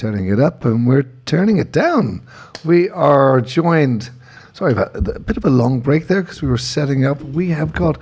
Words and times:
turning 0.00 0.28
it 0.28 0.40
up 0.40 0.64
and 0.64 0.86
we're 0.86 1.04
turning 1.26 1.58
it 1.58 1.72
down. 1.72 2.26
We 2.64 2.88
are 2.88 3.42
joined. 3.42 4.10
Sorry 4.54 4.72
about 4.72 4.96
a 4.96 5.20
bit 5.20 5.36
of 5.36 5.44
a 5.44 5.50
long 5.50 5.80
break 5.80 6.06
there 6.08 6.22
because 6.22 6.40
we 6.40 6.48
were 6.48 6.56
setting 6.56 7.04
up. 7.04 7.20
We 7.20 7.50
have 7.50 7.74
got 7.74 7.98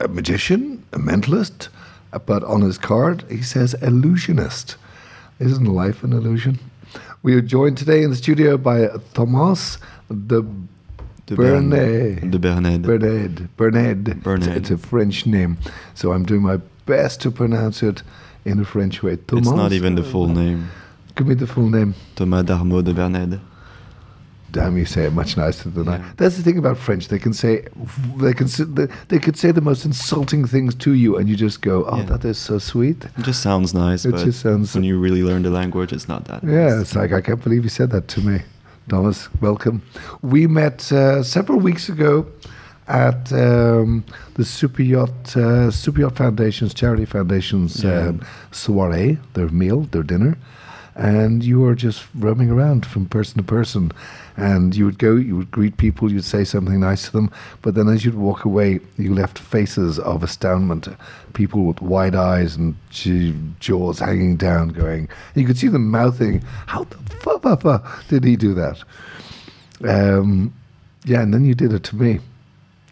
a 0.00 0.08
magician, 0.08 0.84
a 0.92 0.98
mentalist, 0.98 1.68
uh, 2.12 2.18
but 2.18 2.42
on 2.42 2.62
his 2.62 2.78
card 2.78 3.24
he 3.30 3.42
says 3.42 3.74
illusionist. 3.74 4.76
Isn't 5.38 5.66
life 5.66 6.02
an 6.02 6.12
illusion? 6.12 6.58
We 7.22 7.34
are 7.34 7.40
joined 7.40 7.78
today 7.78 8.02
in 8.02 8.10
the 8.10 8.16
studio 8.16 8.56
by 8.56 8.88
Thomas 9.14 9.78
de 10.08 10.42
De 11.26 11.34
Bernay. 11.36 12.28
De 12.28 12.38
Bernay. 12.38 12.78
Bernard. 12.78 13.56
Bernard. 13.56 14.22
Bernard. 14.22 14.48
It's, 14.48 14.56
it's 14.56 14.70
a 14.70 14.78
French 14.78 15.26
name, 15.26 15.58
so 15.94 16.12
I'm 16.12 16.24
doing 16.24 16.42
my 16.42 16.56
best 16.86 17.20
to 17.20 17.30
pronounce 17.30 17.84
it 17.84 18.02
in 18.44 18.58
a 18.58 18.64
French 18.64 19.02
way. 19.04 19.16
Thomas. 19.16 19.46
It's 19.46 19.56
not 19.56 19.72
even 19.72 19.94
the 19.94 20.04
full 20.04 20.26
name. 20.26 20.70
Give 21.16 21.26
me 21.26 21.34
the 21.34 21.46
full 21.46 21.68
name. 21.70 21.94
Thomas 22.14 22.42
Darmo 22.44 22.82
de 22.84 22.92
Bernade. 22.92 23.40
Damn, 24.52 24.76
you 24.78 24.84
say 24.86 25.04
it 25.06 25.12
much 25.12 25.36
nicer 25.36 25.68
than 25.70 25.88
I. 25.88 25.98
That's 26.16 26.36
the 26.36 26.42
thing 26.42 26.56
about 26.56 26.78
French. 26.78 27.08
They 27.08 27.18
can 27.18 27.32
say 27.32 27.66
they 28.16 28.32
can 28.32 28.46
they, 28.74 28.86
they 29.08 29.18
could 29.18 29.36
say 29.36 29.50
the 29.50 29.60
most 29.60 29.84
insulting 29.84 30.46
things 30.46 30.74
to 30.76 30.92
you, 30.92 31.16
and 31.16 31.28
you 31.28 31.36
just 31.36 31.60
go, 31.62 31.84
"Oh, 31.86 31.96
Yeah. 31.98 32.04
that 32.04 32.24
is 32.24 32.38
so 32.38 32.58
sweet." 32.58 33.04
It 33.18 33.24
just 33.24 33.42
sounds 33.42 33.74
nice, 33.74 34.04
It 34.06 34.12
but 34.12 34.24
just 34.24 34.40
sounds- 34.40 34.74
when 34.74 34.84
you 34.84 34.98
really 35.00 35.22
learn 35.22 35.42
the 35.42 35.50
language, 35.50 35.92
it's 35.92 36.08
not 36.08 36.24
that 36.26 36.44
Yeah, 36.44 36.68
nice. 36.68 36.80
it's 36.82 36.94
like 36.94 37.12
I 37.12 37.20
can't 37.20 37.42
believe 37.42 37.64
you 37.64 37.70
said 37.70 37.90
that 37.90 38.08
to 38.08 38.20
me, 38.20 38.42
Thomas. 38.88 39.28
Welcome. 39.40 39.82
We 40.22 40.46
met 40.46 40.90
uh, 40.92 41.22
several 41.22 41.58
weeks 41.58 41.88
ago 41.88 42.26
at 42.88 43.32
um, 43.32 44.04
the 44.34 44.44
Super 44.44 44.82
Yacht 44.82 45.36
uh, 45.36 45.70
Super 45.72 46.00
Yacht 46.02 46.16
Foundation's 46.16 46.72
charity 46.72 47.04
foundation's 47.04 47.82
Yeah. 47.82 48.08
um, 48.08 48.20
soiree, 48.52 49.18
their 49.34 49.48
meal, 49.48 49.88
their 49.90 50.04
dinner, 50.04 50.36
and 50.96 51.44
you 51.44 51.60
were 51.60 51.74
just 51.74 52.06
roaming 52.14 52.50
around 52.50 52.86
from 52.86 53.06
person 53.06 53.36
to 53.36 53.42
person, 53.42 53.92
and 54.36 54.74
you 54.74 54.86
would 54.86 54.98
go, 54.98 55.14
you 55.14 55.36
would 55.36 55.50
greet 55.50 55.76
people, 55.76 56.10
you'd 56.10 56.24
say 56.24 56.42
something 56.42 56.80
nice 56.80 57.04
to 57.06 57.12
them, 57.12 57.30
but 57.60 57.74
then 57.74 57.88
as 57.88 58.04
you'd 58.04 58.14
walk 58.14 58.44
away, 58.46 58.80
you 58.96 59.14
left 59.14 59.38
faces 59.38 59.98
of 59.98 60.22
astoundment, 60.22 60.88
people 61.34 61.64
with 61.64 61.82
wide 61.82 62.14
eyes 62.14 62.56
and 62.56 62.74
jaws 63.60 63.98
hanging 63.98 64.36
down, 64.36 64.68
going. 64.70 65.08
You 65.34 65.46
could 65.46 65.58
see 65.58 65.68
them 65.68 65.90
mouthing, 65.90 66.42
"How 66.66 66.84
the 66.84 66.96
fuck 67.20 68.08
did 68.08 68.24
he 68.24 68.36
do 68.36 68.54
that?" 68.54 68.82
Um, 69.84 70.54
yeah, 71.04 71.20
and 71.20 71.32
then 71.34 71.44
you 71.44 71.54
did 71.54 71.74
it 71.74 71.84
to 71.84 71.96
me. 71.96 72.20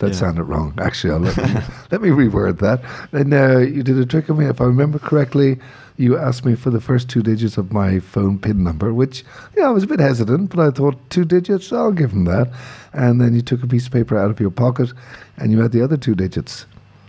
That 0.01 0.09
Yeah. 0.09 0.13
sounded 0.15 0.45
wrong. 0.45 0.75
Actually, 0.79 1.13
I'll 1.15 1.21
let, 1.21 1.37
me, 1.55 1.61
let 1.93 2.03
me 2.03 2.09
reword 2.11 2.59
that. 2.59 2.83
And 3.13 3.33
uh, 3.33 3.59
you 3.59 3.83
did 3.83 3.99
a 3.99 4.05
trick 4.07 4.29
on 4.29 4.39
me. 4.39 4.47
If 4.47 4.61
I 4.61 4.65
remember 4.65 4.99
correctly, 4.99 5.59
you 5.97 6.19
asked 6.19 6.45
me 6.45 6.57
for 6.57 6.71
the 6.71 6.81
first 6.81 7.09
two 7.09 7.23
digits 7.23 7.57
of 7.57 7.73
my 7.73 8.01
phone 8.01 8.39
PIN 8.41 8.65
number, 8.65 8.93
which, 8.93 9.25
yeah, 9.57 9.69
I 9.69 9.71
was 9.71 9.85
a 9.85 9.87
bit 9.87 10.01
hesitant, 10.01 10.51
but 10.51 10.59
I 10.67 10.71
thought 10.71 10.99
two 11.11 11.25
digits, 11.25 11.73
I'll 11.73 11.93
give 11.93 12.11
him 12.13 12.25
that. 12.25 12.51
And 12.93 13.21
then 13.21 13.35
you 13.35 13.43
took 13.43 13.63
a 13.63 13.69
piece 13.69 13.87
of 13.87 13.93
paper 13.93 14.19
out 14.19 14.31
of 14.31 14.41
your 14.41 14.51
pocket 14.51 14.93
and 15.37 15.53
you 15.53 15.61
had 15.61 15.71
the 15.71 15.83
other 15.83 15.97
two 15.97 16.17
digits. 16.17 16.67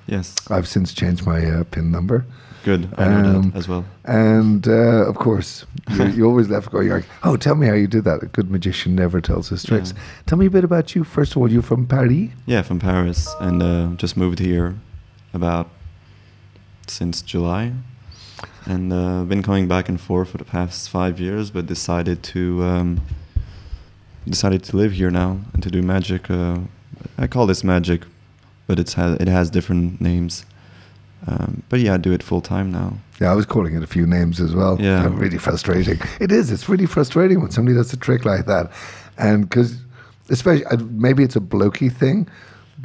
Yes, 0.08 0.36
I've 0.52 0.68
since 0.68 0.94
changed 0.94 1.26
my 1.26 1.44
uh, 1.44 1.64
PIN 1.64 1.90
number. 1.90 2.26
Good. 2.66 2.82
I 2.98 3.06
know 3.08 3.36
Um, 3.40 3.52
that 3.52 3.58
as 3.60 3.68
well. 3.68 3.84
And 4.04 4.68
uh, 4.68 5.06
of 5.12 5.16
course, 5.16 5.66
you, 5.92 6.06
you 6.18 6.26
always 6.26 6.48
left 6.50 6.72
going, 6.72 6.90
like, 6.90 7.06
oh, 7.24 7.38
tell 7.38 7.56
me 7.56 7.68
how 7.68 7.74
you 7.84 7.88
did 7.88 8.04
that. 8.04 8.24
A 8.24 8.26
good 8.38 8.50
magician 8.52 8.96
never 8.96 9.22
tells 9.22 9.50
his 9.50 9.64
tricks. 9.64 9.94
Yeah. 9.96 10.02
Tell 10.26 10.38
me 10.38 10.48
a 10.48 10.50
bit 10.50 10.64
about 10.64 10.96
you. 10.96 11.04
First 11.04 11.32
of 11.34 11.38
all, 11.38 11.50
you're 11.52 11.62
from 11.74 11.86
Paris. 11.88 12.30
Yeah, 12.46 12.64
from 12.64 12.80
Paris, 12.80 13.20
and 13.40 13.64
uh, 13.64 13.88
just 14.04 14.18
moved 14.18 14.40
here 14.40 14.76
about 15.34 15.70
since 16.88 17.22
July, 17.22 17.72
and 18.66 18.92
uh, 18.94 19.24
been 19.24 19.44
coming 19.44 19.68
back 19.68 19.90
and 19.90 20.00
forth 20.00 20.30
for 20.30 20.38
the 20.38 20.46
past 20.58 20.90
five 20.90 21.20
years, 21.20 21.52
but 21.52 21.66
decided 21.68 22.18
to 22.34 22.64
um, 22.64 23.02
decided 24.28 24.64
to 24.64 24.78
live 24.78 24.92
here 24.94 25.12
now 25.12 25.40
and 25.54 25.62
to 25.64 25.70
do 25.70 25.82
magic. 25.82 26.30
Uh, 26.30 26.58
I 27.18 27.28
call 27.28 27.46
this 27.48 27.64
magic, 27.64 28.02
but 28.68 28.80
it's 28.80 28.94
ha- 28.94 29.18
it 29.20 29.28
has 29.28 29.50
different 29.50 30.02
names. 30.02 30.46
Um, 31.28 31.64
but 31.70 31.80
yeah, 31.80 31.96
I 31.96 31.98
do 31.98 32.12
it 32.12 32.22
full 32.22 32.42
time 32.42 32.72
now. 32.72 32.94
Yeah, 33.20 33.32
I 33.32 33.36
was 33.36 33.46
calling 33.46 33.76
it 33.76 33.84
a 33.84 33.88
few 33.88 34.06
names 34.06 34.40
as 34.40 34.54
well. 34.54 34.80
Yeah. 34.80 35.10
Really 35.12 35.38
frustrating. 35.38 36.00
It 36.20 36.32
is. 36.32 36.52
It's 36.52 36.68
really 36.70 36.86
frustrating 36.86 37.42
when 37.42 37.52
somebody 37.52 37.76
does 37.76 37.94
a 37.94 37.98
trick 37.98 38.26
like 38.26 38.46
that, 38.46 38.72
and 39.18 39.50
because 39.50 39.78
especially 40.30 40.66
maybe 40.90 41.24
it's 41.24 41.36
a 41.36 41.40
blokey 41.40 41.92
thing, 41.92 42.28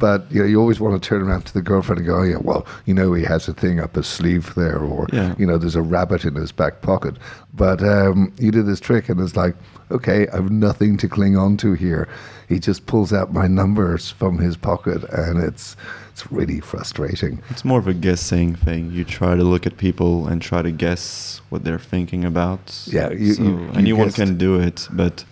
but 0.01 0.29
you 0.31 0.41
know 0.41 0.47
you 0.47 0.59
always 0.59 0.79
want 0.81 1.01
to 1.01 1.07
turn 1.07 1.21
around 1.21 1.43
to 1.45 1.53
the 1.53 1.61
girlfriend 1.61 1.99
and 1.99 2.07
go, 2.07 2.17
oh, 2.17 2.23
yeah, 2.23 2.37
well, 2.41 2.65
you 2.85 2.93
know 2.93 3.13
he 3.13 3.23
has 3.23 3.47
a 3.47 3.53
thing 3.53 3.79
up 3.79 3.95
his 3.95 4.07
sleeve 4.07 4.53
there, 4.55 4.79
or 4.79 5.07
Yeah. 5.13 5.35
you 5.37 5.45
know 5.45 5.57
there's 5.57 5.75
a 5.77 5.81
rabbit 5.81 6.25
in 6.25 6.35
his 6.35 6.51
back 6.51 6.81
pocket. 6.81 7.15
But 7.53 7.81
um, 7.83 8.33
you 8.37 8.51
did 8.51 8.65
this 8.65 8.79
trick, 8.79 9.07
and 9.09 9.19
it's 9.21 9.35
like, 9.35 9.55
okay, 9.91 10.27
I've 10.33 10.49
nothing 10.51 10.97
to 10.97 11.07
cling 11.07 11.37
on 11.37 11.55
to 11.57 11.73
here. 11.73 12.09
He 12.49 12.59
just 12.59 12.85
pulls 12.87 13.13
out 13.13 13.31
my 13.33 13.47
numbers 13.47 14.09
from 14.09 14.37
his 14.39 14.57
pocket, 14.57 15.03
and 15.11 15.41
it's 15.41 15.75
it's 16.11 16.29
really 16.31 16.59
frustrating. 16.59 17.41
It's 17.51 17.63
more 17.63 17.79
of 17.79 17.87
a 17.87 17.93
guessing 17.93 18.55
thing. 18.55 18.91
You 18.91 19.03
try 19.05 19.35
to 19.35 19.43
look 19.43 19.65
at 19.65 19.77
people 19.77 20.27
and 20.27 20.41
try 20.41 20.61
to 20.61 20.71
guess 20.71 21.41
what 21.49 21.63
they're 21.63 21.79
thinking 21.93 22.25
about. 22.25 22.63
Yeah, 22.87 23.11
you- 23.11 23.33
so 23.35 23.43
you- 23.43 23.49
you 23.59 23.69
anyone 23.75 24.07
guessed. 24.07 24.17
can 24.17 24.37
do 24.37 24.59
it, 24.59 24.87
but 24.91 25.23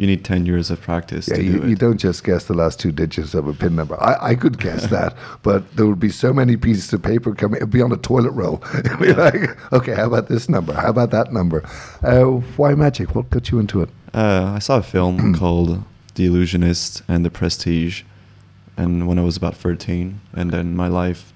you 0.00 0.06
need 0.06 0.24
ten 0.24 0.46
years 0.46 0.70
of 0.70 0.80
practice 0.80 1.28
Yeah, 1.28 1.36
to 1.36 1.42
you, 1.42 1.60
do 1.60 1.68
you, 1.68 1.76
don't 1.76 1.98
just 1.98 2.24
guess 2.24 2.44
the 2.46 2.54
last 2.54 2.80
two 2.80 2.90
digits 2.90 3.34
of 3.34 3.46
a 3.46 3.52
pin 3.52 3.76
number. 3.76 4.00
I, 4.02 4.30
I 4.30 4.34
could 4.34 4.58
guess 4.58 4.86
that, 4.96 5.14
but 5.42 5.76
there 5.76 5.86
would 5.86 6.00
be 6.00 6.08
so 6.08 6.32
many 6.32 6.56
pieces 6.56 6.92
of 6.94 7.02
paper 7.02 7.34
coming. 7.34 7.58
It'd 7.58 7.70
be 7.70 7.82
on 7.82 7.92
a 7.92 7.98
toilet 7.98 8.30
roll. 8.32 8.64
It'd 8.78 8.98
be 8.98 9.12
like, 9.12 9.72
okay, 9.74 9.94
how 9.94 10.06
about 10.06 10.28
this 10.28 10.48
number? 10.48 10.72
How 10.72 10.88
about 10.88 11.10
that 11.10 11.32
number? 11.32 11.62
Uh, 12.02 12.24
why 12.56 12.74
magic? 12.74 13.14
What 13.14 13.28
got 13.28 13.50
you 13.50 13.58
into 13.58 13.82
it? 13.82 13.90
Uh, 14.14 14.52
I 14.56 14.58
saw 14.58 14.78
a 14.78 14.82
film 14.82 15.34
called 15.38 15.84
The 16.14 16.24
Illusionist 16.26 17.02
and 17.06 17.24
The 17.24 17.30
Prestige, 17.30 18.02
and 18.78 19.06
when 19.06 19.18
I 19.18 19.22
was 19.22 19.36
about 19.36 19.54
thirteen, 19.54 20.20
and 20.32 20.50
then 20.50 20.74
my 20.74 20.88
life 20.88 21.32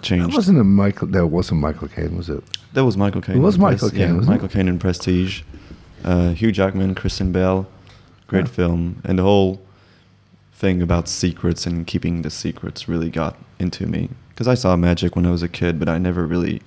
changed. 0.00 0.30
That 0.30 0.34
wasn't 0.34 0.58
a 0.58 0.64
Michael. 0.64 1.08
No, 1.08 1.26
wasn't 1.26 1.60
Michael 1.60 1.88
Caine, 1.88 2.16
was 2.16 2.30
it? 2.30 2.42
That 2.72 2.84
was 2.86 2.96
Michael 2.96 3.20
Caine. 3.20 3.36
It 3.36 3.40
was 3.40 3.58
Michael 3.58 3.90
Pres- 3.90 3.98
Caine, 3.98 4.14
yeah. 4.16 4.26
Michael 4.26 4.48
Caine 4.48 4.68
in 4.68 4.78
Prestige. 4.78 5.42
Uh, 6.02 6.30
Hugh 6.30 6.50
Jackman, 6.50 6.94
Kristen 6.94 7.30
Bell, 7.30 7.66
great 8.30 8.46
Yeah. 8.46 8.52
film, 8.60 8.82
and 9.04 9.18
the 9.18 9.22
whole 9.24 9.60
thing 10.62 10.82
about 10.82 11.08
secrets 11.08 11.66
and 11.66 11.86
keeping 11.86 12.22
the 12.22 12.30
secrets 12.30 12.88
really 12.88 13.10
got 13.10 13.34
into 13.58 13.86
me 13.86 14.08
because 14.30 14.46
I 14.48 14.54
saw 14.62 14.76
magic 14.76 15.16
when 15.16 15.26
I 15.26 15.30
was 15.30 15.42
a 15.42 15.48
kid, 15.48 15.78
but 15.80 15.88
I 15.88 15.98
never 15.98 16.26
really, 16.26 16.60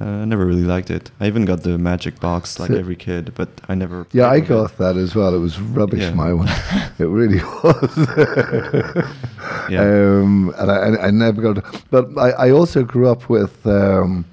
uh, 0.00 0.24
never 0.24 0.44
really 0.46 0.62
liked 0.74 0.90
it. 0.90 1.10
I 1.20 1.26
even 1.26 1.44
got 1.44 1.62
the 1.62 1.76
magic 1.78 2.20
box 2.20 2.58
like 2.60 2.70
So- 2.70 2.78
every 2.78 2.96
kid, 2.96 3.32
but 3.34 3.48
I 3.68 3.74
never. 3.74 4.06
Yeah, 4.12 4.28
I 4.36 4.40
got 4.40 4.78
that 4.78 4.96
as 4.96 5.14
well. 5.14 5.34
It 5.34 5.40
was 5.48 5.60
rubbish, 5.60 6.00
Yeah. 6.02 6.14
my 6.24 6.32
one. 6.32 6.48
It 7.04 7.08
really 7.20 7.38
was. 7.62 7.92
Yeah. 9.70 9.82
Um, 9.82 10.52
and 10.58 10.70
I, 10.70 10.76
I, 10.76 11.06
I 11.06 11.10
never 11.10 11.40
got. 11.42 11.56
But 11.90 12.04
I, 12.18 12.30
I 12.46 12.50
also 12.50 12.82
grew 12.84 13.08
up 13.08 13.28
with. 13.28 13.54
Um, 13.66 14.24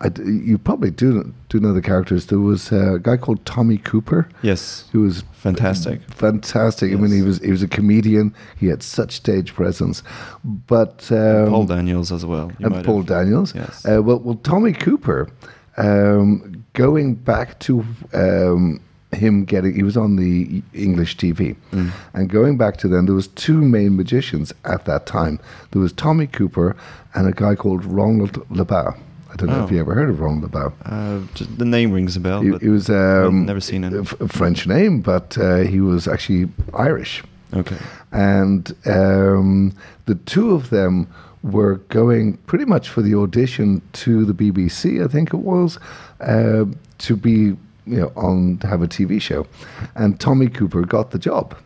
I 0.00 0.10
you 0.24 0.58
probably 0.58 0.90
do 0.92 1.34
do 1.48 1.58
know 1.60 1.72
the 1.72 1.82
characters. 1.82 2.26
There 2.26 2.38
was 2.38 2.70
a 2.70 2.98
guy 3.02 3.16
called 3.16 3.44
Tommy 3.44 3.78
Cooper. 3.78 4.28
Yes, 4.42 4.84
who 4.92 5.00
was 5.00 5.24
fantastic. 5.32 6.00
fantastic. 6.10 6.92
I 6.92 6.96
mean, 6.96 7.10
he 7.12 7.22
was 7.22 7.38
he 7.40 7.50
was 7.50 7.62
a 7.64 7.68
comedian. 7.68 8.32
He 8.60 8.66
had 8.68 8.82
such 8.82 9.12
stage 9.12 9.54
presence. 9.54 10.02
But 10.44 11.10
um, 11.10 11.48
Paul 11.50 11.66
Daniels 11.66 12.12
as 12.12 12.24
well. 12.24 12.52
You 12.60 12.66
and 12.66 12.84
Paul 12.84 12.98
have- 12.98 13.06
Daniels. 13.06 13.54
Yes. 13.54 13.84
Uh, 13.84 14.00
well, 14.02 14.20
well, 14.20 14.36
Tommy 14.36 14.72
Cooper. 14.72 15.28
Um, 15.76 16.64
going 16.72 17.14
back 17.14 17.58
to 17.60 17.84
um, 18.12 18.80
him 19.12 19.44
getting, 19.44 19.74
he 19.74 19.82
was 19.84 19.96
on 19.96 20.16
the 20.16 20.62
English 20.74 21.16
TV, 21.16 21.54
Mm. 21.72 21.90
and 22.14 22.28
going 22.28 22.56
back 22.58 22.76
to 22.78 22.88
then, 22.88 23.06
there 23.06 23.14
was 23.14 23.28
two 23.28 23.60
main 23.62 23.96
magicians 23.96 24.52
at 24.64 24.84
that 24.86 25.06
time. 25.06 25.38
There 25.70 25.80
was 25.80 25.92
Tommy 25.92 26.26
Cooper 26.26 26.76
and 27.14 27.28
a 27.28 27.32
guy 27.32 27.54
called 27.54 27.84
Ronald 27.84 28.32
Lebau. 28.50 28.96
I 29.30 29.36
don't 29.36 29.48
know 29.50 29.64
if 29.64 29.70
Oh. 29.70 29.74
you 29.74 29.80
ever 29.80 29.94
heard 29.94 30.08
of 30.10 30.20
Ronald 30.20 30.50
Lebau. 30.50 30.72
Uh, 30.84 31.20
the 31.56 31.64
name 31.64 31.92
rings 31.92 32.16
a 32.16 32.20
bell. 32.20 32.40
He, 32.40 32.50
but 32.50 32.62
he 32.62 32.68
was 32.68 32.88
um, 32.88 33.44
never 33.46 33.60
seen 33.60 33.84
a, 33.84 33.88
him. 33.88 34.00
f- 34.00 34.20
a 34.20 34.28
French 34.28 34.66
name, 34.66 35.00
but 35.00 35.36
uh, 35.38 35.56
he 35.58 35.80
was 35.80 36.08
actually 36.08 36.48
Irish. 36.74 37.22
Okay. 37.54 37.76
And 38.12 38.74
um, 38.86 39.72
the 40.06 40.14
two 40.14 40.52
of 40.52 40.70
them 40.70 41.06
were 41.42 41.76
going 41.88 42.36
pretty 42.46 42.64
much 42.64 42.88
for 42.88 43.00
the 43.02 43.14
audition 43.14 43.80
to 43.94 44.24
the 44.24 44.32
BBC, 44.34 45.04
I 45.04 45.08
think 45.08 45.32
it 45.32 45.38
was, 45.38 45.78
uh, 46.20 46.64
to 46.98 47.16
be 47.16 47.56
you 47.86 47.96
know 48.00 48.12
on 48.16 48.58
to 48.58 48.66
have 48.66 48.82
a 48.82 48.88
TV 48.88 49.20
show, 49.20 49.46
and 49.94 50.18
Tommy 50.20 50.48
Cooper 50.48 50.82
got 50.82 51.10
the 51.10 51.18
job, 51.18 51.56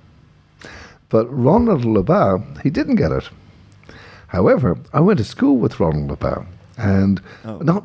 but 1.09 1.27
Ronald 1.27 1.83
Lebau 1.85 2.61
he 2.63 2.71
didn't 2.71 2.97
get 2.97 3.11
it. 3.13 3.29
However, 4.29 4.79
I 4.93 5.01
went 5.01 5.19
to 5.19 5.25
school 5.25 5.57
with 5.57 5.81
Ronald 5.81 6.11
Lebau. 6.11 6.47
And 6.79 7.21
Oh. 7.45 7.59
not, 7.59 7.85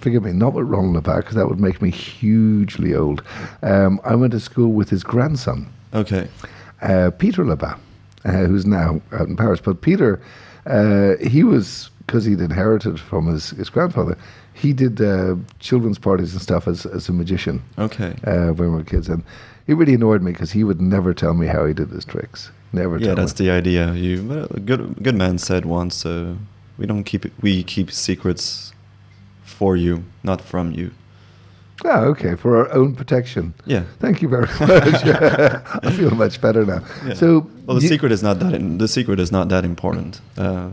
forgive 0.00 0.24
me, 0.24 0.32
not 0.32 0.54
with 0.54 0.66
Ronald 0.66 0.96
Lebau, 1.04 1.16
because 1.18 1.34
that 1.36 1.48
would 1.48 1.60
make 1.60 1.80
me 1.80 1.90
hugely 1.90 2.94
old. 2.94 3.22
Um, 3.62 4.00
I 4.04 4.14
went 4.14 4.32
to 4.32 4.40
school 4.40 4.72
with 4.72 4.90
his 4.90 5.04
grandson, 5.04 5.66
Okay. 5.94 6.28
uh, 6.82 7.10
Peter 7.18 7.44
Lebas, 7.44 7.76
uh, 8.24 8.30
who's 8.46 8.66
now 8.66 9.00
out 9.12 9.28
in 9.28 9.36
Paris. 9.36 9.60
But 9.60 9.80
Peter, 9.82 10.20
uh, 10.66 11.14
he 11.20 11.44
was 11.44 11.90
because 12.06 12.24
he'd 12.26 12.40
inherited 12.40 13.00
from 13.00 13.26
his, 13.28 13.50
his 13.50 13.70
grandfather, 13.70 14.16
he 14.52 14.72
did 14.74 15.00
uh, 15.00 15.36
children's 15.58 15.98
parties 15.98 16.32
and 16.32 16.42
stuff 16.42 16.68
as, 16.68 16.84
as 16.86 17.08
a 17.08 17.12
magician 17.12 17.62
Okay. 17.78 18.14
uh, 18.26 18.48
when 18.52 18.70
we 18.70 18.76
were 18.76 18.84
kids. 18.84 19.08
And 19.08 19.22
it 19.66 19.74
really 19.76 19.94
annoyed 19.94 20.20
me 20.22 20.32
because 20.32 20.52
he 20.52 20.64
would 20.64 20.80
never 20.82 21.14
tell 21.14 21.32
me 21.34 21.46
how 21.46 21.64
he 21.64 21.72
did 21.72 21.88
his 21.90 22.04
tricks. 22.04 22.50
Never 22.72 22.98
yeah, 22.98 23.14
that's 23.14 23.38
me. 23.40 23.46
the 23.46 23.52
idea. 23.52 23.92
You 23.94 24.46
a 24.50 24.60
good 24.60 25.02
good 25.02 25.14
man 25.14 25.38
said 25.38 25.64
once, 25.64 26.04
uh, 26.04 26.34
we 26.78 26.86
don't 26.86 27.04
keep 27.04 27.24
it, 27.24 27.32
we 27.40 27.62
keep 27.62 27.90
secrets 27.90 28.72
for 29.42 29.76
you, 29.76 30.04
not 30.22 30.40
from 30.40 30.72
you. 30.72 30.90
Ah, 31.84 32.02
okay, 32.04 32.36
for 32.36 32.56
our 32.56 32.72
own 32.72 32.94
protection. 32.94 33.52
Yeah. 33.66 33.82
Thank 33.98 34.22
you 34.22 34.28
very 34.28 34.46
much. 34.60 35.04
I 35.84 35.90
feel 35.90 36.10
much 36.12 36.40
better 36.40 36.64
now. 36.64 36.80
Yeah. 37.06 37.14
So, 37.14 37.50
Well, 37.66 37.76
the 37.76 37.82
you- 37.82 37.88
secret 37.88 38.12
is 38.12 38.22
not 38.22 38.38
that. 38.38 38.54
In, 38.54 38.78
the 38.78 38.86
secret 38.88 39.18
is 39.20 39.30
not 39.32 39.48
that 39.48 39.64
important. 39.64 40.20
Uh, 40.38 40.68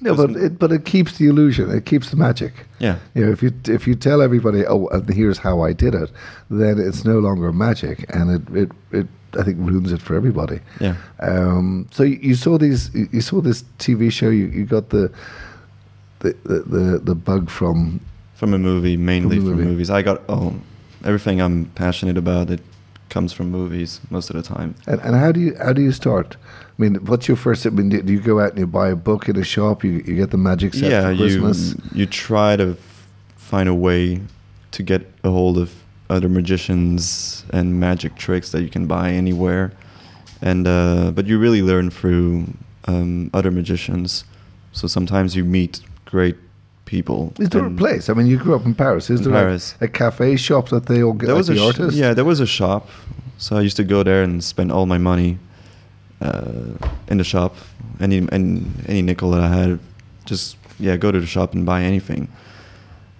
no, 0.00 0.14
but 0.16 0.30
it, 0.30 0.58
but 0.58 0.72
it 0.72 0.84
keeps 0.84 1.18
the 1.18 1.26
illusion. 1.28 1.70
It 1.70 1.84
keeps 1.84 2.10
the 2.10 2.16
magic. 2.16 2.52
yeah. 2.80 2.96
You 3.14 3.26
know, 3.26 3.32
if 3.32 3.42
you 3.42 3.52
if 3.68 3.86
you 3.86 3.94
tell 3.94 4.20
everybody, 4.22 4.64
oh, 4.66 4.86
and 4.88 5.08
here's 5.08 5.38
how 5.38 5.60
I 5.68 5.72
did 5.74 5.94
it, 5.94 6.10
then 6.50 6.78
it's 6.78 7.04
no 7.04 7.18
longer 7.20 7.52
magic, 7.52 8.04
and 8.08 8.30
it 8.30 8.42
it, 8.56 8.70
it 8.90 9.06
I 9.38 9.42
think 9.44 9.58
ruins 9.60 9.92
it 9.92 10.02
for 10.02 10.14
everybody. 10.16 10.60
Yeah. 10.80 10.94
Um, 11.20 11.86
so 11.92 12.02
you, 12.02 12.18
you 12.22 12.34
saw 12.34 12.58
these, 12.58 12.90
you 12.94 13.20
saw 13.20 13.40
this 13.40 13.64
TV 13.78 14.10
show. 14.10 14.30
You, 14.30 14.46
you 14.46 14.64
got 14.64 14.88
the, 14.90 15.10
the 16.20 16.34
the 16.44 17.00
the 17.04 17.14
bug 17.14 17.50
from. 17.50 18.00
From 18.42 18.54
a 18.54 18.58
movie, 18.58 18.96
mainly 18.96 19.36
From 19.36 19.46
a 19.46 19.50
from, 19.50 19.64
movies. 19.64 19.88
I 19.88 20.02
got 20.02 20.20
oh, 20.28 20.56
everything 21.04 21.40
I'm 21.40 21.66
passionate 21.76 22.16
about. 22.16 22.50
It 22.50 22.58
comes 23.08 23.32
from 23.32 23.52
movies 23.52 24.00
most 24.10 24.30
of 24.30 24.34
the 24.34 24.42
time. 24.42 24.74
And, 24.88 25.00
and 25.02 25.14
how 25.14 25.30
do 25.30 25.38
you 25.38 25.54
how 25.58 25.72
do 25.72 25.80
you 25.80 25.92
start? 25.92 26.36
I 26.76 26.82
mean, 26.82 26.96
what's 27.06 27.28
your 27.28 27.36
first? 27.36 27.64
I 27.66 27.70
mean, 27.70 27.88
do 27.88 28.02
do 28.02 28.12
you 28.12 28.18
go 28.20 28.40
out 28.40 28.50
and 28.50 28.58
you 28.58 28.66
buy 28.66 28.88
a 28.88 28.96
book 28.96 29.28
in 29.28 29.36
a 29.36 29.44
shop? 29.44 29.84
You 29.84 30.02
you 30.04 30.16
get 30.16 30.32
the 30.32 30.38
magic 30.38 30.74
set 30.74 30.90
yeah, 30.90 31.12
for 31.12 31.18
Christmas. 31.18 31.76
you 31.94 32.00
you 32.00 32.06
try 32.06 32.56
to 32.56 32.76
find 33.36 33.68
a 33.68 33.74
way 33.74 34.20
to 34.72 34.82
get 34.82 35.02
a 35.22 35.30
hold 35.30 35.56
of 35.56 35.72
other 36.10 36.28
magicians 36.28 37.44
and 37.50 37.78
magic 37.78 38.16
tricks 38.16 38.50
that 38.50 38.62
you 38.62 38.70
can 38.70 38.88
buy 38.88 39.12
anywhere, 39.12 39.70
and 40.40 40.66
uh, 40.66 41.12
but 41.14 41.26
you 41.28 41.38
really 41.38 41.62
learn 41.62 41.90
through 41.90 42.52
um, 42.86 43.30
other 43.34 43.52
magicians. 43.52 44.24
So 44.72 44.88
sometimes 44.88 45.36
you 45.36 45.44
meet 45.44 45.80
great 46.06 46.36
people. 46.96 47.32
Is 47.38 47.48
there 47.48 47.64
a 47.64 47.70
place? 47.70 48.10
I 48.10 48.12
mean, 48.14 48.26
you 48.26 48.36
grew 48.44 48.54
up 48.54 48.66
in 48.66 48.74
Paris. 48.74 49.08
Is 49.08 49.20
In 49.20 49.24
there 49.32 49.34
a- 49.42 49.44
Paris. 49.44 49.74
A, 49.80 49.88
cafe 49.88 50.36
shop 50.36 50.68
that 50.68 50.84
they 50.86 51.02
all 51.02 51.14
get 51.14 51.26
There 51.26 51.34
like 51.34 51.40
was 51.40 51.48
a 51.48 51.54
the 51.54 51.58
sh- 51.58 51.68
artists? 51.80 51.98
yeah, 52.02 52.12
there 52.14 52.26
was 52.32 52.40
a 52.40 52.46
shop. 52.46 52.82
So 53.38 53.56
I 53.56 53.62
used 53.68 53.76
to 53.78 53.84
go 53.84 54.02
there 54.02 54.22
and 54.22 54.44
spend 54.44 54.70
all 54.70 54.86
my 54.86 54.98
money 54.98 55.38
uh, 56.20 56.52
in 57.08 57.16
the 57.18 57.24
shop. 57.24 57.52
Any 58.00 58.18
and 58.36 58.46
any 58.88 59.02
nickel 59.02 59.30
that 59.34 59.42
I 59.42 59.48
had, 59.48 59.78
just 60.26 60.56
yeah, 60.78 60.96
go 60.98 61.10
to 61.12 61.20
the 61.20 61.26
shop 61.26 61.54
and 61.54 61.64
buy 61.64 61.80
anything. 61.82 62.28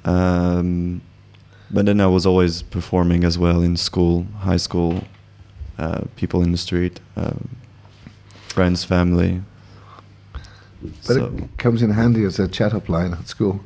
Um, 0.04 1.00
but 1.70 1.86
then 1.86 2.00
I 2.00 2.06
was 2.06 2.26
always 2.26 2.62
performing 2.62 3.24
as 3.24 3.38
well 3.38 3.62
in 3.62 3.76
school, 3.76 4.26
high 4.40 4.58
school, 4.58 4.92
uh, 5.78 6.02
people 6.16 6.42
in 6.42 6.52
the 6.52 6.58
street, 6.58 7.00
um, 7.16 7.48
friends, 8.48 8.84
family. 8.84 9.40
But 11.06 11.14
so 11.14 11.26
it 11.36 11.58
comes 11.58 11.82
in 11.82 11.90
handy 11.90 12.24
as 12.24 12.38
a 12.38 12.48
chat 12.48 12.74
up 12.74 12.88
line 12.88 13.12
at 13.14 13.28
school. 13.28 13.60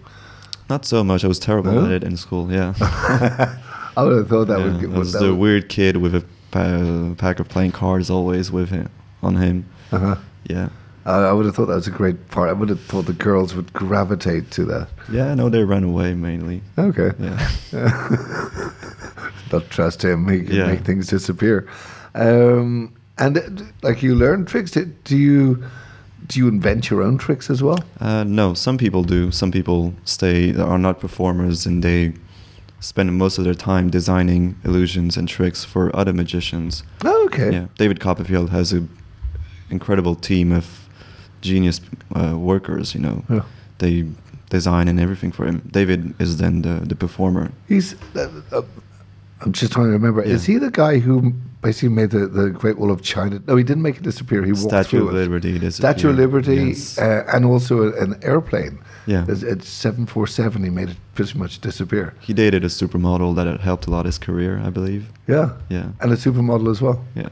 not 0.69 0.85
so 0.85 1.03
much. 1.05 1.25
I 1.25 1.29
was 1.29 1.39
terrible 1.39 1.73
No? 1.73 1.85
at 1.87 1.91
it 1.93 2.05
in 2.05 2.17
school. 2.17 2.51
Yeah. 2.53 2.75
I 3.97 4.03
would 4.03 4.17
have 4.17 4.29
thought 4.29 4.47
that 4.49 4.59
Yeah, 4.61 4.73
would 4.87 4.95
I 4.95 4.99
was 4.99 5.13
the 5.13 5.31
would- 5.31 5.39
weird 5.39 5.69
kid 5.69 5.97
with 5.99 6.15
a 6.15 6.25
pa- 6.51 7.15
pack 7.17 7.41
of 7.41 7.49
playing 7.49 7.73
cards 7.73 8.11
always 8.11 8.51
with 8.53 8.69
him 8.71 8.89
on 9.23 9.37
him. 9.37 9.65
Uh-huh. 9.93 10.17
Yeah. 10.49 10.69
I 11.07 11.13
I 11.31 11.33
would 11.33 11.47
have 11.47 11.55
thought 11.55 11.67
that 11.67 11.77
was 11.77 11.87
a 11.87 11.93
great 11.93 12.29
part. 12.31 12.51
I 12.51 12.53
would 12.53 12.69
have 12.69 12.81
thought 12.81 13.07
the 13.07 13.13
girls 13.13 13.55
would 13.55 13.73
gravitate 13.73 14.51
to 14.53 14.65
that. 14.67 14.89
Yeah, 15.11 15.35
no, 15.35 15.49
they 15.49 15.63
run 15.65 15.85
away 15.85 16.15
mainly. 16.15 16.63
Okay. 16.77 17.13
Yeah. 17.21 17.49
Don't 19.51 19.71
trust 19.71 20.03
him. 20.05 20.29
He 20.29 20.43
can 20.43 20.57
Yeah. 20.57 20.67
make 20.67 20.81
things 20.85 21.07
disappear. 21.07 21.67
Um, 22.15 22.93
and 23.19 23.39
uh, 23.39 23.43
like 23.83 24.03
you 24.03 24.15
learn 24.17 24.45
tricks. 24.45 24.73
Do 24.73 25.17
you 25.17 25.65
do 26.29 26.39
you 26.41 26.49
invent 26.49 26.91
your 26.91 27.03
own 27.03 27.19
tricks 27.19 27.51
as 27.51 27.63
well? 27.63 27.79
Uh, 28.01 28.25
no, 28.25 28.55
some 28.55 28.77
people 28.79 29.03
do. 29.05 29.31
Some 29.31 29.51
people 29.53 29.95
stay 30.05 30.55
are 30.55 30.79
not 30.79 31.01
performers 31.01 31.67
and 31.67 31.83
they 31.83 32.13
spend 32.81 33.17
most 33.17 33.39
of 33.39 33.45
their 33.45 33.55
time 33.55 33.91
designing 33.91 34.55
illusions 34.65 35.17
and 35.17 35.29
tricks 35.29 35.65
for 35.65 35.95
other 35.97 36.13
magicians. 36.13 36.83
Oh, 37.05 37.25
okay. 37.27 37.53
Yeah, 37.53 37.67
David 37.79 38.01
Copperfield 38.01 38.51
has 38.51 38.73
a 38.73 38.87
incredible 39.71 40.15
team 40.15 40.53
of 40.53 40.67
genius 41.41 41.81
uh, 42.15 42.37
workers. 42.39 42.95
You 42.95 43.01
know, 43.01 43.25
Yeah. 43.31 43.43
they 43.79 44.05
design 44.51 44.89
and 44.89 45.01
everything 45.01 45.33
for 45.33 45.47
him. 45.47 45.63
David 45.73 46.15
is 46.21 46.37
then 46.37 46.63
the 46.63 46.81
the 46.87 46.95
performer. 46.95 47.51
He's. 47.69 47.95
Uh, 48.15 48.29
uh, 48.53 48.63
I'm 49.43 49.53
just 49.53 49.73
trying 49.73 49.87
to 49.87 49.93
remember. 49.93 50.23
Is 50.23 50.47
he 50.47 50.59
the 50.59 50.71
guy 50.71 50.99
who 50.99 51.33
basically 51.63 51.89
made 51.91 52.11
the, 52.11 52.27
the 52.27 52.51
Great 52.51 52.79
Wall 52.79 52.91
of 52.91 53.03
China? 53.03 53.41
No, 53.47 53.57
he 53.57 53.65
didn't 53.65 53.83
make 53.83 53.97
it 53.97 54.03
disappear. 54.03 54.45
He 54.45 54.53
walked 54.53 54.63
Statue 54.69 54.99
through 54.99 55.09
of 55.09 55.15
it. 55.15 55.19
Liberty. 55.19 55.53
disappeared. 55.59 55.75
Statue 55.99 56.11
of 56.11 56.17
Liberty, 56.17 56.57
Yes. 56.69 56.99
uh, 56.99 57.25
and 57.33 57.45
also 57.45 57.93
an 57.95 58.19
airplane. 58.23 58.79
Yeah. 59.07 59.23
At 59.23 59.43
at 59.45 59.63
747, 59.63 60.65
he 60.65 60.71
made 60.71 60.89
it 60.91 60.97
pretty 61.15 61.39
much 61.39 61.61
disappear. 61.61 62.15
He 62.21 62.33
dated 62.35 62.65
a 62.65 62.69
supermodel 62.69 63.35
that 63.37 63.61
helped 63.61 63.87
a 63.87 63.91
lot 63.91 64.05
his 64.07 64.19
career, 64.19 64.61
I 64.65 64.71
believe. 64.71 65.07
Yeah. 65.29 65.51
Yeah. 65.69 65.91
And 66.01 66.13
a 66.13 66.17
supermodel 66.17 66.71
as 66.71 66.81
well. 66.83 67.05
Yeah. 67.15 67.29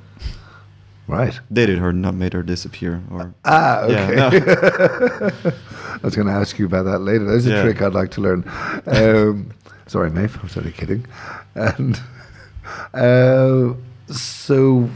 Right. 1.06 1.38
Dated 1.53 1.79
her, 1.81 1.93
not 1.93 2.15
made 2.15 2.32
her 2.32 2.43
disappear. 2.43 3.03
Or 3.11 3.35
Ah, 3.44 3.87
Yeah, 3.88 4.26
okay. 4.29 4.38
no. 4.41 5.50
I 5.94 6.00
was 6.03 6.15
going 6.17 6.29
to 6.29 6.32
ask 6.32 6.59
you 6.59 6.67
about 6.67 6.85
that 6.85 7.00
later. 7.00 7.25
There's 7.25 7.47
a 7.47 7.50
Yeah. 7.50 7.62
trick 7.62 7.82
I'd 7.82 7.93
like 7.93 8.11
to 8.12 8.21
learn. 8.23 8.44
Um, 8.87 9.50
sorry, 9.87 10.11
Maeve. 10.11 10.38
I'm 10.43 10.49
only 10.56 10.73
kidding. 10.73 11.05
And 11.56 12.00
uh, 12.94 13.75
so 14.10 14.88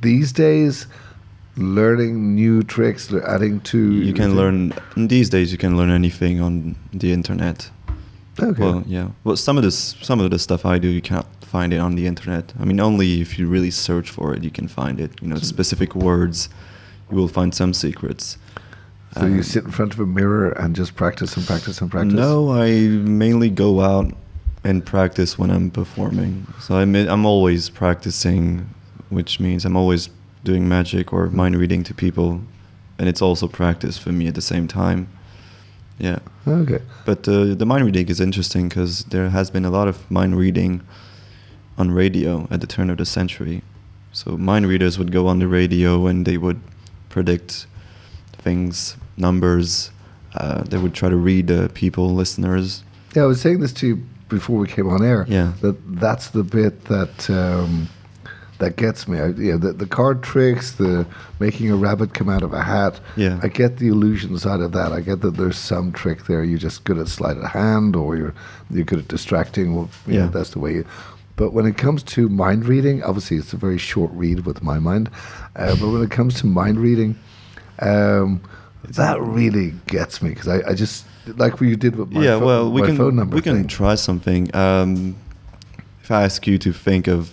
these 0.00 0.32
days, 0.32 0.86
learning 1.56 2.34
new 2.34 2.62
tricks, 2.62 3.12
adding 3.12 3.60
to 3.60 3.78
you 3.78 4.12
can 4.12 4.36
learn 4.36 4.72
these 4.96 5.28
days. 5.30 5.50
You 5.52 5.58
can 5.58 5.76
learn 5.76 5.90
anything 5.90 6.40
on 6.40 6.76
the 6.92 7.12
internet. 7.12 7.70
Okay. 8.40 8.62
Well, 8.62 8.84
yeah. 8.86 9.08
Well, 9.24 9.36
some 9.36 9.56
of 9.56 9.64
this, 9.64 9.96
some 10.00 10.20
of 10.20 10.30
the 10.30 10.38
stuff 10.38 10.64
I 10.64 10.78
do, 10.78 10.88
you 10.88 11.00
can't 11.02 11.26
find 11.42 11.72
it 11.72 11.78
on 11.78 11.96
the 11.96 12.06
internet. 12.06 12.52
I 12.60 12.64
mean, 12.64 12.78
only 12.78 13.20
if 13.20 13.38
you 13.38 13.48
really 13.48 13.70
search 13.72 14.10
for 14.10 14.32
it, 14.34 14.44
you 14.44 14.50
can 14.50 14.68
find 14.68 15.00
it. 15.00 15.10
You 15.20 15.28
know, 15.28 15.36
specific 15.36 15.94
words, 15.96 16.48
you 17.10 17.16
will 17.16 17.28
find 17.28 17.52
some 17.54 17.74
secrets. 17.74 18.38
so 19.14 19.26
you 19.26 19.36
Um, 19.36 19.42
sit 19.42 19.64
in 19.64 19.70
front 19.72 19.94
of 19.94 20.00
a 20.00 20.06
mirror 20.06 20.50
and 20.50 20.76
just 20.76 20.94
practice 20.94 21.36
and 21.36 21.44
practice 21.46 21.80
and 21.80 21.90
practice. 21.90 22.14
No, 22.14 22.52
I 22.52 22.70
mainly 22.86 23.50
go 23.50 23.80
out 23.80 24.14
and 24.64 24.84
practice 24.84 25.38
when 25.38 25.50
I'm 25.50 25.70
performing. 25.70 26.46
So 26.60 26.76
I'm 26.76 26.94
I'm 26.94 27.24
always 27.26 27.70
practicing, 27.70 28.68
which 29.10 29.40
means 29.40 29.64
I'm 29.64 29.76
always 29.76 30.10
doing 30.44 30.68
magic 30.68 31.12
or 31.12 31.28
mind 31.30 31.56
reading 31.56 31.82
to 31.84 31.94
people, 31.94 32.40
and 32.98 33.08
it's 33.08 33.22
also 33.22 33.48
practice 33.48 33.98
for 33.98 34.12
me 34.12 34.26
at 34.28 34.34
the 34.34 34.40
same 34.42 34.68
time. 34.68 35.08
Yeah, 35.98 36.20
Okay. 36.46 36.78
but 37.04 37.26
uh, 37.28 37.54
the 37.54 37.66
mind 37.66 37.84
reading 37.84 38.08
is 38.08 38.20
interesting 38.20 38.68
because 38.68 39.02
there 39.06 39.30
has 39.30 39.50
been 39.50 39.64
a 39.64 39.70
lot 39.70 39.88
of 39.88 40.08
mind 40.10 40.36
reading 40.36 40.80
on 41.76 41.90
radio 41.90 42.46
at 42.52 42.60
the 42.60 42.68
turn 42.68 42.88
of 42.90 42.98
the 42.98 43.04
century. 43.04 43.62
So 44.12 44.36
mind 44.36 44.66
readers 44.68 44.96
would 44.96 45.10
go 45.10 45.26
on 45.26 45.40
the 45.40 45.48
radio 45.48 46.06
and 46.06 46.24
they 46.24 46.38
would 46.38 46.60
predict 47.08 47.66
things, 48.32 48.96
numbers. 49.16 49.90
Uh, 50.34 50.62
they 50.62 50.78
would 50.78 50.94
try 50.94 51.08
to 51.08 51.16
read 51.16 51.48
the 51.48 51.68
people, 51.74 52.14
listeners. 52.14 52.84
Yeah, 53.16 53.22
I 53.24 53.26
was 53.26 53.40
saying 53.40 53.58
this 53.58 53.72
to 53.74 53.86
you 53.88 54.02
before 54.28 54.58
we 54.58 54.66
came 54.68 54.88
on 54.88 55.04
air. 55.04 55.24
Yeah. 55.28 55.52
That 55.62 55.76
that's 56.00 56.28
the 56.30 56.42
bit 56.42 56.84
that 56.86 57.28
um, 57.30 57.88
that 58.58 58.76
gets 58.76 59.06
me. 59.06 59.18
I, 59.20 59.28
yeah, 59.28 59.56
the, 59.56 59.72
the 59.72 59.86
card 59.86 60.22
tricks, 60.22 60.72
the 60.72 61.06
making 61.38 61.70
a 61.70 61.76
rabbit 61.76 62.12
come 62.14 62.28
out 62.28 62.42
of 62.42 62.52
a 62.52 62.62
hat. 62.62 62.98
Yeah. 63.16 63.38
I 63.42 63.48
get 63.48 63.76
the 63.78 63.88
illusion 63.88 64.36
side 64.38 64.60
of 64.60 64.72
that. 64.72 64.92
I 64.92 65.00
get 65.00 65.20
that 65.20 65.36
there's 65.36 65.56
some 65.58 65.92
trick 65.92 66.24
there. 66.26 66.42
You're 66.42 66.58
just 66.58 66.84
good 66.84 66.98
at 66.98 67.08
sleight 67.08 67.36
of 67.36 67.44
hand, 67.44 67.94
or 67.96 68.16
you're 68.16 68.34
you're 68.70 68.84
good 68.84 68.98
at 69.00 69.08
distracting. 69.08 69.74
Well, 69.76 69.88
you 70.06 70.14
know, 70.14 70.24
Yeah. 70.24 70.30
that's 70.30 70.50
the 70.50 70.58
way. 70.58 70.74
You, 70.74 70.84
but 71.36 71.52
when 71.52 71.66
it 71.66 71.76
comes 71.78 72.02
to 72.02 72.28
mind 72.28 72.66
reading, 72.66 73.00
obviously 73.04 73.36
it's 73.36 73.52
a 73.52 73.56
very 73.56 73.78
short 73.78 74.10
read 74.12 74.44
with 74.44 74.60
my 74.60 74.80
mind. 74.80 75.08
Uh, 75.54 75.76
but 75.76 75.88
when 75.90 76.02
it 76.02 76.10
comes 76.10 76.34
to 76.40 76.46
mind 76.48 76.80
reading, 76.80 77.16
um, 77.78 78.40
that 78.96 79.20
really 79.20 79.74
gets 79.86 80.22
me 80.22 80.30
because 80.30 80.48
I, 80.48 80.70
I 80.70 80.74
just 80.74 81.06
like 81.36 81.60
what 81.60 81.68
you 81.68 81.76
did 81.76 81.96
with 81.96 82.10
my, 82.10 82.22
yeah, 82.22 82.36
well, 82.36 82.70
we 82.70 82.80
my 82.80 82.86
can 82.88 82.96
phone 82.96 83.16
number. 83.16 83.36
we 83.36 83.42
can 83.42 83.66
try 83.66 83.94
something. 83.94 84.54
Um, 84.54 85.16
if 86.02 86.10
I 86.10 86.24
ask 86.24 86.46
you 86.46 86.58
to 86.58 86.72
think 86.72 87.06
of 87.06 87.32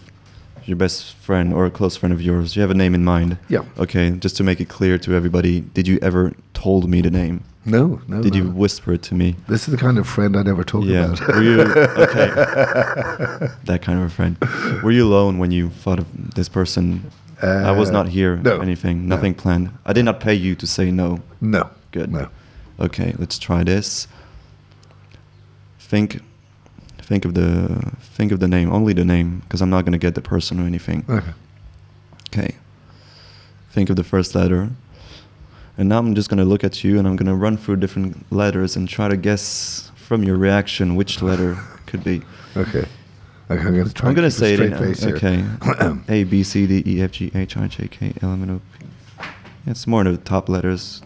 your 0.65 0.75
best 0.75 1.13
friend 1.15 1.53
or 1.53 1.65
a 1.65 1.71
close 1.71 1.95
friend 1.95 2.11
of 2.11 2.21
yours, 2.21 2.53
do 2.53 2.59
you 2.59 2.61
have 2.61 2.71
a 2.71 2.75
name 2.75 2.93
in 2.93 3.05
mind? 3.05 3.37
Yeah. 3.49 3.63
Okay, 3.77 4.11
just 4.11 4.35
to 4.37 4.43
make 4.43 4.59
it 4.59 4.67
clear 4.67 4.97
to 4.97 5.13
everybody, 5.13 5.61
did 5.61 5.87
you 5.87 5.97
ever 6.01 6.33
told 6.53 6.89
me 6.89 7.01
the 7.01 7.11
name? 7.11 7.43
No, 7.65 7.99
no. 8.07 8.21
did 8.21 8.33
no. 8.33 8.39
you 8.39 8.51
whisper 8.51 8.93
it 8.93 9.01
to 9.03 9.15
me? 9.15 9.35
This 9.47 9.67
is 9.67 9.71
the 9.71 9.77
kind 9.77 9.97
of 9.97 10.07
friend 10.07 10.37
I 10.37 10.43
never 10.43 10.63
talk 10.63 10.83
yeah. 10.85 11.13
about. 11.13 11.27
Were 11.27 11.41
you 11.41 11.61
okay? 11.61 12.27
that 13.63 13.79
kind 13.81 13.99
of 13.99 14.05
a 14.05 14.09
friend. 14.09 14.37
Were 14.83 14.91
you 14.91 15.05
alone 15.05 15.39
when 15.39 15.51
you 15.51 15.69
thought 15.69 15.97
of 15.97 16.35
this 16.35 16.47
person? 16.47 17.09
I 17.41 17.71
was 17.71 17.89
Uh, 17.89 17.93
not 17.93 18.07
here. 18.09 18.37
no, 18.37 18.59
Anything. 18.61 19.07
no. 19.07 19.15
Nothing 19.15 19.33
planned. 19.33 19.69
I 19.85 19.93
did 19.93 20.05
not 20.05 20.19
pay 20.19 20.33
you 20.33 20.55
to 20.55 20.65
say 20.67 20.91
no. 20.91 21.19
no. 21.41 21.69
Good. 21.91 22.11
No. 22.11 22.27
Okay, 22.79 23.13
let's 23.17 23.37
try 23.39 23.63
this. 23.63 24.07
Think, 25.79 26.21
think 26.97 27.25
of 27.25 27.33
the 27.33 27.91
think 28.01 28.31
of 28.31 28.39
the 28.39 28.47
name. 28.47 28.71
Only 28.71 28.93
the 28.93 29.05
name, 29.05 29.41
because 29.41 29.61
I'm 29.61 29.69
not 29.69 29.85
gonna 29.85 29.97
get 29.97 30.15
the 30.15 30.21
person 30.21 30.59
or 30.59 30.63
anything. 30.65 31.05
Okay. 31.09 31.33
Okay. 32.33 32.55
Think 33.71 33.89
of 33.89 33.95
the 33.95 34.03
first 34.03 34.35
letter. 34.35 34.69
And 35.77 35.89
now 35.89 35.97
I'm 35.99 36.15
just 36.15 36.29
going 36.29 36.37
to 36.37 36.45
look 36.45 36.63
at 36.63 36.85
you 36.85 36.97
and 36.97 37.05
I'm 37.05 37.17
going 37.17 37.27
to 37.27 37.35
run 37.35 37.57
through 37.57 37.75
different 37.77 38.25
letters 38.31 38.77
and 38.77 38.87
try 38.87 39.09
to 39.09 39.17
guess 39.17 39.91
from 39.95 40.23
your 40.23 40.37
reaction 40.37 40.95
which 40.95 41.21
letter 41.21 41.57
could 41.85 42.01
be. 42.01 42.21
Okay. 42.55 42.85
Okay, 43.49 43.61
I'm 43.61 43.73
going 43.73 43.85
to 43.87 43.93
try. 43.93 44.09
I'm 44.09 44.15
to 44.15 44.31
say 44.31 44.53
it 44.55 44.59
in 44.59 44.75
face 44.77 45.05
okay. 45.05 45.43
A 46.09 46.23
B 46.23 46.41
C 46.43 46.65
D 46.65 46.81
E 46.85 47.01
F 47.01 47.11
G 47.11 47.31
H 47.35 47.57
I 47.57 47.67
J 47.67 47.87
K 47.87 48.13
L 48.21 48.31
M 48.31 48.41
N 48.43 48.49
O 48.49 48.61
P. 48.79 48.85
It's 49.67 49.85
more 49.85 50.05
of 50.05 50.11
the 50.11 50.17
top 50.23 50.49
letters. 50.49 51.01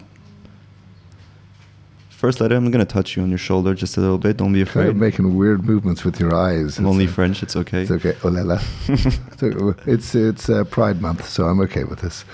First 2.08 2.40
letter, 2.40 2.54
I'm 2.54 2.70
going 2.70 2.84
to 2.84 2.90
touch 2.92 3.16
you 3.16 3.22
on 3.22 3.30
your 3.30 3.38
shoulder 3.38 3.72
just 3.74 3.96
a 3.96 4.00
little 4.00 4.18
bit. 4.18 4.36
Don't 4.36 4.52
be 4.52 4.58
Kind 4.64 4.68
of 4.68 4.76
afraid. 4.94 4.96
making 4.96 5.36
weird 5.36 5.64
movements 5.64 6.04
with 6.04 6.20
your 6.20 6.34
eyes. 6.34 6.78
I'm 6.78 6.84
It's, 6.84 6.90
only 6.90 7.06
uh, 7.06 7.10
French. 7.10 7.42
It's 7.42 7.56
okay. 7.56 7.82
It's 7.82 7.90
okay. 7.90 8.14
Oh 8.24 8.28
la 8.28 8.42
la. 8.42 8.58
So, 9.38 9.74
it's 9.86 10.14
it's 10.14 10.50
uh, 10.50 10.64
Pride 10.64 11.00
Month, 11.00 11.26
so 11.28 11.44
I'm 11.44 11.60
okay 11.60 11.84
with 11.84 12.00
this. 12.00 12.26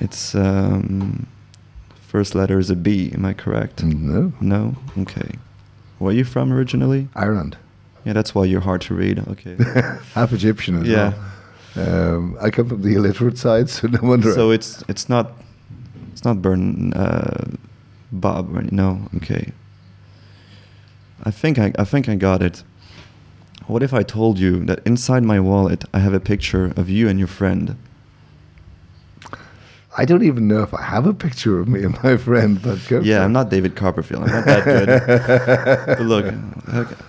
It's 0.00 0.34
um, 0.34 1.28
first 2.08 2.34
letter 2.34 2.58
is 2.58 2.70
a 2.70 2.76
B. 2.76 3.12
Am 3.14 3.24
I 3.24 3.34
correct? 3.34 3.84
No, 3.84 4.32
No. 4.40 4.74
Okay. 4.98 5.36
Where 5.98 6.10
are 6.10 6.16
you 6.16 6.24
from 6.24 6.52
originally? 6.52 7.08
Ireland. 7.14 7.56
Yeah, 8.04 8.12
that's 8.14 8.34
why 8.34 8.44
you're 8.44 8.60
hard 8.62 8.80
to 8.82 8.94
read. 8.94 9.18
Okay. 9.28 9.56
Half 10.14 10.32
Egyptian 10.32 10.80
as 10.82 10.88
Yeah. 10.88 11.12
well. 11.76 12.14
Um, 12.14 12.36
I 12.40 12.50
come 12.50 12.68
from 12.68 12.82
the 12.82 12.94
illiterate 12.94 13.38
side, 13.38 13.68
so 13.76 13.88
no 13.88 14.00
wonder. 14.02 14.32
so 14.32 14.50
it's 14.50 14.82
it's 14.88 15.08
not 15.08 15.32
it's 16.12 16.24
not 16.24 16.40
Burn 16.42 16.92
uh, 16.94 17.44
Bob. 18.12 18.48
Right? 18.54 18.72
No. 18.72 19.08
Okay. 19.16 19.52
I 21.24 21.30
think 21.30 21.58
I 21.58 21.72
I 21.78 21.84
think 21.84 22.08
I 22.08 22.16
got 22.16 22.42
it. 22.42 22.64
What 23.66 23.82
if 23.82 23.92
I 23.94 24.02
told 24.02 24.38
you 24.38 24.64
that 24.64 24.80
inside 24.84 25.22
my 25.22 25.38
wallet 25.38 25.84
I 25.94 25.98
have 26.00 26.14
a 26.14 26.20
picture 26.20 26.72
of 26.76 26.88
you 26.88 27.08
and 27.08 27.18
your 27.18 27.28
friend? 27.28 27.76
I 30.00 30.06
don't 30.06 30.22
even 30.22 30.48
know 30.48 30.62
if 30.62 30.72
I 30.72 30.82
have 30.82 31.06
a 31.06 31.12
picture 31.12 31.60
of 31.60 31.68
me 31.68 31.82
and 31.84 31.94
my 32.02 32.16
friend, 32.16 32.58
but 32.62 32.78
go 32.88 33.00
Yeah, 33.00 33.22
I'm 33.22 33.34
not 33.34 33.50
David 33.50 33.76
Copperfield. 33.76 34.22
I'm 34.24 34.30
not 34.34 34.44
that 34.46 34.64
good. 34.64 34.88
but 35.98 36.00
look, 36.00 36.24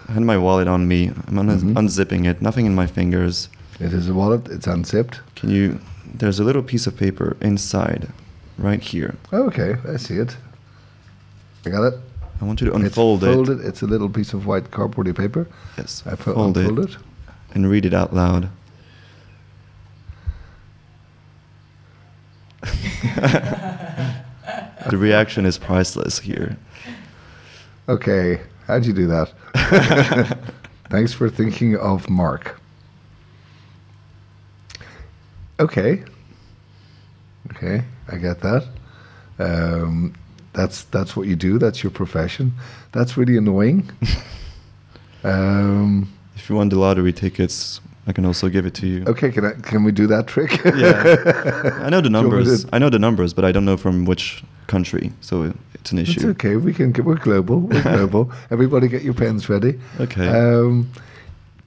I 0.09 0.11
had 0.11 0.23
my 0.23 0.37
wallet 0.37 0.67
on 0.67 0.89
me. 0.89 1.09
I'm 1.27 1.39
un- 1.39 1.47
Mhm. 1.47 1.73
unzipping 1.75 2.25
it. 2.29 2.41
Nothing 2.41 2.65
in 2.65 2.75
my 2.75 2.87
fingers. 2.87 3.47
It 3.79 3.93
is 3.93 4.09
a 4.09 4.13
wallet. 4.13 4.49
It's 4.49 4.67
unzipped. 4.67 5.21
Can 5.35 5.49
you? 5.51 5.79
There's 6.19 6.39
a 6.39 6.43
little 6.43 6.63
piece 6.63 6.85
of 6.85 6.97
paper 6.97 7.37
inside, 7.39 8.09
right 8.57 8.81
here. 8.81 9.15
Oh, 9.31 9.43
okay, 9.47 9.77
I 9.87 9.95
see 9.97 10.15
it. 10.17 10.35
I 11.65 11.69
got 11.69 11.83
it. 11.87 11.93
I 12.41 12.45
want 12.45 12.59
you 12.59 12.67
to 12.71 12.75
unfold 12.75 13.23
it's 13.23 13.49
it. 13.49 13.59
It's 13.69 13.81
a 13.81 13.87
little 13.87 14.09
piece 14.09 14.33
of 14.33 14.45
white 14.45 14.69
cardboardy 14.71 15.13
paper. 15.15 15.47
Yes, 15.77 16.03
I 16.05 16.15
fo- 16.15 16.33
fold 16.33 16.57
unfold 16.57 16.79
it, 16.79 16.89
it. 16.91 16.97
and 17.55 17.69
read 17.71 17.85
it 17.85 17.93
out 17.93 18.13
loud. 18.13 18.49
the 24.89 24.97
reaction 24.97 25.45
is 25.45 25.57
priceless 25.57 26.19
here. 26.19 26.57
Okay, 27.89 28.41
how'd 28.67 28.85
you 28.85 28.93
do 28.93 29.07
that? 29.07 29.31
Thanks 30.89 31.13
for 31.13 31.29
thinking 31.29 31.77
of 31.77 32.09
Mark. 32.09 32.59
Okay. 35.59 36.03
Okay, 37.51 37.83
I 38.07 38.17
get 38.17 38.41
that. 38.41 38.67
Um, 39.39 40.13
that's 40.53 40.83
that's 40.85 41.15
what 41.15 41.27
you 41.27 41.35
do. 41.35 41.57
That's 41.57 41.83
your 41.83 41.91
profession. 41.91 42.53
That's 42.91 43.17
really 43.17 43.37
annoying. 43.37 43.89
um, 45.23 46.11
If 46.35 46.49
you 46.49 46.55
want 46.55 46.71
the 46.71 46.79
lottery 46.79 47.13
tickets, 47.13 47.79
I 48.11 48.13
can 48.13 48.25
also 48.25 48.49
give 48.49 48.65
it 48.65 48.73
to 48.73 48.87
you. 48.87 49.05
okay, 49.07 49.31
can 49.31 49.45
I, 49.45 49.51
can 49.53 49.85
we 49.85 49.93
do 49.93 50.05
that 50.07 50.27
trick? 50.27 50.51
Yeah. 50.65 51.79
I 51.85 51.89
know 51.89 52.01
the 52.01 52.09
Do 52.09 52.17
you 52.17 52.23
want 52.27 52.31
me 52.33 52.39
numbers. 52.39 52.65
I 52.73 52.77
know 52.77 52.89
the 52.89 52.99
numbers, 52.99 53.33
but 53.33 53.45
I 53.45 53.53
don't 53.53 53.63
know 53.63 53.77
from 53.77 54.03
which 54.03 54.43
country, 54.67 55.13
so 55.21 55.53
it's 55.73 55.93
an 55.93 55.99
It's 55.99 56.09
issue. 56.09 56.29
okay. 56.31 56.57
We 56.57 56.73
can. 56.73 56.91
We're 56.91 57.15
global. 57.15 57.61
We're 57.61 57.81
global. 57.95 58.29
Everybody, 58.49 58.89
get 58.89 59.03
your 59.03 59.13
pens 59.13 59.47
ready. 59.47 59.79
Okay. 60.01 60.27
Um, 60.27 60.91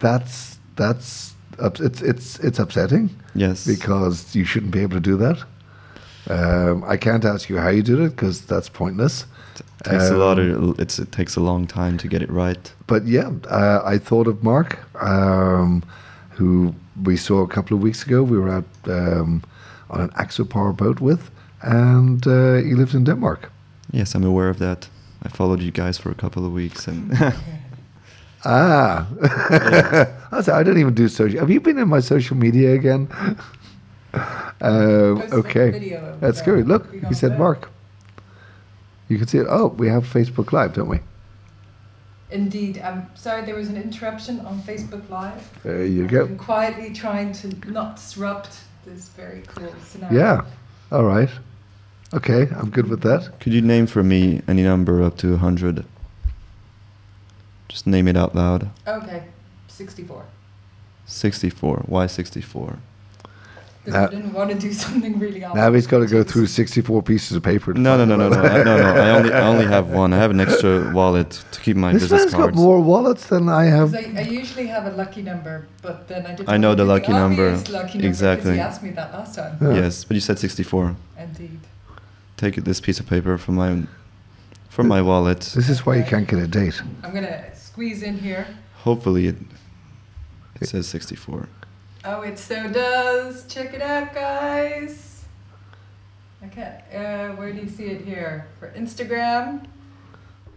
that's 0.01 0.59
that's 0.77 1.33
it's 1.81 2.03
it's 2.03 2.39
it's 2.41 2.59
upsetting 2.59 3.09
yes. 3.35 3.67
because 3.67 4.37
you 4.37 4.45
shouldn't 4.45 4.73
be 4.73 4.81
able 4.83 4.97
to 5.01 5.09
do 5.13 5.17
that. 5.17 5.39
Um, 6.29 6.85
I 6.87 6.99
can't 6.99 7.25
ask 7.25 7.49
you 7.49 7.57
how 7.59 7.71
you 7.71 7.83
did 7.83 8.01
it 8.01 8.11
because 8.11 8.45
that's 8.45 8.69
pointless. 8.69 9.25
it 9.81 9.85
takes 9.91 10.11
a 10.11 10.17
lot 10.19 10.39
Um, 10.39 10.71
of. 10.71 10.79
It's 10.79 10.99
it 10.99 11.11
takes 11.11 11.37
a 11.37 11.41
long 11.41 11.67
time 11.67 11.97
to 11.99 12.07
get 12.09 12.21
it 12.23 12.31
right. 12.31 12.71
But 12.87 13.07
yeah, 13.07 13.31
uh, 13.49 13.81
I 13.95 13.97
thought 13.99 14.27
of 14.29 14.43
Mark, 14.43 14.79
um, 15.03 15.83
who 16.35 16.75
we 17.03 17.17
saw 17.17 17.43
a 17.43 17.49
couple 17.49 17.77
of 17.77 17.83
weeks 17.83 18.05
ago. 18.07 18.23
We 18.23 18.39
were 18.39 18.51
out 18.51 18.65
um, 18.87 19.43
on 19.91 20.01
an 20.01 20.11
Axopar 20.11 20.77
boat 20.77 21.01
with, 21.01 21.31
and 21.63 22.27
uh, 22.27 22.57
he 22.57 22.75
lives 22.75 22.95
in 22.95 23.05
Denmark. 23.05 23.51
Yes, 23.91 24.15
I'm 24.15 24.25
aware 24.25 24.49
of 24.49 24.59
that. 24.59 24.89
I 25.23 25.29
followed 25.29 25.63
you 25.63 25.71
guys 25.71 25.99
for 25.99 26.11
a 26.11 26.15
couple 26.15 26.45
of 26.45 26.53
weeks, 26.53 26.87
and 26.89 27.17
Ah, 28.45 29.07
I 30.33 30.43
said, 30.43 30.55
I 30.55 30.63
don't 30.63 30.79
even 30.79 30.95
do 30.95 31.09
social. 31.09 31.41
Have 31.41 31.51
you 31.51 31.61
been 31.61 31.79
in 31.79 31.89
my 31.89 32.01
social 32.01 32.37
media 32.37 32.75
again? 32.75 33.09
um, 34.61 35.23
okay, 35.33 35.71
video 35.71 36.17
that's 36.21 36.43
uh, 36.43 36.45
good. 36.45 36.69
Look, 36.69 36.93
he 37.09 37.15
said 37.15 37.33
there. 37.33 37.39
Mark. 37.39 37.71
You 39.09 39.19
can 39.19 39.27
see 39.27 39.39
it. 39.39 39.47
Oh, 39.49 39.69
we 39.69 39.89
have 39.89 40.05
Facebook 40.05 40.53
Live, 40.53 40.75
don't 40.75 40.89
we? 40.89 41.01
Indeed. 42.35 42.83
I'm 42.83 43.09
sorry 43.15 43.45
there 43.47 43.55
was 43.55 43.69
an 43.69 43.77
interruption 43.77 44.41
on 44.41 44.61
Facebook 44.63 45.09
Live. 45.09 45.49
There 45.63 45.87
you 45.87 46.05
I've 46.05 46.11
go. 46.11 46.27
quietly 46.35 46.93
trying 46.93 47.33
to 47.35 47.49
not 47.71 47.95
disrupt 47.95 48.59
this 48.85 49.09
very 49.11 49.43
cool 49.47 49.73
scenario. 49.85 50.19
Yeah. 50.19 50.45
All 50.91 51.05
right. 51.05 51.31
Okay, 52.13 52.49
I'm 52.57 52.71
good 52.71 52.89
with 52.89 53.03
that. 53.03 53.39
could 53.39 53.53
you 53.53 53.63
name 53.63 53.87
for 53.87 54.03
me 54.03 54.43
any 54.49 54.65
number 54.65 55.01
up 55.01 55.17
to 55.19 55.31
100? 55.31 55.85
Just 57.69 57.87
name 57.87 58.09
it 58.09 58.17
out 58.17 58.35
loud. 58.35 58.69
Okay. 58.87 59.23
64. 59.69 60.25
64. 61.07 61.85
Why 61.87 62.07
64? 62.07 62.79
Because 63.85 64.01
Now- 64.01 64.07
I 64.07 64.11
didn't 64.11 64.33
want 64.33 64.51
to 64.51 64.59
do 64.59 64.73
something 64.85 65.19
really 65.19 65.41
Now 65.41 65.71
he's 65.73 65.87
got 65.87 65.99
to 65.99 66.07
go 66.07 66.23
through 66.25 66.47
64 66.47 67.03
pieces 67.03 67.37
of 67.37 67.43
paper. 67.43 67.75
No, 67.75 67.99
no, 67.99 68.05
no, 68.07 68.17
no, 68.17 68.29
no. 68.31 68.41
I, 68.43 68.63
no, 68.63 68.77
no. 68.79 68.95
I 68.95 69.11
only, 69.11 69.33
I 69.33 69.41
only 69.47 69.67
have 69.67 69.89
one. 69.91 70.15
I 70.15 70.17
have 70.17 70.31
an 70.31 70.41
extra 70.41 70.91
wallet 70.95 71.45
to 71.53 71.61
keep 71.61 71.77
my 71.77 71.93
This 71.93 72.05
business 72.05 72.33
man's 72.33 72.35
got 72.35 72.55
more 72.55 72.81
wallets 72.81 73.27
than 73.27 73.49
I 73.51 73.65
have. 73.67 73.93
'Cause 73.93 74.05
I, 74.07 74.21
I 74.21 74.23
usually 74.23 74.69
have 74.69 74.87
a 74.87 74.97
lucky 74.97 75.21
number, 75.21 75.67
but 75.83 76.09
then 76.09 76.25
I 76.27 76.35
didn't. 76.35 76.49
I 76.49 76.57
know 76.57 76.69
want 76.69 76.79
to 76.79 76.85
the 76.85 76.89
do 76.89 76.95
lucky 76.95 77.13
number. 77.13 77.47
obvious 77.51 77.69
Lucky 77.71 78.07
Exactly. 78.07 78.55
He 78.55 78.61
asked 78.61 78.83
me 78.83 78.91
that 78.91 79.13
last 79.13 79.35
time. 79.35 79.59
Yeah. 79.61 79.75
Yes, 79.75 80.03
but 80.05 80.15
you 80.15 80.21
said 80.23 80.39
64. 80.39 80.97
Indeed. 81.19 81.61
Take 82.39 82.57
this 82.65 82.81
piece 82.81 82.99
of 83.01 83.07
paper 83.07 83.37
from 83.39 83.55
my 83.57 83.83
from 84.71 84.89
my 84.89 85.03
wallet. 85.03 85.41
This 85.55 85.69
is 85.69 85.85
why 85.85 85.97
you 85.97 86.05
can't 86.05 86.27
get 86.27 86.39
a 86.39 86.47
date. 86.49 86.81
I'm 87.03 87.13
gonna 87.15 87.55
squeeze 87.55 88.03
in 88.03 88.19
here. 88.19 88.47
Hopefully 88.79 89.27
it 89.27 89.37
it 90.61 90.69
says 90.69 90.89
64. 90.89 91.49
Oh, 92.05 92.21
it 92.23 92.39
so 92.39 92.69
does. 92.69 93.47
Check 93.47 93.73
it 93.75 93.81
out, 93.83 94.15
guys. 94.15 95.25
Okay, 96.47 96.81
uh, 96.95 97.35
where 97.37 97.53
do 97.53 97.61
you 97.61 97.69
see 97.69 97.85
it 97.87 98.05
here? 98.05 98.47
For 98.61 98.69
Instagram. 98.73 99.65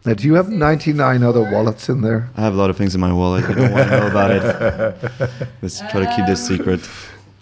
Now, 0.06 0.14
do 0.14 0.28
you 0.28 0.34
have 0.36 0.50
99 0.50 1.24
other 1.24 1.42
wallets 1.50 1.88
in 1.90 2.02
there? 2.02 2.30
I 2.36 2.42
have 2.42 2.54
a 2.54 2.58
lot 2.58 2.70
of 2.70 2.78
things 2.78 2.94
in 2.96 3.02
my 3.02 3.12
wallet. 3.14 3.48
You 3.48 3.56
don't 3.56 3.72
want 3.72 3.90
to 3.90 4.00
know 4.00 4.08
about 4.08 4.32
it. 4.32 5.12
Let's 5.62 5.80
try 5.80 6.06
to 6.06 6.14
keep 6.16 6.26
this 6.26 6.50
Um, 6.50 6.58
secret. 6.58 6.90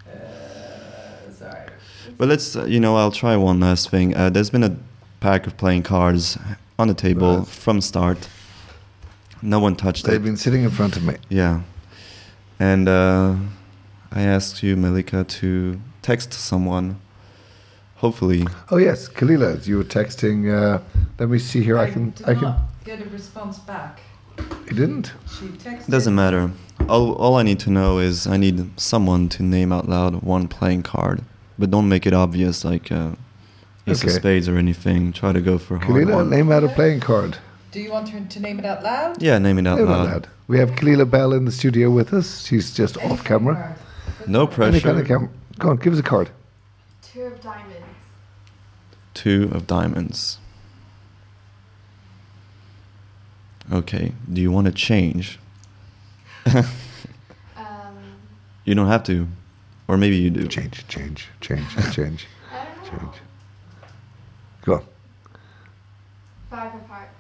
Uh, 0.07 1.31
sorry. 1.31 1.69
But 2.17 2.27
let's, 2.27 2.55
uh, 2.55 2.65
you 2.65 2.79
know, 2.79 2.95
I'll 2.97 3.12
try 3.12 3.35
one 3.35 3.59
last 3.59 3.89
thing. 3.89 4.15
Uh, 4.15 4.29
there's 4.29 4.50
been 4.51 4.63
a 4.63 4.75
pack 5.19 5.47
of 5.47 5.57
playing 5.57 5.83
cards 5.83 6.38
on 6.79 6.88
the 6.88 6.93
table 6.93 7.39
Right. 7.39 7.47
from 7.47 7.81
start. 7.81 8.29
No 9.41 9.59
one 9.59 9.75
touched 9.75 10.07
it. 10.07 10.12
They've 10.12 10.24
been 10.24 10.38
sitting 10.38 10.63
in 10.63 10.69
front 10.71 10.95
of 10.97 11.03
me. 11.03 11.17
Yeah. 11.29 11.62
And 12.59 12.88
uh, 12.88 13.35
I 14.15 14.22
asked 14.22 14.63
you, 14.63 14.75
Malika, 14.77 15.24
to 15.25 15.79
text 16.01 16.34
someone. 16.34 17.00
Hopefully, 17.98 18.45
Oh 18.72 18.77
yes, 18.77 19.07
Kalila, 19.10 19.65
you 19.65 19.77
were 19.77 19.84
texting. 19.84 20.51
Uh, 20.53 20.79
let 21.17 21.29
me 21.29 21.39
see 21.39 21.63
here. 21.63 21.77
I, 21.77 21.89
can. 21.89 22.10
did 22.12 22.27
I 22.29 22.34
can. 22.34 22.43
not 22.43 22.60
get 22.84 23.01
a 23.01 23.10
response 23.10 23.57
back. 23.60 24.01
You 24.38 24.75
didn't. 24.75 25.13
She 25.39 25.45
texted. 25.48 25.88
doesn't 25.89 26.13
matter. 26.13 26.51
All, 26.89 27.13
all 27.15 27.36
I 27.38 27.43
need 27.43 27.60
to 27.62 27.69
know 27.69 28.00
is 28.00 28.27
I 28.27 28.38
need 28.38 28.79
someone 28.79 29.29
to 29.29 29.43
name 29.43 29.72
out 29.72 29.88
loud 29.88 30.22
one 30.24 30.48
playing 30.50 30.84
card, 30.84 31.24
but 31.57 31.72
don't 31.72 31.88
make 31.88 32.05
it 32.05 32.13
obvious 32.13 32.65
like 32.65 32.91
uh, 32.91 33.12
ace 33.88 34.03
of 34.03 34.12
spades 34.12 34.48
or 34.50 34.57
anything. 34.57 35.13
Try 35.13 35.31
to 35.31 35.41
go 35.41 35.57
for 35.57 35.75
a 35.75 35.79
hard 35.79 35.91
Kalila, 35.91 36.15
one. 36.15 36.29
name 36.29 36.51
out 36.51 36.63
a 36.65 36.69
playing 36.69 37.00
card. 37.00 37.38
Do 37.72 37.79
you 37.79 37.91
want 37.91 38.10
her 38.10 38.19
to 38.19 38.39
name 38.39 38.60
it 38.60 38.65
out 38.65 38.84
loud? 38.84 39.22
Yeah, 39.22 39.38
name 39.39 39.57
it 39.57 39.65
out 39.67 39.79
Name 39.79 39.88
out 39.88 39.98
loud. 40.00 40.10
loud. 40.12 40.27
We 40.48 40.60
have 40.60 40.72
Kalila 40.72 41.10
Bell 41.10 41.34
in 41.34 41.45
the 41.45 41.51
studio 41.51 41.89
with 41.89 42.13
us. 42.13 42.45
She's 42.45 42.74
just 42.74 42.98
Any 43.01 43.12
off 43.13 43.24
camera. 43.24 43.75
Card. 44.25 44.32
No 44.34 44.46
Any 44.46 44.53
pressure. 44.55 44.79
kind 44.82 45.00
of 45.00 45.08
camera. 45.08 45.29
Go 45.60 45.70
on, 45.70 45.77
give 45.77 45.94
us 45.94 46.00
a 46.00 46.03
card. 46.03 46.29
Two 47.01 47.24
of 47.24 47.41
diamonds. 47.41 47.86
Two 49.13 49.50
of 49.53 49.65
diamonds. 49.67 50.38
Okay. 53.72 54.12
Do 54.32 54.41
you 54.41 54.51
want 54.51 54.67
to 54.67 54.74
change? 54.74 55.39
Um, 57.58 57.98
You 58.65 58.75
don't 58.75 58.88
have 58.88 59.03
to, 59.05 59.27
or 59.88 59.98
maybe 59.98 60.17
you 60.17 60.29
do. 60.29 60.48
Change, 60.48 60.86
change, 60.88 61.27
change, 61.41 61.65
change, 61.94 62.27
I 62.51 62.65
don't 62.65 62.84
know. 62.84 63.00
change. 63.00 63.15
Go 64.63 64.74
on. 64.75 64.84
Five 66.50 66.75
of 66.75 66.88
hearts. 66.88 67.12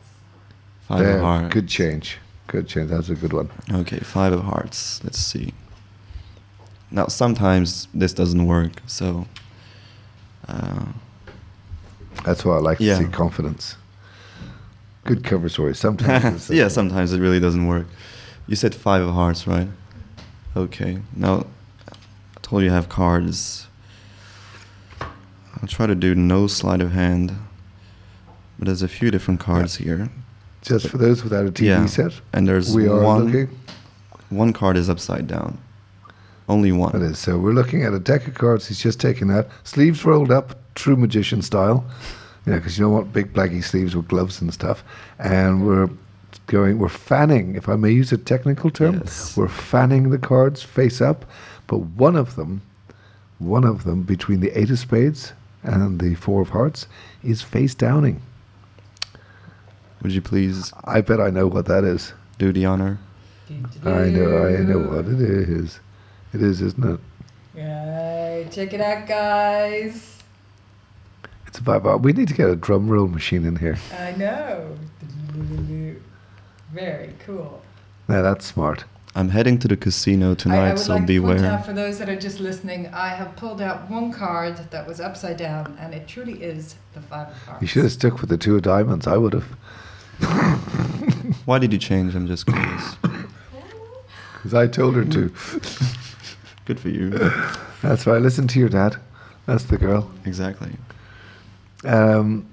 Five 0.87 0.99
There, 0.99 1.15
of 1.17 1.21
hearts. 1.23 1.53
Good 1.53 1.67
change. 1.67 2.17
Good 2.47 2.67
change. 2.67 2.89
That's 2.91 3.09
a 3.09 3.15
good 3.15 3.33
one. 3.33 3.49
Okay, 3.71 3.97
five 3.99 4.33
of 4.33 4.43
hearts. 4.43 5.03
Let's 5.03 5.17
see. 5.19 5.53
Now, 6.95 7.07
sometimes 7.07 7.89
this 7.93 8.13
doesn't 8.13 8.45
work, 8.45 8.81
so. 8.87 9.27
Uh, 10.47 10.85
That's 12.23 12.45
why 12.45 12.55
I 12.55 12.59
like 12.59 12.79
Yeah. 12.79 12.97
to 12.99 13.03
see 13.05 13.09
confidence. 13.11 13.75
Good 15.03 15.23
cover 15.25 15.49
story. 15.49 15.75
Sometimes. 15.75 16.49
yeah, 16.59 16.69
sometimes 16.69 17.11
it 17.11 17.19
really 17.19 17.41
doesn't 17.41 17.67
work. 17.67 17.85
You 18.47 18.55
said 18.55 18.73
five 18.73 19.01
of 19.03 19.13
hearts, 19.13 19.45
right? 19.45 19.67
Okay. 20.55 20.99
Now, 21.13 21.45
I 21.91 22.39
told 22.41 22.63
you 22.63 22.71
I 22.71 22.73
have 22.73 22.87
cards. 22.87 23.67
I'll 25.01 25.67
try 25.67 25.85
to 25.85 25.95
do 25.95 26.15
no 26.15 26.47
sleight 26.47 26.81
of 26.81 26.93
hand, 26.93 27.33
but 28.57 28.67
there's 28.67 28.81
a 28.83 28.87
few 28.87 29.11
different 29.11 29.41
cards 29.41 29.75
here, 29.75 30.09
Just 30.61 30.87
for 30.87 30.97
those 30.97 31.23
without 31.25 31.45
a 31.45 31.51
TV 31.51 31.65
Yeah. 31.67 31.85
set, 31.87 32.13
and 32.31 32.47
there's 32.47 32.73
we 32.73 32.87
are 32.87 33.01
one. 33.03 33.25
looking. 33.25 33.49
One 34.29 34.53
card 34.53 34.77
is 34.77 34.89
upside 34.89 35.27
down. 35.27 35.57
Only 36.47 36.71
one. 36.71 36.91
That 36.91 37.01
is. 37.01 37.17
So 37.19 37.37
we're 37.39 37.53
looking 37.53 37.83
at 37.83 37.93
a 37.93 37.99
deck 37.99 38.27
of 38.27 38.35
cards 38.35 38.67
he's 38.67 38.79
just 38.79 38.99
taken 38.99 39.31
out. 39.31 39.47
Sleeves 39.63 40.05
rolled 40.05 40.31
up, 40.31 40.59
true 40.75 40.95
magician 40.95 41.41
style. 41.41 41.83
Yeah, 42.45 42.55
because 42.57 42.77
you 42.77 42.85
don't 42.85 42.93
want 42.93 43.11
big 43.13 43.33
blaggy 43.33 43.63
sleeves 43.63 43.95
with 43.95 44.07
gloves 44.07 44.39
and 44.41 44.53
stuff. 44.53 44.83
And 45.17 45.65
we're 45.65 45.89
going, 46.45 46.77
we're 46.77 46.89
fanning, 46.89 47.55
if 47.55 47.67
I 47.67 47.75
may 47.75 47.89
use 47.89 48.11
a 48.11 48.17
technical 48.19 48.69
term, 48.69 48.99
Yes. 49.03 49.35
we're 49.35 49.47
fanning 49.47 50.11
the 50.11 50.19
cards 50.19 50.61
face 50.61 51.01
up. 51.01 51.25
But 51.65 51.77
one 51.79 52.15
of 52.15 52.35
them, 52.35 52.61
one 53.39 53.63
of 53.63 53.83
them 53.83 54.03
between 54.03 54.41
the 54.41 54.51
eight 54.59 54.69
of 54.69 54.77
spades 54.77 55.33
and 55.63 55.99
the 55.99 56.13
four 56.13 56.43
of 56.43 56.49
hearts 56.49 56.85
is 57.23 57.41
face 57.41 57.73
downing. 57.73 58.21
Would 60.03 60.11
you 60.11 60.21
please 60.21 60.71
I 60.83 61.01
bet 61.01 61.19
I 61.19 61.31
know 61.31 61.47
what 61.47 61.65
that 61.65 61.83
is. 61.83 62.13
do 62.37 62.51
the 62.53 62.65
honor? 62.65 62.99
I 63.49 64.09
know, 64.09 64.47
I 64.47 64.57
know 64.61 64.79
what 64.79 65.05
it 65.05 65.19
is. 65.19 65.79
It 66.35 66.41
is, 66.41 66.61
isn't 66.61 66.83
it? 66.83 66.99
Yay, 67.55 68.45
check 68.51 68.73
it 68.73 68.81
out, 68.81 69.07
guys. 69.07 70.21
It's 71.47 71.59
a 71.59 71.61
vibe. 71.61 71.95
Uh, 71.95 71.97
we 71.97 72.11
need 72.11 72.27
to 72.27 72.33
get 72.33 72.49
a 72.49 72.57
drum 72.57 72.89
roll 72.89 73.07
machine 73.07 73.45
in 73.45 73.55
here. 73.55 73.77
I 73.97 74.11
know. 74.17 74.75
Very 76.73 77.13
cool. 77.25 77.61
Now 78.09 78.21
that's 78.21 78.45
smart. 78.45 78.83
I'm 79.15 79.29
heading 79.29 79.57
to 79.59 79.69
the 79.69 79.77
casino 79.77 80.29
I, 80.29 80.31
I 80.31 80.35
tonight, 80.35 80.69
would 80.71 80.79
so 80.79 80.95
like 80.95 81.07
to 81.07 81.21
point 81.21 81.37
beware. 81.37 81.51
out 81.53 81.65
for 81.65 81.71
those 81.71 81.99
that 81.99 82.09
are 82.09 82.19
just 82.19 82.41
listening, 82.41 82.87
I 82.87 83.07
have 83.15 83.37
pulled 83.37 83.61
out 83.61 83.89
one 83.89 84.11
card 84.11 84.57
that 84.71 84.85
was 84.85 84.99
upside 84.99 85.37
down, 85.37 85.77
and 85.79 85.93
it 85.93 86.05
truly 86.05 86.43
is 86.43 86.75
the 86.93 86.99
five 86.99 87.29
of 87.29 87.37
hearts. 87.43 87.61
You 87.61 87.67
should 87.69 87.83
have 87.83 87.93
stuck 87.93 88.19
with 88.19 88.29
the 88.29 88.37
two 88.37 88.57
of 88.57 88.63
diamonds. 88.63 89.07
I 89.07 89.15
would 89.15 89.31
have. 89.31 89.47
Why 91.45 91.59
did 91.59 91.71
you 91.71 91.79
change? 91.79 92.13
I'm 92.13 92.27
just 92.27 92.45
curious. 92.45 92.97
Because 94.33 94.53
I 94.53 94.67
told 94.67 94.93
her 94.93 95.03
to. 95.05 95.33
Good 96.65 96.79
for 96.79 96.89
you. 96.89 97.09
That's 97.81 98.05
right. 98.07 98.21
Listen 98.21 98.47
to 98.47 98.59
your 98.59 98.69
dad. 98.69 98.97
That's 99.45 99.65
the 99.65 99.77
girl. 99.77 100.09
exactly. 100.25 100.71
Um, 101.83 102.47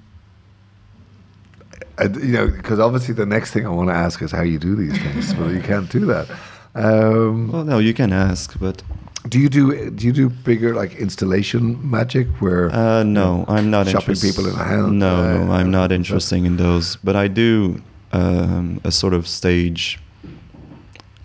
and, 1.97 2.15
you 2.17 2.33
know, 2.33 2.47
because 2.47 2.79
obviously 2.79 3.13
the 3.15 3.25
next 3.25 3.51
thing 3.51 3.65
I 3.65 3.69
want 3.69 3.89
to 3.89 3.95
ask 3.95 4.21
is 4.21 4.31
how 4.31 4.41
you 4.43 4.59
do 4.59 4.75
these 4.75 4.97
things. 5.01 5.33
well, 5.35 5.51
you 5.51 5.61
can't 5.61 5.89
do 5.89 6.05
that. 6.05 6.29
Um, 6.75 7.51
Well, 7.51 7.63
no, 7.63 7.79
you 7.79 7.93
can 7.93 8.11
ask, 8.13 8.59
but 8.59 8.81
do 9.29 9.39
you 9.39 9.47
do 9.47 9.89
do 9.91 10.05
you 10.05 10.11
do 10.11 10.29
bigger 10.29 10.75
like 10.75 10.95
installation 10.95 11.77
magic 11.89 12.27
where? 12.41 12.69
uh, 12.71 13.03
no, 13.03 13.45
I'm 13.47 13.69
not 13.71 13.85
Chopping 13.87 13.99
interested. 14.15 14.27
people 14.31 14.47
in 14.51 14.57
the 14.57 14.63
hand, 14.63 14.99
No, 14.99 15.45
no, 15.45 15.51
uh, 15.51 15.55
I'm 15.55 15.71
not 15.71 15.89
stuff. 15.89 15.97
interested 15.97 16.43
in 16.45 16.57
those. 16.57 16.97
But 16.97 17.15
I 17.15 17.27
do 17.27 17.81
um, 18.11 18.81
a 18.83 18.91
sort 18.91 19.13
of 19.13 19.27
stage 19.27 19.99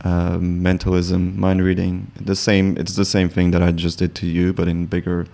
uh, 0.04 0.38
mentalism, 0.38 1.38
mind 1.38 1.62
reading. 1.62 2.10
The 2.20 2.36
same. 2.36 2.76
It's 2.76 2.94
the 2.96 3.04
same 3.04 3.28
thing 3.28 3.50
that 3.52 3.62
I 3.62 3.72
just 3.72 3.98
did 3.98 4.14
to 4.16 4.26
you, 4.26 4.52
but 4.52 4.68
in 4.68 4.86
bigger, 4.86 5.26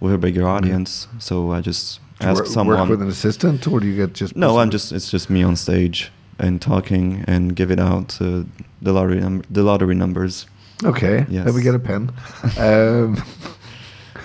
with 0.00 0.12
a 0.14 0.18
bigger 0.18 0.46
audience. 0.48 1.08
So 1.18 1.52
I 1.52 1.60
just 1.60 2.00
ask 2.20 2.46
someone. 2.46 2.78
work 2.78 2.88
with 2.88 3.02
an 3.02 3.08
assistant, 3.08 3.66
or 3.66 3.80
do 3.80 3.86
you 3.86 3.96
get 3.96 4.14
just? 4.14 4.34
No, 4.36 4.58
I'm 4.58 4.70
just 4.70 4.92
it's 4.92 5.10
just 5.10 5.30
me 5.30 5.42
on 5.42 5.56
stage 5.56 6.10
and 6.38 6.60
talking 6.62 7.24
and 7.26 7.54
give 7.56 7.70
it 7.72 7.80
out 7.80 8.20
uh, 8.20 8.44
the 8.82 8.92
lottery 8.92 9.20
num- 9.20 9.42
the 9.50 9.62
lottery 9.62 9.94
numbers. 9.94 10.46
Okay. 10.84 11.18
Let 11.18 11.28
me 11.28 11.34
Yes. 11.36 11.58
get 11.62 11.74
a 11.74 11.78
pen. 11.78 12.10
Um, 12.58 13.22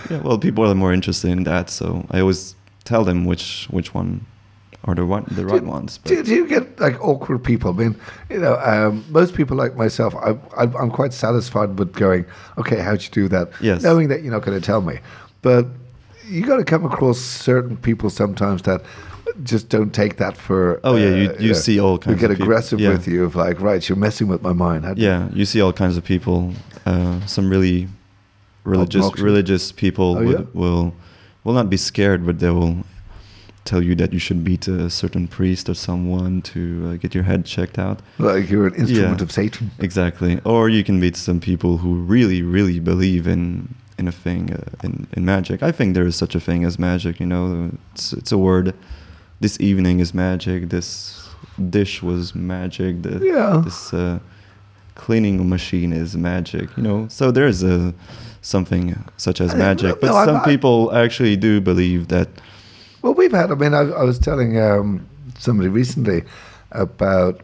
Yeah, 0.09 0.19
well, 0.21 0.37
people 0.37 0.69
are 0.69 0.75
more 0.75 0.91
interested 0.93 1.31
in 1.31 1.43
that, 1.45 1.69
so 1.69 2.05
I 2.11 2.19
always 2.19 2.55
tell 2.83 3.05
them 3.05 3.23
which 3.25 3.67
which 3.71 3.93
one 3.93 4.25
are 4.85 4.95
the 4.95 5.05
one 5.05 5.25
the 5.31 5.45
right 5.45 5.63
ones. 5.63 5.97
But 5.97 6.09
Do, 6.09 6.23
do 6.23 6.35
you 6.35 6.47
get 6.47 6.79
like 6.79 6.99
awkward 7.01 7.43
people? 7.43 7.71
I 7.71 7.73
mean, 7.73 7.95
you 8.29 8.39
know, 8.39 8.57
um, 8.59 9.05
most 9.09 9.33
people 9.33 9.55
like 9.55 9.75
myself, 9.75 10.13
I, 10.15 10.31
I, 10.57 10.63
I'm 10.63 10.91
quite 10.91 11.13
satisfied 11.13 11.79
with 11.79 11.93
going, 11.93 12.25
okay, 12.57 12.79
how'd 12.79 13.01
you 13.03 13.09
do 13.09 13.27
that? 13.29 13.51
Yes. 13.61 13.81
Knowing 13.83 14.09
that 14.09 14.23
you're 14.23 14.33
not 14.33 14.43
going 14.43 14.59
to 14.59 14.65
tell 14.65 14.81
me. 14.81 14.99
But 15.41 15.67
you 16.27 16.45
got 16.45 16.57
to 16.57 16.65
come 16.65 16.85
across 16.85 17.17
certain 17.19 17.77
people 17.77 18.09
sometimes 18.09 18.61
that 18.63 18.81
just 19.43 19.69
don't 19.69 19.93
take 19.93 20.17
that 20.17 20.35
for. 20.37 20.79
Oh, 20.83 20.95
yeah, 20.97 21.15
you- 21.15 21.29
uh, 21.29 21.35
you 21.39 21.53
see 21.53 21.79
all 21.79 21.97
kinds 21.97 22.19
get 22.19 22.29
of 22.31 22.37
people, 22.37 22.43
aggressive 22.51 22.79
yeah. 22.79 22.89
with 22.89 23.07
you 23.07 23.23
of 23.23 23.35
like, 23.35 23.61
right, 23.61 23.87
you're 23.87 23.97
messing 23.97 24.27
with 24.27 24.41
my 24.41 24.53
mind. 24.53 24.83
How 24.85 24.93
do 24.93 25.01
you- 25.01 25.07
yeah, 25.07 25.29
you 25.33 25.45
see 25.45 25.61
all 25.61 25.73
kinds 25.73 25.95
of 25.97 26.03
people. 26.03 26.53
Uh, 26.85 27.25
some 27.25 27.49
really 27.49 27.87
religious 28.65 29.03
Obnoxious. 29.05 29.23
religious 29.23 29.71
people 29.71 30.17
Oh, 30.17 30.23
would, 30.25 30.39
yeah? 30.39 30.45
will 30.53 30.93
will 31.45 31.53
not 31.53 31.69
be 31.69 31.77
scared, 31.77 32.25
but 32.25 32.39
they 32.39 32.49
will 32.49 32.77
tell 33.65 33.81
you 33.81 33.95
that 33.95 34.11
you 34.11 34.19
should 34.19 34.43
beat 34.43 34.67
a 34.67 34.89
certain 34.89 35.27
priest 35.27 35.69
or 35.69 35.73
someone 35.73 36.41
to 36.41 36.59
uh, 36.91 36.95
get 36.97 37.15
your 37.15 37.23
head 37.23 37.45
checked 37.45 37.77
out. 37.79 38.01
Like 38.19 38.49
you're 38.49 38.67
an 38.67 38.75
instrument 38.75 39.19
Yeah. 39.19 39.23
of 39.23 39.31
Satan. 39.31 39.71
Exactly. 39.79 40.39
Or 40.43 40.69
you 40.69 40.83
can 40.83 40.99
beat 40.99 41.15
some 41.15 41.39
people 41.39 41.77
who 41.77 41.95
really, 41.95 42.41
really 42.41 42.79
believe 42.79 43.25
in 43.27 43.67
in 43.97 44.07
a 44.07 44.11
thing 44.11 44.51
uh, 44.53 44.57
in 44.85 45.07
in 45.15 45.23
magic. 45.25 45.61
I 45.63 45.71
think 45.71 45.93
there 45.93 46.07
is 46.07 46.15
such 46.15 46.35
a 46.35 46.39
thing 46.39 46.65
as 46.65 46.77
magic. 46.77 47.19
You 47.19 47.27
know, 47.27 47.69
it's 47.93 48.13
it's 48.13 48.31
a 48.33 48.37
word. 48.37 48.73
This 49.39 49.57
evening 49.59 49.99
is 50.01 50.13
magic. 50.13 50.69
This 50.69 51.19
dish 51.69 52.01
was 52.03 52.33
magic. 52.33 53.01
The, 53.03 53.19
Yeah. 53.25 53.61
This 53.63 53.93
uh, 53.93 54.19
cleaning 54.95 55.49
machine 55.49 55.93
is 55.93 56.15
magic. 56.15 56.69
You 56.77 56.83
know, 56.83 57.07
so 57.09 57.31
there 57.31 57.47
is 57.47 57.63
a 57.63 57.93
something 58.41 58.95
such 59.17 59.41
as 59.41 59.53
Uh, 59.53 59.57
magic. 59.57 60.01
But 60.01 60.07
no, 60.11 60.25
some 60.25 60.41
people 60.43 60.91
actually 60.93 61.37
do 61.37 61.61
believe 61.61 62.07
that. 62.07 62.27
Well, 63.03 63.13
we've 63.13 63.31
had. 63.31 63.51
I 63.51 63.55
mean, 63.55 63.73
I, 63.75 63.81
I 63.81 64.03
was 64.03 64.17
telling 64.17 64.59
um, 64.59 65.07
somebody 65.37 65.69
recently 65.69 66.23
about, 66.71 67.41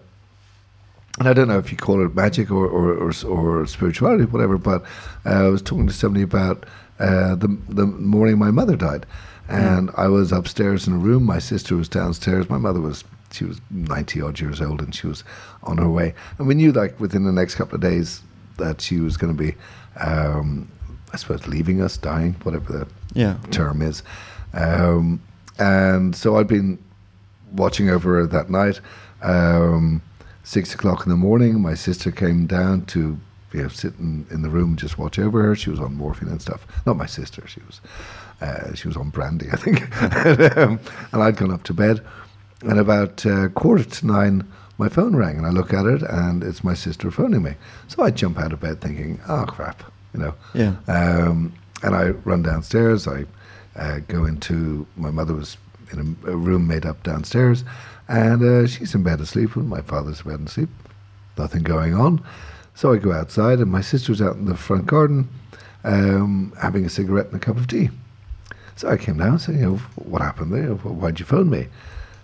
and 1.19 1.27
I 1.27 1.33
don't 1.33 1.47
know 1.49 1.59
if 1.59 1.69
you 1.71 1.77
call 1.77 2.03
it 2.03 2.15
magic 2.15 2.49
or 2.49 2.65
or, 2.65 2.93
or, 2.93 3.11
or 3.27 3.67
spirituality, 3.67 4.23
whatever. 4.25 4.57
But 4.57 4.81
uh, 5.25 5.45
I 5.45 5.47
was 5.49 5.61
talking 5.61 5.85
to 5.85 5.93
somebody 5.93 6.23
about 6.23 6.65
uh, 6.99 7.35
the 7.35 7.49
the 7.67 7.85
morning 7.85 8.39
my 8.39 8.51
mother 8.51 8.75
died, 8.77 9.05
and 9.49 9.91
I 9.97 10.07
was 10.07 10.31
upstairs 10.31 10.87
in 10.87 10.93
a 10.93 10.97
room. 10.97 11.23
My 11.25 11.39
sister 11.39 11.75
was 11.75 11.89
downstairs. 11.89 12.49
My 12.49 12.57
mother 12.57 12.79
was 12.79 13.03
she 13.31 13.43
was 13.43 13.59
ninety 13.69 14.21
odd 14.21 14.39
years 14.39 14.61
old, 14.61 14.81
and 14.81 14.95
she 14.95 15.07
was 15.07 15.25
on 15.63 15.77
her 15.77 15.89
way. 15.89 16.13
And 16.37 16.47
we 16.47 16.55
knew 16.55 16.71
like 16.71 16.97
within 17.01 17.25
the 17.25 17.33
next 17.33 17.55
couple 17.55 17.75
of 17.75 17.81
days 17.81 18.21
that 18.57 18.79
she 18.79 18.99
was 19.01 19.17
going 19.17 19.35
to 19.35 19.43
be, 19.43 19.55
um, 19.99 20.69
I 21.13 21.17
suppose, 21.17 21.47
leaving 21.47 21.81
us, 21.81 21.97
dying, 21.97 22.33
whatever 22.43 22.71
the 22.71 22.87
Yeah. 23.13 23.35
term 23.51 23.81
is. 23.81 24.03
Um, 24.53 25.21
and 25.59 26.15
so 26.15 26.37
I'd 26.37 26.47
been 26.47 26.79
watching 27.53 27.89
over 27.89 28.15
her 28.15 28.27
that 28.27 28.49
night. 28.49 28.79
Um, 29.21 30.01
six 30.43 30.73
o'clock 30.73 31.03
in 31.03 31.09
the 31.09 31.17
morning, 31.17 31.61
my 31.61 31.75
sister 31.75 32.11
came 32.11 32.47
down 32.47 32.85
to 32.87 33.19
you 33.51 33.63
know 33.63 33.67
sit 33.67 33.93
in, 33.99 34.25
in 34.31 34.41
the 34.41 34.49
room 34.49 34.69
and 34.69 34.79
just 34.79 34.97
watch 34.97 35.19
over 35.19 35.43
her. 35.43 35.55
She 35.55 35.69
was 35.69 35.79
on 35.79 35.95
morphine 35.95 36.29
and 36.29 36.41
stuff. 36.41 36.65
Not 36.85 36.97
my 36.97 37.05
sister. 37.05 37.47
She 37.47 37.61
was 37.67 37.81
uh, 38.41 38.73
she 38.73 38.87
was 38.87 38.97
on 38.97 39.09
brandy, 39.09 39.47
I 39.51 39.57
think. 39.57 39.89
and, 40.01 40.57
um, 40.57 40.79
and 41.11 41.23
I'd 41.23 41.37
gone 41.37 41.51
up 41.51 41.63
to 41.63 41.73
bed. 41.73 42.01
And 42.61 42.79
about 42.79 43.25
uh, 43.25 43.49
quarter 43.49 43.85
to 43.85 44.05
nine, 44.05 44.45
my 44.77 44.89
phone 44.89 45.15
rang, 45.15 45.37
and 45.37 45.45
I 45.45 45.49
look 45.49 45.73
at 45.73 45.85
it, 45.85 46.01
and 46.01 46.43
it's 46.43 46.61
my 46.63 46.73
sister 46.73 47.09
phoning 47.09 47.43
me. 47.43 47.53
So 47.87 48.03
I 48.03 48.11
jump 48.11 48.37
out 48.37 48.51
of 48.51 48.59
bed 48.59 48.81
thinking, 48.81 49.19
"Oh 49.27 49.45
crap," 49.45 49.83
you 50.13 50.19
know. 50.19 50.33
Yeah. 50.53 50.75
Um, 50.87 51.53
and 51.83 51.95
I 51.95 52.09
run 52.09 52.41
downstairs. 52.43 53.07
I 53.07 53.25
uh, 53.75 53.99
go 54.07 54.25
into 54.25 54.85
my 54.97 55.11
mother 55.11 55.33
was 55.33 55.57
in 55.91 56.17
a, 56.25 56.31
a 56.31 56.35
room 56.35 56.67
made 56.67 56.85
up 56.85 57.01
downstairs, 57.03 57.63
and 58.07 58.43
uh, 58.43 58.67
she's 58.67 58.93
in 58.95 59.03
bed 59.03 59.21
asleep, 59.21 59.55
and 59.55 59.69
my 59.69 59.81
father's 59.81 60.21
in 60.21 60.31
bed 60.31 60.47
asleep. 60.47 60.69
Nothing 61.37 61.63
going 61.63 61.93
on. 61.93 62.23
So 62.75 62.93
I 62.93 62.97
go 62.97 63.11
outside, 63.11 63.59
and 63.59 63.71
my 63.71 63.81
sister's 63.81 64.21
out 64.21 64.35
in 64.35 64.45
the 64.45 64.55
front 64.55 64.85
garden 64.85 65.29
um, 65.83 66.53
having 66.61 66.85
a 66.85 66.89
cigarette 66.89 67.27
and 67.27 67.35
a 67.35 67.39
cup 67.39 67.57
of 67.57 67.67
tea. 67.67 67.89
So 68.75 68.89
I 68.89 68.97
came 68.97 69.17
down 69.17 69.29
and 69.29 69.41
said, 69.41 69.55
you 69.55 69.61
know, 69.61 69.75
what 69.95 70.21
happened 70.21 70.53
there? 70.53 70.69
Why'd 70.73 71.19
you 71.19 71.25
phone 71.25 71.49
me? 71.49 71.67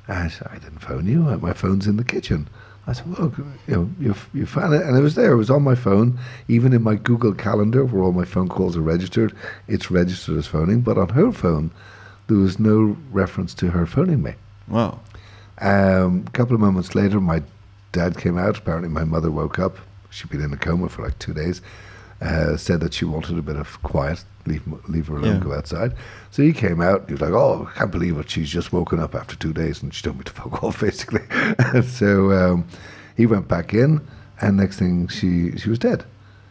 And 0.07 0.17
I 0.17 0.27
said, 0.29 0.47
I 0.51 0.57
didn't 0.57 0.79
phone 0.79 1.05
you. 1.05 1.19
My 1.19 1.53
phone's 1.53 1.87
in 1.87 1.97
the 1.97 2.03
kitchen. 2.03 2.47
I 2.87 2.93
said, 2.93 3.17
well, 3.17 3.33
you 3.67 3.73
know, 3.75 3.89
you, 3.99 4.15
you 4.33 4.45
found 4.45 4.73
it. 4.73 4.83
And 4.83 4.95
it 4.95 5.01
was 5.01 5.15
there. 5.15 5.31
It 5.31 5.37
was 5.37 5.49
on 5.49 5.63
my 5.63 5.75
phone. 5.75 6.19
Even 6.47 6.71
in 6.71 6.83
my 6.83 6.95
Google 6.95 7.33
Calendar, 7.33 7.83
where 7.83 8.03
all 8.03 8.11
my 8.11 8.25
phone 8.25 8.47
calls 8.47 8.77
are 8.77 8.81
registered, 8.81 9.35
it's 9.67 9.89
registered 9.89 10.37
as 10.37 10.45
phoning. 10.45 10.81
But 10.81 10.97
on 10.97 11.09
her 11.09 11.31
phone, 11.31 11.71
there 12.27 12.37
was 12.37 12.59
no 12.59 12.97
reference 13.11 13.53
to 13.55 13.69
her 13.69 13.85
phoning 13.85 14.21
me. 14.21 14.35
Wow. 14.67 14.99
Um, 15.59 16.25
a 16.27 16.31
couple 16.31 16.53
of 16.53 16.61
moments 16.61 16.93
later, 16.93 17.19
my 17.19 17.41
dad 17.91 18.17
came 18.17 18.37
out. 18.37 18.57
Apparently, 18.57 18.89
my 18.89 19.03
mother 19.03 19.31
woke 19.31 19.57
up. 19.57 19.77
She'd 20.11 20.29
been 20.29 20.41
in 20.41 20.53
a 20.53 20.57
coma 20.57 20.89
for 20.89 21.03
like 21.03 21.17
two 21.17 21.33
days. 21.33 21.61
Uh, 22.21 22.55
said 22.55 22.79
that 22.79 22.93
she 22.93 23.03
wanted 23.05 23.37
a 23.37 23.41
bit 23.41 23.57
of 23.57 23.81
quiet, 23.83 24.23
leave 24.45 24.63
leave 24.87 25.07
her 25.07 25.17
alone, 25.17 25.35
Yeah. 25.35 25.39
go 25.43 25.53
outside. 25.53 25.93
So 26.31 26.43
he 26.43 26.53
came 26.53 26.81
out. 26.81 27.05
He 27.07 27.13
was 27.13 27.21
like, 27.21 27.31
"Oh, 27.33 27.69
I 27.73 27.77
can't 27.79 27.91
believe 27.91 28.17
it. 28.17 28.29
She's 28.29 28.49
just 28.49 28.71
woken 28.73 28.99
up 28.99 29.15
after 29.15 29.35
two 29.35 29.53
days, 29.53 29.81
and 29.81 29.93
she 29.93 30.03
told 30.03 30.17
me 30.17 30.23
to 30.23 30.31
fuck 30.41 30.63
off, 30.63 30.81
basically." 30.81 31.21
and 31.59 31.83
so 32.01 32.31
um, 32.31 32.65
he 33.17 33.25
went 33.25 33.47
back 33.47 33.73
in, 33.73 34.01
and 34.41 34.57
next 34.57 34.77
thing 34.77 35.07
she 35.07 35.57
she 35.57 35.69
was 35.69 35.79
dead. 35.79 36.03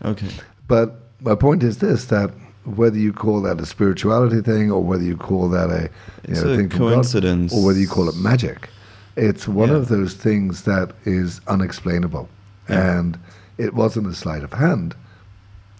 Okay. 0.04 0.28
But 0.68 1.00
my 1.20 1.34
point 1.34 1.62
is 1.62 1.78
this: 1.78 2.06
that 2.06 2.30
whether 2.64 2.96
you 2.98 3.12
call 3.12 3.42
that 3.42 3.60
a 3.60 3.66
spirituality 3.66 4.40
thing, 4.40 4.70
or 4.70 4.82
whether 4.82 5.04
you 5.04 5.16
call 5.16 5.48
that 5.50 5.70
a 5.70 5.90
you 6.28 6.34
know, 6.34 6.40
a 6.52 6.56
thing 6.56 6.68
from 6.70 6.78
God, 6.80 6.92
coincidence. 6.94 7.52
or 7.54 7.64
whether 7.64 7.78
you 7.78 7.88
call 7.88 8.08
it 8.08 8.16
magic, 8.16 8.68
it's 9.16 9.46
one 9.46 9.68
Yeah. 9.68 9.76
of 9.76 9.88
those 9.88 10.14
things 10.14 10.62
that 10.62 10.92
is 11.04 11.40
unexplainable. 11.46 12.28
Yeah. 12.68 12.98
And 12.98 13.18
it 13.58 13.74
wasn't 13.74 14.06
a 14.06 14.14
sleight 14.14 14.42
of 14.42 14.52
hand. 14.54 14.94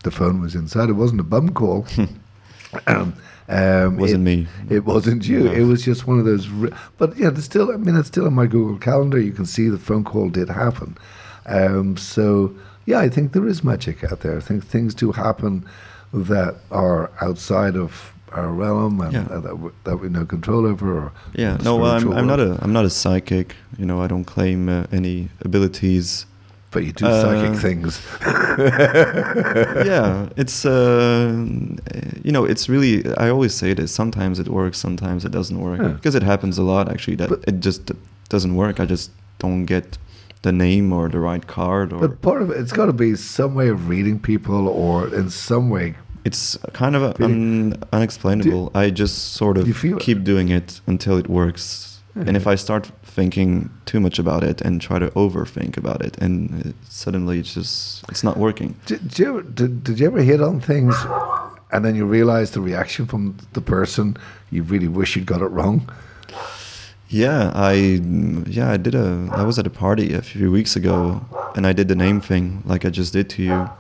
The 0.04 0.10
phone 0.10 0.40
was 0.40 0.54
inside. 0.54 0.88
It 0.88 0.92
wasn't 0.92 1.20
a 1.20 1.24
bum 1.24 1.48
call. 1.50 1.86
um, 2.86 3.14
um, 3.48 3.96
Wasn't 3.98 4.20
it, 4.26 4.36
me. 4.36 4.46
It 4.70 4.84
wasn't 4.84 5.26
you. 5.26 5.44
No. 5.44 5.52
It 5.52 5.62
was 5.64 5.84
just 5.84 6.06
one 6.06 6.18
of 6.18 6.24
those. 6.24 6.48
Re- 6.48 6.72
but 6.96 7.16
yeah, 7.16 7.28
it's 7.28 7.44
still. 7.44 7.70
I 7.72 7.76
mean, 7.76 7.96
it's 7.96 8.08
still 8.08 8.26
on 8.26 8.32
my 8.34 8.46
Google 8.46 8.78
Calendar. 8.78 9.18
You 9.20 9.32
can 9.32 9.44
see 9.46 9.68
the 9.68 9.78
phone 9.78 10.04
call 10.04 10.30
did 10.30 10.48
happen. 10.48 10.96
Um, 11.46 11.96
so 11.98 12.54
yeah, 12.86 13.00
I 13.00 13.08
think 13.10 13.32
there 13.32 13.46
is 13.46 13.62
magic 13.62 14.04
out 14.04 14.20
there. 14.20 14.36
I 14.36 14.40
think 14.40 14.64
things 14.64 14.94
do 14.94 15.12
happen 15.12 15.66
that 16.14 16.54
are 16.70 17.10
outside 17.20 17.76
of 17.76 18.12
our 18.32 18.48
realm 18.48 19.00
and 19.00 19.12
Yeah. 19.12 19.26
uh, 19.30 19.40
that, 19.40 19.58
we, 19.58 19.70
that 19.84 19.96
we 19.98 20.08
no 20.08 20.24
control 20.24 20.66
over. 20.66 20.98
Or 20.98 21.12
Yeah. 21.34 21.58
No, 21.62 21.76
well, 21.76 21.92
I'm 21.92 22.12
I'm 22.12 22.26
not 22.26 22.40
a 22.40 22.58
I'm 22.62 22.72
not 22.72 22.84
a 22.84 22.90
psychic. 22.90 23.54
You 23.78 23.84
know, 23.86 24.00
I 24.00 24.06
don't 24.06 24.24
claim 24.24 24.68
uh, 24.68 24.86
any 24.92 25.28
abilities. 25.42 26.26
But 26.74 26.82
you 26.84 26.92
do 26.92 27.06
Uh, 27.06 27.22
psychic 27.22 27.54
things. 27.66 28.00
yeah, 29.86 30.28
it's 30.36 30.64
uh, 30.64 31.32
you 32.24 32.32
know, 32.32 32.44
it's 32.44 32.68
really. 32.68 33.04
I 33.16 33.28
always 33.30 33.54
say 33.54 33.74
this. 33.74 33.92
Sometimes 33.92 34.38
it 34.38 34.48
works, 34.48 34.78
sometimes 34.78 35.24
it 35.24 35.30
doesn't 35.32 35.60
work. 35.60 35.80
Yeah. 35.80 35.88
Because 35.88 36.14
it 36.14 36.22
happens 36.22 36.58
a 36.58 36.62
lot, 36.62 36.88
actually. 36.92 37.16
That 37.16 37.28
But- 37.30 37.44
it 37.46 37.60
just 37.60 37.92
doesn't 38.28 38.54
work. 38.54 38.80
I 38.80 38.86
just 38.86 39.10
don't 39.38 39.64
get 39.66 39.98
the 40.42 40.52
name 40.52 40.92
or 40.92 41.08
the 41.08 41.18
right 41.20 41.46
card, 41.46 41.92
or 41.92 42.00
But 42.00 42.20
part 42.22 42.42
of 42.42 42.50
it, 42.50 42.56
it's 42.58 42.72
got 42.72 42.86
to 42.86 42.92
be 42.92 43.16
some 43.16 43.54
way 43.54 43.68
of 43.68 43.88
reading 43.88 44.18
people, 44.18 44.68
or 44.68 45.08
in 45.14 45.30
some 45.30 45.70
way. 45.70 45.94
it's 46.26 46.56
kind 46.72 46.96
of 46.96 47.02
a, 47.02 47.24
un, 47.24 47.74
unexplainable. 47.92 48.70
I 48.74 48.90
just 48.90 49.16
sort 49.34 49.58
of 49.58 49.66
You 49.68 49.96
keep 49.98 50.24
doing 50.24 50.48
it 50.48 50.80
until 50.86 51.18
it 51.18 51.28
works. 51.28 51.90
And 52.16 52.36
if 52.36 52.46
I 52.46 52.56
start 52.56 52.90
thinking 53.14 53.70
too 53.86 54.00
much 54.00 54.18
about 54.18 54.42
it 54.42 54.60
and 54.60 54.80
try 54.80 54.98
to 54.98 55.08
overthink 55.10 55.76
about 55.76 56.04
it, 56.04 56.18
and 56.18 56.74
suddenly 56.88 57.38
it's 57.38 57.54
just 57.54 58.04
it's 58.10 58.24
not 58.24 58.36
working. 58.36 58.74
Did, 58.86 59.08
did, 59.08 59.18
you 59.18 59.28
ever, 59.28 59.42
did, 59.42 59.84
did 59.84 60.00
you 60.00 60.06
ever 60.06 60.22
hit 60.22 60.40
on 60.40 60.60
things, 60.60 60.96
and 61.70 61.84
then 61.84 61.94
you 61.94 62.06
realize 62.06 62.50
the 62.50 62.60
reaction 62.60 63.06
from 63.06 63.36
the 63.52 63.60
person 63.60 64.16
you 64.50 64.64
really 64.64 64.88
wish 64.88 65.14
you'd 65.14 65.26
got 65.26 65.40
it 65.42 65.46
wrong? 65.46 65.88
Yeah, 67.08 67.52
I 67.54 68.00
yeah 68.46 68.72
I 68.72 68.76
did 68.76 68.94
a 68.96 69.28
I 69.30 69.44
was 69.44 69.58
at 69.58 69.66
a 69.66 69.70
party 69.70 70.14
a 70.14 70.22
few 70.22 70.50
weeks 70.50 70.74
ago 70.74 71.24
and 71.54 71.66
I 71.66 71.72
did 71.72 71.86
the 71.86 71.94
name 71.94 72.20
thing 72.20 72.62
like 72.66 72.84
I 72.84 72.90
just 72.90 73.12
did 73.12 73.30
to 73.30 73.42
you, 73.42 73.70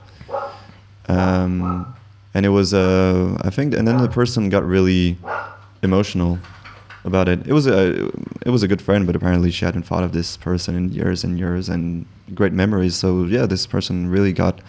um, 1.08 1.92
and 2.34 2.46
it 2.46 2.50
was 2.50 2.72
uh 2.72 3.36
I 3.42 3.50
think 3.50 3.74
and 3.74 3.88
then 3.88 3.98
the 3.98 4.08
person 4.08 4.48
got 4.48 4.64
really 4.64 5.18
emotional 5.82 6.38
about 7.04 7.28
it. 7.28 7.46
It 7.46 7.52
was 7.52 7.66
a 7.66 8.06
it 8.46 8.50
was 8.50 8.62
a 8.62 8.68
good 8.68 8.82
friend, 8.82 9.06
but 9.06 9.14
apparently 9.16 9.50
she 9.50 9.64
hadn't 9.64 9.82
thought 9.84 10.02
of 10.04 10.12
this 10.12 10.36
person 10.36 10.74
in 10.74 10.92
years 10.92 11.24
and 11.24 11.38
years 11.38 11.68
and 11.68 12.06
great 12.34 12.52
memories. 12.52 12.94
So 12.96 13.24
yeah, 13.24 13.46
this 13.46 13.66
person 13.66 14.08
really 14.08 14.32
got. 14.32 14.60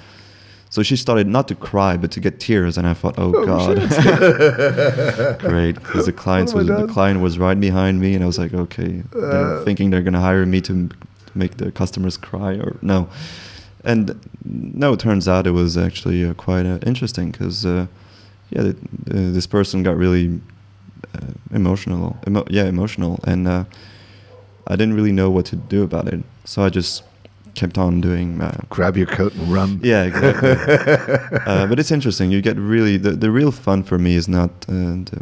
So 0.69 0.83
she 0.83 0.97
started 0.97 1.27
not 1.27 1.47
to 1.47 1.55
cry, 1.55 1.95
but 1.95 2.11
to 2.11 2.19
get 2.19 2.39
tears, 2.39 2.77
and 2.77 2.85
I 2.85 2.93
thought, 2.93 3.15
"Oh, 3.17 3.31
God, 3.45 3.77
great!" 5.39 5.75
Because 5.75 6.05
the 6.05 6.11
client 6.11 6.49
What 6.53 6.65
was 6.65 6.67
the 6.67 6.87
client 6.87 7.21
was 7.21 7.39
right 7.39 7.57
behind 7.59 8.01
me, 8.01 8.13
and 8.13 8.23
I 8.23 8.27
was 8.27 8.37
like, 8.37 8.53
"Okay," 8.53 9.03
they're 9.11 9.59
Uh. 9.59 9.63
thinking 9.63 9.89
they're 9.91 10.01
gonna 10.01 10.19
hire 10.19 10.45
me 10.45 10.59
to 10.61 10.89
make 11.33 11.57
the 11.57 11.71
customers 11.71 12.17
cry, 12.17 12.53
or 12.55 12.75
no. 12.81 13.07
And 13.85 14.19
no, 14.43 14.93
it 14.93 14.99
turns 14.99 15.27
out 15.27 15.45
it 15.47 15.51
was 15.51 15.77
actually 15.77 16.25
uh, 16.25 16.33
quite 16.33 16.65
uh, 16.65 16.79
interesting 16.85 17.29
because, 17.31 17.65
uh, 17.65 17.85
yeah, 18.49 18.63
the, 18.63 18.69
uh, 18.71 19.31
this 19.31 19.45
person 19.47 19.83
got 19.83 19.95
really 19.95 20.41
emotional. 21.51 22.17
Emo- 22.27 22.45
yeah, 22.49 22.65
emotional, 22.65 23.19
and 23.25 23.47
uh, 23.47 23.63
I 24.67 24.75
didn't 24.75 24.95
really 24.95 25.11
know 25.11 25.29
what 25.29 25.45
to 25.47 25.55
do 25.55 25.83
about 25.83 26.07
it, 26.07 26.23
so 26.45 26.63
I 26.63 26.69
just 26.69 27.03
kept 27.53 27.77
on 27.77 28.01
doing. 28.01 28.41
Uh, 28.41 28.59
Grab 28.69 28.97
your 28.97 29.07
coat 29.07 29.33
and 29.35 29.47
run. 29.53 29.79
yeah, 29.83 30.03
exactly. 30.03 30.49
uh, 31.45 31.67
but 31.67 31.79
it's 31.79 31.91
interesting. 31.91 32.31
You 32.31 32.41
get 32.41 32.57
really 32.57 32.97
the 32.97 33.11
the 33.11 33.29
real 33.31 33.51
fun 33.51 33.83
for 33.83 33.97
me 33.97 34.15
is 34.15 34.27
not 34.27 34.49
uh, 34.67 34.73
the, 34.73 35.21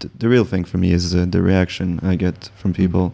the 0.00 0.10
the 0.18 0.28
real 0.28 0.44
thing 0.44 0.64
for 0.64 0.78
me 0.78 0.92
is 0.92 1.14
uh, 1.14 1.26
the 1.28 1.42
reaction 1.42 2.00
I 2.02 2.16
get 2.16 2.50
from 2.56 2.72
people. 2.72 3.12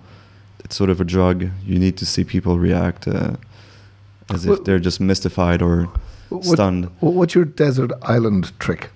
It's 0.65 0.75
sort 0.77 0.91
of 0.91 1.01
a 1.01 1.05
drug. 1.05 1.43
You 1.65 1.79
need 1.79 1.97
to 1.99 2.05
see 2.07 2.25
people 2.25 2.59
react 2.59 3.07
uh, 3.09 3.37
as 4.35 4.47
Well- 4.47 4.57
if 4.59 4.65
they're 4.65 4.81
just 4.85 5.01
mystified 5.01 5.63
or 5.63 5.89
What- 6.29 6.45
stunned. 6.45 6.89
What's 7.01 7.35
your 7.35 7.45
desert 7.45 7.93
island 8.03 8.53
trick? 8.59 8.91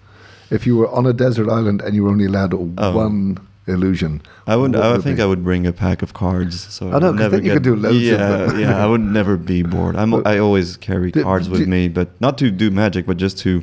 If 0.50 0.66
you 0.66 0.76
were 0.76 0.88
on 0.90 1.06
a 1.06 1.12
desert 1.12 1.48
island 1.48 1.80
and 1.80 1.94
you 1.94 2.04
were 2.04 2.10
only 2.10 2.26
allowed 2.26 2.54
Oh. 2.54 2.96
one 2.96 3.38
illusion, 3.66 4.20
I 4.46 4.56
would. 4.56 4.74
I 4.74 4.92
would 4.92 5.02
think 5.02 5.18
be? 5.18 5.22
I 5.22 5.26
would 5.26 5.44
bring 5.44 5.66
a 5.66 5.72
pack 5.72 6.02
of 6.02 6.12
cards. 6.12 6.60
So 6.60 6.90
I 6.92 6.98
know, 6.98 7.12
never 7.12 7.36
then 7.36 7.44
you 7.44 7.50
get, 7.50 7.54
could 7.54 7.62
do 7.62 7.76
loads 7.76 7.96
of 7.96 8.02
Yeah, 8.02 8.58
yeah. 8.58 8.82
I 8.84 8.86
would 8.86 9.00
never 9.00 9.36
be 9.36 9.62
bored. 9.62 9.96
I'm. 9.96 10.10
But- 10.10 10.26
I 10.26 10.38
always 10.38 10.76
carry 10.76 11.12
cards 11.12 11.48
with 11.48 11.66
me, 11.68 11.88
but 11.88 12.08
not 12.20 12.36
to 12.38 12.50
do 12.50 12.70
magic, 12.70 13.06
but 13.06 13.16
just 13.16 13.38
to 13.38 13.62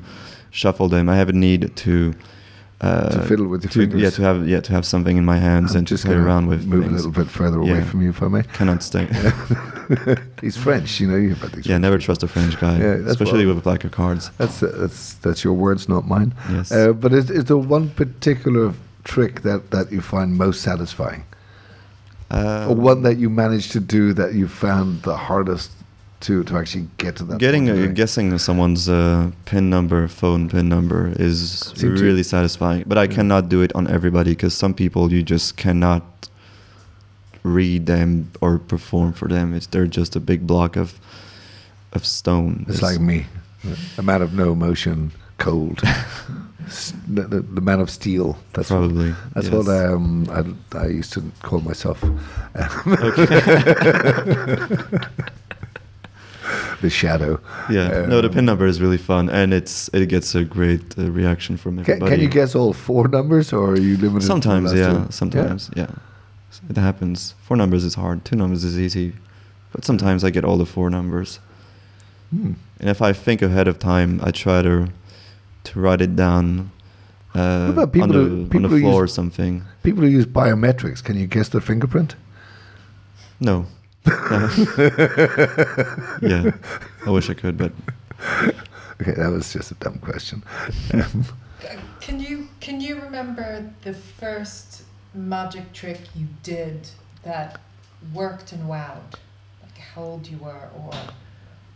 shuffle 0.51 0.87
them. 0.87 1.09
I 1.09 1.17
have 1.17 1.29
a 1.29 1.33
need 1.33 1.75
to. 1.75 2.13
Uh, 2.79 3.09
To 3.09 3.21
fiddle 3.23 3.47
with 3.47 3.63
your 3.63 3.71
to, 3.71 3.79
fingers. 3.79 4.01
Yeah, 4.01 4.11
to 4.11 4.21
have 4.21 4.47
yeah 4.47 4.59
to 4.61 4.71
have 4.73 4.85
something 4.85 5.17
in 5.17 5.25
my 5.25 5.37
hands 5.39 5.71
I'm 5.71 5.79
and 5.79 5.87
just 5.87 6.03
to 6.03 6.09
play 6.09 6.17
around 6.17 6.45
with. 6.47 6.65
move 6.67 6.83
things. 6.83 6.93
a 6.93 7.07
little 7.07 7.23
bit 7.23 7.31
further 7.31 7.57
away 7.59 7.79
Yeah. 7.79 7.83
from 7.89 8.01
you, 8.03 8.09
if 8.09 8.21
I 8.21 8.27
may. 8.27 8.43
Cannot 8.53 8.83
stay. 8.83 9.07
He's 10.41 10.57
French, 10.57 10.99
you 10.99 11.07
know. 11.07 11.15
You 11.15 11.33
these 11.55 11.65
yeah, 11.65 11.79
never 11.79 11.97
trust 11.97 12.21
a 12.23 12.27
French 12.27 12.59
guy, 12.59 12.77
Yeah, 12.77 13.09
especially 13.09 13.45
with 13.47 13.57
a 13.57 13.61
pack 13.61 13.83
of 13.83 13.91
cards. 13.91 14.29
That's 14.37 14.59
that's 14.59 15.13
that's 15.15 15.43
your 15.43 15.53
words, 15.53 15.89
not 15.89 16.07
mine. 16.07 16.33
Yes. 16.51 16.71
Uh, 16.71 16.93
but 16.93 17.13
is, 17.13 17.29
is 17.31 17.45
there 17.45 17.57
one 17.57 17.89
particular 17.89 18.73
trick 19.03 19.41
that, 19.41 19.71
that 19.71 19.91
you 19.91 20.01
find 20.01 20.37
most 20.37 20.61
satisfying, 20.61 21.23
Uh, 22.29 22.67
or 22.69 22.75
one 22.75 23.01
that 23.03 23.17
you 23.17 23.29
managed 23.29 23.71
to 23.71 23.79
do 23.79 24.13
that 24.13 24.33
you 24.33 24.47
found 24.47 25.01
the 25.03 25.15
hardest 25.15 25.71
to, 26.21 26.43
to 26.45 26.57
actually 26.57 26.87
get 26.97 27.15
to 27.17 27.23
that? 27.25 27.39
Getting 27.39 27.67
point 27.67 27.79
uh, 27.79 27.87
guessing 27.93 28.37
someone's 28.37 28.87
uh, 28.89 29.31
pin 29.45 29.69
number, 29.69 30.07
phone 30.07 30.49
pin 30.49 30.67
number 30.69 31.13
is 31.19 31.59
Seem 31.75 31.95
to- 31.95 32.03
really 32.03 32.23
satisfying. 32.23 32.83
But 32.87 32.97
I 32.97 33.07
cannot 33.07 33.49
do 33.49 33.61
it 33.61 33.71
on 33.75 33.87
everybody 33.87 34.31
because 34.31 34.53
some 34.55 34.73
people 34.73 35.11
you 35.13 35.21
just 35.23 35.57
cannot 35.57 36.03
read 37.43 37.85
them 37.85 38.31
or 38.41 38.57
perform 38.57 39.13
for 39.13 39.27
them. 39.27 39.53
It's 39.53 39.67
they're 39.67 39.85
just 39.87 40.15
a 40.15 40.19
big 40.19 40.45
block 40.47 40.75
of 40.75 40.99
of 41.93 42.05
stone. 42.05 42.65
It's 42.67 42.81
like 42.81 42.99
me, 42.99 43.25
a 43.97 44.01
man 44.01 44.21
of 44.21 44.33
no 44.33 44.51
emotion, 44.51 45.11
cold, 45.37 45.77
the, 47.07 47.21
the, 47.23 47.39
the 47.41 47.61
man 47.61 47.79
of 47.79 47.89
steel. 47.89 48.37
That's 48.53 48.69
what- 48.71 48.77
probably 48.79 49.13
That's 49.33 49.47
yes. 49.49 49.55
what 49.55 49.67
um, 49.69 50.27
I, 50.73 50.77
I 50.77 50.87
used 50.87 51.13
to 51.13 51.21
call 51.43 51.61
myself. 51.61 52.03
the 56.81 56.89
shadow. 56.89 57.39
Yeah, 57.69 58.05
no, 58.07 58.21
the 58.21 58.27
Um, 58.27 58.33
pin 58.33 58.45
number 58.45 58.65
is 58.67 58.79
really 58.81 58.97
fun, 58.97 59.29
and 59.29 59.53
it's 59.53 59.89
it 59.93 60.09
gets 60.09 60.35
a 60.35 60.43
great 60.43 60.97
uh, 60.97 61.11
reaction 61.11 61.57
from 61.57 61.75
Can, 61.77 61.81
everybody. 61.95 62.11
can 62.11 62.19
you 62.21 62.29
guess 62.29 62.55
all 62.55 62.73
four 62.73 63.07
numbers, 63.07 63.53
or 63.53 63.71
are 63.71 63.79
you 63.79 63.97
limited? 63.97 64.25
Sometimes, 64.27 64.73
yeah. 64.73 65.05
two? 65.05 65.11
Sometimes, 65.11 65.69
yeah. 65.75 65.91
It 66.69 66.77
happens. 66.77 67.33
Four 67.41 67.57
numbers 67.57 67.83
is 67.83 67.95
hard. 67.95 68.23
Two 68.25 68.35
numbers 68.35 68.63
is 68.63 68.77
easy, 68.77 69.13
but 69.71 69.85
sometimes 69.85 70.23
I 70.23 70.29
get 70.31 70.43
all 70.45 70.57
the 70.57 70.65
four 70.65 70.89
numbers. 70.89 71.39
Hmm. 72.31 72.53
And 72.79 72.89
if 72.89 73.01
I 73.01 73.13
think 73.13 73.41
ahead 73.41 73.67
of 73.67 73.77
time, 73.79 74.19
I 74.23 74.31
try 74.31 74.61
to 74.61 74.87
to 75.63 75.79
write 75.79 76.01
it 76.01 76.15
down 76.15 76.71
uh, 77.35 77.65
What 77.67 77.83
about 77.83 77.91
people 77.93 78.03
on 78.03 78.15
the, 78.15 78.29
who- 78.29 78.41
on 78.43 78.49
people 78.49 78.69
the 78.69 78.75
who 78.75 78.79
floor 78.81 79.03
or 79.03 79.07
something. 79.07 79.63
People 79.83 80.03
who 80.03 80.09
use 80.09 80.25
biometrics, 80.25 81.03
can 81.03 81.15
you 81.17 81.27
guess 81.27 81.49
their 81.49 81.61
fingerprint? 81.61 82.15
No. 83.39 83.65
No. 84.07 84.49
yeah, 86.21 86.51
I 87.05 87.09
wish 87.09 87.29
I 87.29 87.33
could, 87.33 87.57
but 87.57 87.71
Okay, 89.01 89.11
that 89.11 89.29
was 89.31 89.53
just 89.53 89.71
a 89.71 89.75
dumb 89.75 89.99
question. 89.99 90.43
Can 91.99 92.19
you 92.21 92.47
can 92.61 92.79
you 92.79 93.01
remember 93.01 93.69
the 93.83 93.93
first 93.93 94.83
magic 95.13 95.73
trick 95.73 95.99
you 96.15 96.27
did 96.41 96.87
that 97.23 97.59
worked 98.13 98.53
and 98.53 98.63
wowed? 98.69 99.01
Like 99.61 99.77
how 99.77 100.03
old 100.03 100.27
you 100.27 100.37
were, 100.37 100.69
or 100.77 100.93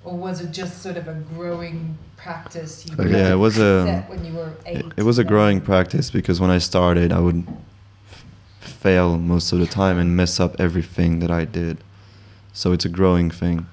or 0.06 0.16
was 0.18 0.40
it 0.40 0.52
just 0.52 0.82
sort 0.82 0.96
of 0.98 1.08
a 1.10 1.16
growing 1.36 1.98
practice? 2.16 2.86
You 2.88 2.94
Okay. 2.98 3.10
Yeah, 3.12 3.34
it 3.34 3.38
was 3.38 3.58
a- 3.60 3.82
um, 3.82 4.08
when 4.08 4.24
you 4.24 4.34
were 4.34 4.54
eight. 4.66 4.78
It, 4.78 4.86
it 4.98 5.04
was 5.04 5.18
a 5.18 5.24
growing 5.26 5.60
practice 5.60 6.10
because 6.12 6.40
when 6.40 6.50
I 6.52 6.60
started, 6.60 7.12
I 7.12 7.20
would 7.20 7.46
fail 8.62 9.18
most 9.18 9.52
of 9.52 9.60
the 9.60 9.66
time 9.68 9.98
and 10.00 10.16
mess 10.16 10.40
up 10.40 10.60
everything 10.62 11.20
that 11.20 11.32
I 11.32 11.44
did. 11.46 11.84
So 12.54 12.72
it's 12.72 12.86
a 12.86 12.90
growing 12.90 13.32
thing. 13.32 13.68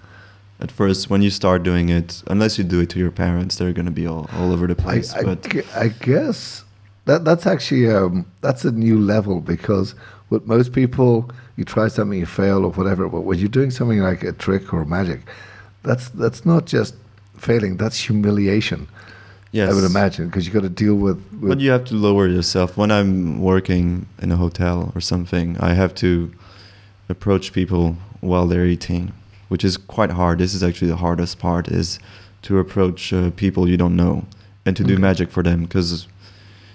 At 0.60 0.72
first, 0.72 1.08
when 1.08 1.22
you 1.22 1.30
start 1.30 1.62
doing 1.62 1.88
it, 1.88 2.22
unless 2.26 2.58
you 2.58 2.64
do 2.64 2.80
it 2.80 2.90
to 2.90 2.98
your 2.98 3.12
parents, 3.12 3.56
they're 3.56 3.72
going 3.72 3.86
to 3.86 3.92
be 3.92 4.06
all, 4.06 4.28
all 4.32 4.52
over 4.52 4.66
the 4.66 4.74
place. 4.74 5.14
I, 5.14 5.22
but 5.22 5.46
I 5.74 5.88
guess 5.88 6.64
that 7.04 7.24
that's 7.24 7.46
actually 7.46 7.88
um, 7.88 8.26
that's 8.40 8.64
a 8.64 8.72
new 8.72 8.98
level 8.98 9.40
because 9.40 9.94
with 10.30 10.46
most 10.46 10.72
people, 10.72 11.30
you 11.56 11.64
try 11.64 11.88
something, 11.88 12.18
you 12.18 12.26
fail 12.26 12.64
or 12.64 12.70
whatever. 12.72 13.08
But 13.08 13.20
when 13.20 13.38
you're 13.38 13.48
doing 13.48 13.70
something 13.70 14.00
like 14.00 14.24
a 14.24 14.32
trick 14.32 14.74
or 14.74 14.84
magic, 14.84 15.20
that's 15.84 16.08
that's 16.10 16.44
not 16.44 16.66
just 16.66 16.94
failing. 17.36 17.76
That's 17.76 17.98
humiliation. 17.98 18.88
yes, 19.52 19.70
I 19.70 19.74
would 19.74 19.84
imagine 19.84 20.26
because 20.26 20.46
you 20.46 20.52
got 20.52 20.62
to 20.62 20.68
deal 20.68 20.96
with. 20.96 21.16
with 21.40 21.48
But 21.48 21.60
you 21.60 21.70
have 21.70 21.84
to 21.86 21.94
lower 21.94 22.26
yourself. 22.26 22.76
When 22.76 22.90
I'm 22.90 23.40
working 23.40 24.06
in 24.20 24.32
a 24.32 24.36
hotel 24.36 24.92
or 24.94 25.00
something, 25.00 25.56
I 25.58 25.74
have 25.74 25.94
to 25.96 26.32
approach 27.08 27.52
people 27.52 27.96
while 28.20 28.46
they're 28.46 28.66
eating, 28.66 29.12
which 29.48 29.64
is 29.64 29.76
quite 29.76 30.10
hard. 30.10 30.38
This 30.38 30.54
is 30.54 30.62
actually 30.62 30.88
the 30.88 30.96
hardest 30.96 31.38
part: 31.38 31.68
is 31.68 31.98
to 32.42 32.58
approach 32.58 33.12
uh, 33.12 33.30
people 33.30 33.68
you 33.68 33.76
don't 33.76 33.96
know 33.96 34.24
and 34.64 34.76
to 34.76 34.84
do 34.84 34.98
magic 34.98 35.30
for 35.30 35.42
them. 35.42 35.62
Because, 35.62 36.06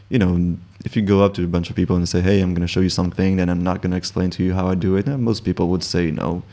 you 0.10 0.20
know, 0.20 0.58
if 0.84 0.96
you 0.96 1.02
go 1.02 1.24
up 1.24 1.34
to 1.36 1.44
a 1.44 1.48
bunch 1.48 1.70
of 1.70 1.76
people 1.76 1.96
and 1.96 2.08
say, 2.08 2.22
"Hey, 2.22 2.42
I'm 2.42 2.54
going 2.54 2.62
to 2.62 2.68
show 2.68 2.82
you 2.82 2.90
something," 2.90 3.38
then 3.38 3.50
I'm 3.50 3.64
not 3.64 3.82
going 3.82 3.92
to 3.92 3.98
explain 3.98 4.30
to 4.32 4.44
you 4.44 4.54
how 4.54 4.68
I 4.68 4.76
do 4.76 4.96
it. 4.96 5.08
And 5.08 5.24
most 5.24 5.46
people 5.46 5.70
would 5.70 5.84
say 5.84 6.12
no. 6.12 6.44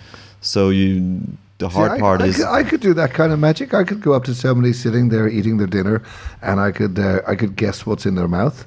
So 0.41 0.71
you, 0.71 1.21
the 1.59 1.69
See, 1.69 1.75
hard 1.75 1.93
I, 1.93 2.01
part 2.01 2.23
I 2.23 2.27
is 2.27 2.37
could, 2.37 2.47
I 2.47 2.63
could 2.65 2.81
do 2.81 2.95
that 2.95 3.13
kind 3.13 3.33
of 3.33 3.39
magic. 3.39 3.75
I 3.75 3.85
could 3.85 4.01
go 4.01 4.13
up 4.15 4.25
to 4.25 4.35
somebody 4.35 4.73
sitting 4.73 5.09
there 5.11 5.29
eating 5.29 5.59
their 5.59 5.67
dinner, 5.67 6.03
and 6.43 6.61
I 6.61 6.73
could 6.73 6.99
uh, 6.99 7.21
I 7.27 7.35
could 7.35 7.57
guess 7.57 7.85
what's 7.87 8.07
in 8.07 8.15
their 8.15 8.29
mouth. 8.29 8.67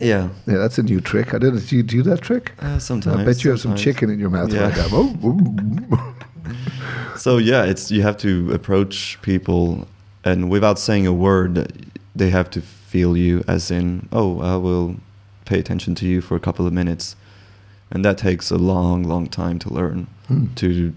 Yeah. 0.00 0.28
Yeah, 0.46 0.58
that's 0.58 0.78
a 0.78 0.82
new 0.82 1.00
trick. 1.00 1.34
I 1.34 1.38
didn't. 1.38 1.66
Do 1.68 1.76
you 1.76 1.82
do 1.82 2.02
that 2.02 2.20
trick? 2.20 2.52
Uh, 2.60 2.78
sometimes 2.78 3.16
I 3.20 3.24
bet 3.24 3.44
you 3.44 3.50
have 3.50 3.60
some 3.60 3.76
chicken 3.76 4.10
in 4.10 4.18
your 4.18 4.30
mouth 4.30 4.52
Yeah. 4.52 4.64
right 4.68 4.76
now. 4.76 4.86
Oh, 4.92 6.14
So 7.16 7.38
yeah, 7.38 7.64
it's 7.64 7.90
you 7.90 8.02
have 8.02 8.16
to 8.18 8.52
approach 8.52 9.18
people, 9.22 9.86
and 10.24 10.50
without 10.50 10.78
saying 10.78 11.06
a 11.06 11.12
word, 11.12 11.72
they 12.14 12.30
have 12.30 12.50
to 12.50 12.60
feel 12.60 13.16
you. 13.16 13.42
As 13.48 13.70
in, 13.70 14.08
oh, 14.12 14.40
I 14.40 14.56
will 14.56 14.96
pay 15.44 15.58
attention 15.58 15.94
to 15.96 16.06
you 16.06 16.20
for 16.20 16.34
a 16.36 16.40
couple 16.40 16.66
of 16.66 16.72
minutes, 16.72 17.16
and 17.90 18.04
that 18.04 18.18
takes 18.18 18.50
a 18.50 18.56
long, 18.58 19.04
long 19.04 19.26
time 19.28 19.58
to 19.60 19.72
learn 19.72 20.06
Hmm. 20.28 20.46
to 20.56 20.92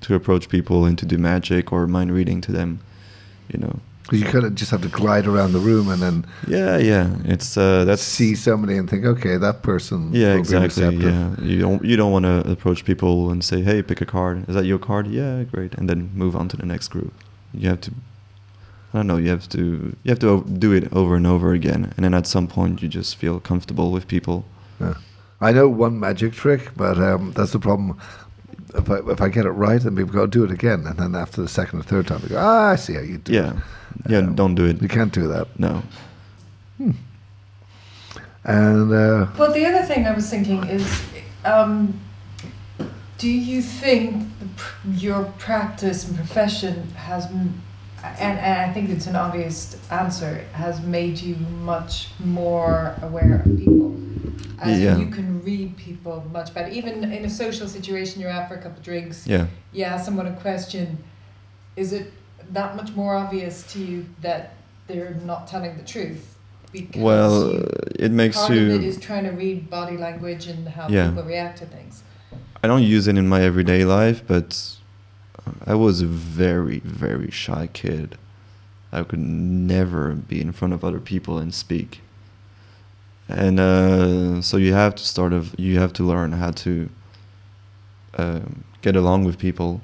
to 0.00 0.14
approach 0.14 0.48
people 0.48 0.84
and 0.86 0.96
to 0.98 1.04
do 1.06 1.18
magic 1.18 1.72
or 1.72 1.86
mind 1.86 2.12
reading 2.12 2.40
to 2.42 2.52
them. 2.52 2.80
You 3.52 3.60
know. 3.60 3.78
Because 4.10 4.26
you 4.26 4.32
kind 4.32 4.44
of 4.44 4.54
just 4.56 4.70
have 4.72 4.82
to 4.82 4.88
glide 4.88 5.26
around 5.26 5.52
the 5.52 5.60
room 5.60 5.88
and 5.88 6.02
then 6.02 6.26
Yeah, 6.48 6.76
yeah. 6.78 7.10
It's 7.24 7.56
uh, 7.56 7.84
that's 7.84 8.02
see 8.02 8.34
somebody 8.34 8.76
and 8.76 8.90
think, 8.90 9.04
okay, 9.04 9.36
that 9.36 9.62
person. 9.62 10.10
Yeah, 10.12 10.34
exactly. 10.34 10.96
Yeah, 10.96 11.40
you 11.40 11.60
don't 11.60 11.84
you 11.84 11.96
don't 11.96 12.12
want 12.12 12.24
to 12.24 12.50
approach 12.50 12.84
people 12.84 13.30
and 13.30 13.44
say, 13.44 13.62
"Hey, 13.62 13.82
pick 13.82 14.00
a 14.00 14.06
card." 14.06 14.48
Is 14.48 14.54
that 14.54 14.64
your 14.64 14.78
card? 14.78 15.06
Yeah, 15.06 15.44
great. 15.44 15.74
And 15.74 15.88
then 15.88 16.10
move 16.14 16.34
on 16.34 16.48
to 16.48 16.56
the 16.56 16.66
next 16.66 16.88
group. 16.88 17.12
You 17.54 17.68
have 17.68 17.80
to. 17.82 17.92
I 18.92 18.98
don't 18.98 19.06
know. 19.06 19.18
You 19.18 19.30
have 19.30 19.48
to. 19.50 19.60
You 20.02 20.08
have 20.10 20.18
to 20.18 20.44
do 20.58 20.72
it 20.72 20.92
over 20.92 21.14
and 21.14 21.26
over 21.26 21.52
again, 21.52 21.92
and 21.96 22.04
then 22.04 22.14
at 22.14 22.26
some 22.26 22.48
point 22.48 22.82
you 22.82 22.88
just 22.88 23.14
feel 23.16 23.38
comfortable 23.40 23.92
with 23.92 24.08
people. 24.08 24.44
Yeah. 24.80 24.94
I 25.40 25.52
know 25.52 25.68
one 25.68 25.98
magic 25.98 26.32
trick, 26.32 26.72
but 26.76 26.98
um, 26.98 27.32
that's 27.32 27.52
the 27.52 27.58
problem. 27.58 27.98
If 28.74 28.90
I, 28.90 28.98
if 29.10 29.20
I 29.20 29.28
get 29.28 29.46
it 29.46 29.50
right, 29.50 29.80
then 29.80 29.96
people 29.96 30.12
go, 30.12 30.26
do 30.26 30.44
it 30.44 30.50
again. 30.50 30.86
And 30.86 30.96
then 30.98 31.14
after 31.14 31.40
the 31.42 31.48
second 31.48 31.80
or 31.80 31.82
third 31.82 32.06
time, 32.06 32.20
they 32.20 32.28
go, 32.28 32.36
ah, 32.38 32.70
I 32.72 32.76
see 32.76 32.94
how 32.94 33.00
you 33.00 33.18
do 33.18 33.32
Yeah, 33.32 33.56
it. 33.56 33.62
Yeah. 34.08 34.18
Um, 34.18 34.34
don't 34.34 34.54
do 34.54 34.66
it. 34.66 34.80
You 34.82 34.88
can't 34.88 35.12
do 35.12 35.28
that. 35.28 35.46
No. 35.58 35.82
And 38.44 38.92
uh, 38.92 39.26
Well, 39.38 39.52
the 39.52 39.66
other 39.66 39.84
thing 39.86 40.06
I 40.06 40.12
was 40.14 40.28
thinking 40.30 40.64
is, 40.64 41.02
um, 41.44 41.98
do 43.18 43.28
you 43.28 43.60
think 43.60 44.26
the 44.40 44.46
pr- 44.56 44.88
your 44.92 45.24
practice 45.38 46.08
and 46.08 46.16
profession 46.16 46.88
has, 46.96 47.26
m- 47.26 47.60
and, 48.02 48.38
and 48.38 48.70
I 48.70 48.72
think 48.72 48.88
it's 48.88 49.06
an 49.06 49.14
obvious 49.16 49.76
answer, 49.90 50.44
has 50.52 50.80
made 50.80 51.18
you 51.20 51.36
much 51.62 52.08
more 52.24 52.94
aware 53.02 53.42
of 53.44 53.56
people? 53.58 53.94
As 54.58 54.78
Yeah. 54.80 54.96
you 54.96 55.06
can 55.08 55.42
read 55.42 55.76
people 55.76 56.24
much 56.32 56.52
better. 56.54 56.68
Even 56.70 57.04
in 57.12 57.24
a 57.24 57.30
social 57.30 57.68
situation, 57.68 58.20
you're 58.22 58.30
out 58.30 58.48
for 58.48 58.54
a 58.54 58.58
couple 58.62 58.78
of 58.78 58.82
drinks, 58.82 59.26
Yeah. 59.26 59.46
you 59.72 59.84
ask 59.84 60.04
someone 60.06 60.26
a 60.26 60.36
question, 60.36 60.98
is 61.76 61.92
it 61.92 62.10
that 62.52 62.76
much 62.76 62.94
more 62.94 63.14
obvious 63.14 63.62
to 63.72 63.78
you 63.78 64.06
that 64.22 64.54
they're 64.86 65.14
not 65.24 65.46
telling 65.46 65.76
the 65.76 65.84
truth? 65.84 66.36
Because 66.72 67.02
Well, 67.02 67.52
you 67.52 67.58
uh, 67.60 67.80
it 67.98 68.12
makes 68.12 68.36
part 68.36 68.50
you. 68.52 68.74
of 68.74 68.82
it 68.82 68.86
is 68.86 68.98
trying 68.98 69.24
to 69.24 69.30
read 69.30 69.68
body 69.70 69.96
language 69.96 70.46
and 70.46 70.68
how 70.68 70.88
Yeah. 70.88 71.10
people 71.10 71.24
react 71.24 71.58
to 71.58 71.66
things. 71.66 72.02
I 72.62 72.68
don't 72.68 72.82
use 72.82 73.08
it 73.08 73.16
in 73.16 73.28
my 73.28 73.42
everyday 73.42 73.84
life, 73.84 74.22
but 74.26 74.76
I 75.66 75.74
was 75.74 76.00
a 76.00 76.06
very, 76.06 76.80
very 76.80 77.30
shy 77.30 77.68
kid. 77.72 78.16
I 78.92 79.02
could 79.02 79.18
never 79.20 80.12
be 80.14 80.40
in 80.40 80.52
front 80.52 80.74
of 80.74 80.84
other 80.84 81.00
people 81.00 81.38
and 81.38 81.54
speak. 81.54 82.00
And 83.28 83.60
uh, 83.60 84.42
so 84.42 84.56
you 84.56 84.74
have 84.74 84.94
to 84.96 85.04
start 85.04 85.32
of 85.32 85.54
you 85.58 85.78
have 85.78 85.92
to 85.94 86.02
learn 86.02 86.32
how 86.32 86.50
to 86.50 86.88
um 88.18 88.64
get 88.82 88.96
along 88.96 89.24
with 89.24 89.38
people, 89.38 89.80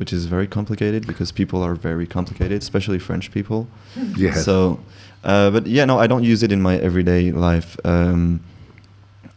which 0.00 0.14
is 0.14 0.24
very 0.24 0.46
complicated 0.46 1.06
because 1.06 1.30
people 1.30 1.62
are 1.62 1.74
very 1.74 2.06
complicated, 2.06 2.62
especially 2.62 2.98
French 2.98 3.30
people. 3.30 3.68
yeah. 4.16 4.32
So, 4.32 4.80
uh, 5.24 5.50
but 5.50 5.66
yeah, 5.66 5.84
no, 5.84 5.98
I 5.98 6.06
don't 6.06 6.24
use 6.24 6.42
it 6.42 6.50
in 6.50 6.62
my 6.62 6.78
everyday 6.78 7.30
life. 7.32 7.76
Um, 7.84 8.40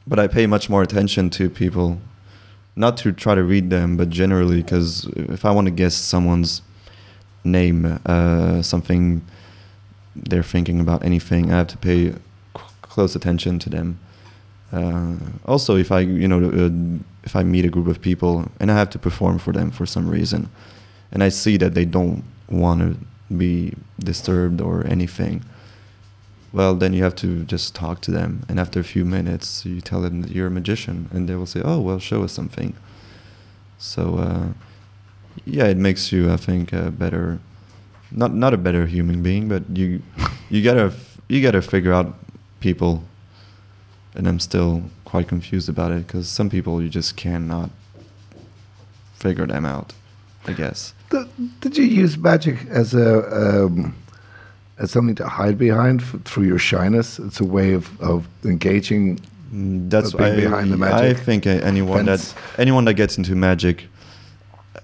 but 0.08 0.20
I 0.20 0.28
pay 0.28 0.48
much 0.48 0.70
more 0.70 0.82
attention 0.82 1.30
to 1.32 1.50
people, 1.50 2.00
not 2.78 2.96
to 3.00 3.12
try 3.12 3.36
to 3.36 3.44
read 3.44 3.72
them, 3.72 3.98
but 3.98 4.10
generally, 4.10 4.62
because 4.62 5.06
if 5.18 5.44
I 5.44 5.52
want 5.52 5.66
to 5.66 5.72
guess 5.72 5.96
someone's 5.96 6.62
name, 7.44 8.00
uh, 8.06 8.62
something 8.62 9.22
they're 10.16 10.44
thinking 10.44 10.80
about, 10.80 11.04
anything, 11.04 11.52
I 11.52 11.58
have 11.58 11.68
to 11.68 11.78
pay 11.78 12.12
c- 12.12 12.18
close 12.82 13.18
attention 13.18 13.60
to 13.60 13.70
them. 13.70 14.00
Uh, 14.72 15.16
also, 15.44 15.76
if 15.76 15.92
I, 15.92 16.00
you 16.00 16.30
know, 16.30 16.40
uh, 16.40 16.70
if 17.24 17.36
I 17.36 17.44
meet 17.44 17.66
a 17.66 17.70
group 17.70 17.88
of 17.88 18.02
people 18.02 18.52
and 18.60 18.72
I 18.72 18.76
have 18.76 18.90
to 18.92 19.00
perform 19.00 19.40
for 19.40 19.52
them 19.52 19.72
for 19.72 19.86
some 19.86 20.10
reason, 20.10 20.50
and 21.12 21.24
I 21.24 21.30
see 21.30 21.58
that 21.58 21.74
they 21.74 21.86
don't 21.86 22.24
want 22.50 22.82
to 22.82 23.36
be 23.36 23.74
disturbed 24.00 24.62
or 24.62 24.86
anything, 24.86 25.44
well, 26.52 26.76
then 26.76 26.94
you 26.94 27.04
have 27.04 27.16
to 27.16 27.44
just 27.46 27.74
talk 27.74 28.02
to 28.02 28.12
them. 28.12 28.46
And 28.48 28.60
after 28.60 28.80
a 28.80 28.84
few 28.84 29.06
minutes, 29.06 29.66
you 29.66 29.82
tell 29.82 30.02
them 30.02 30.22
that 30.22 30.32
you're 30.32 30.48
a 30.48 30.52
magician, 30.52 31.10
and 31.12 31.28
they 31.28 31.36
will 31.36 31.48
say, 31.48 31.62
"Oh, 31.64 31.80
well, 31.80 32.00
show 32.00 32.24
us 32.24 32.32
something." 32.32 32.76
So, 33.80 34.18
uh, 34.18 34.48
yeah, 35.46 35.66
it 35.66 35.78
makes 35.78 36.12
you, 36.12 36.32
I 36.32 36.38
think, 36.38 36.72
a 36.72 36.92
better, 36.92 37.40
not 38.12 38.34
not 38.36 38.54
a 38.54 38.58
better 38.58 38.86
human 38.86 39.24
being, 39.24 39.50
but 39.50 39.64
you 39.76 40.04
you 40.50 40.62
gotta 40.64 40.94
you 41.28 41.42
gotta 41.42 41.62
figure 41.62 41.94
out 41.94 42.16
people. 42.60 43.04
And 44.16 44.28
I'm 44.28 44.40
still 44.40 44.84
quite 45.14 45.28
confused 45.28 45.70
about 45.70 45.92
it 45.92 46.08
because 46.08 46.28
some 46.28 46.50
people 46.50 46.82
you 46.82 46.90
just 46.90 47.16
cannot 47.16 47.70
figure 49.14 49.46
them 49.46 49.64
out. 49.64 49.94
I 50.48 50.54
guess. 50.54 50.94
Th- 51.12 51.28
did 51.62 51.78
you 51.78 51.86
use 51.86 52.18
magic 52.18 52.58
as 52.68 52.96
a 52.96 53.08
um, 53.42 53.96
as 54.80 54.90
something 54.90 55.14
to 55.16 55.28
hide 55.28 55.58
behind 55.60 56.02
f- 56.02 56.16
through 56.26 56.48
your 56.48 56.58
shyness? 56.58 57.20
It's 57.20 57.40
a 57.40 57.46
way 57.46 57.74
of, 57.74 57.86
of 58.02 58.28
engaging. 58.44 59.20
Mm, 59.54 59.90
That's 59.92 60.16
I, 60.16 60.36
behind 60.36 60.72
the 60.74 60.78
magic. 60.78 61.16
I 61.18 61.20
think 61.28 61.46
anyone 61.46 62.08
fence. 62.08 62.34
that 62.34 62.42
anyone 62.60 62.84
that 62.86 62.96
gets 62.96 63.18
into 63.20 63.36
magic 63.36 63.86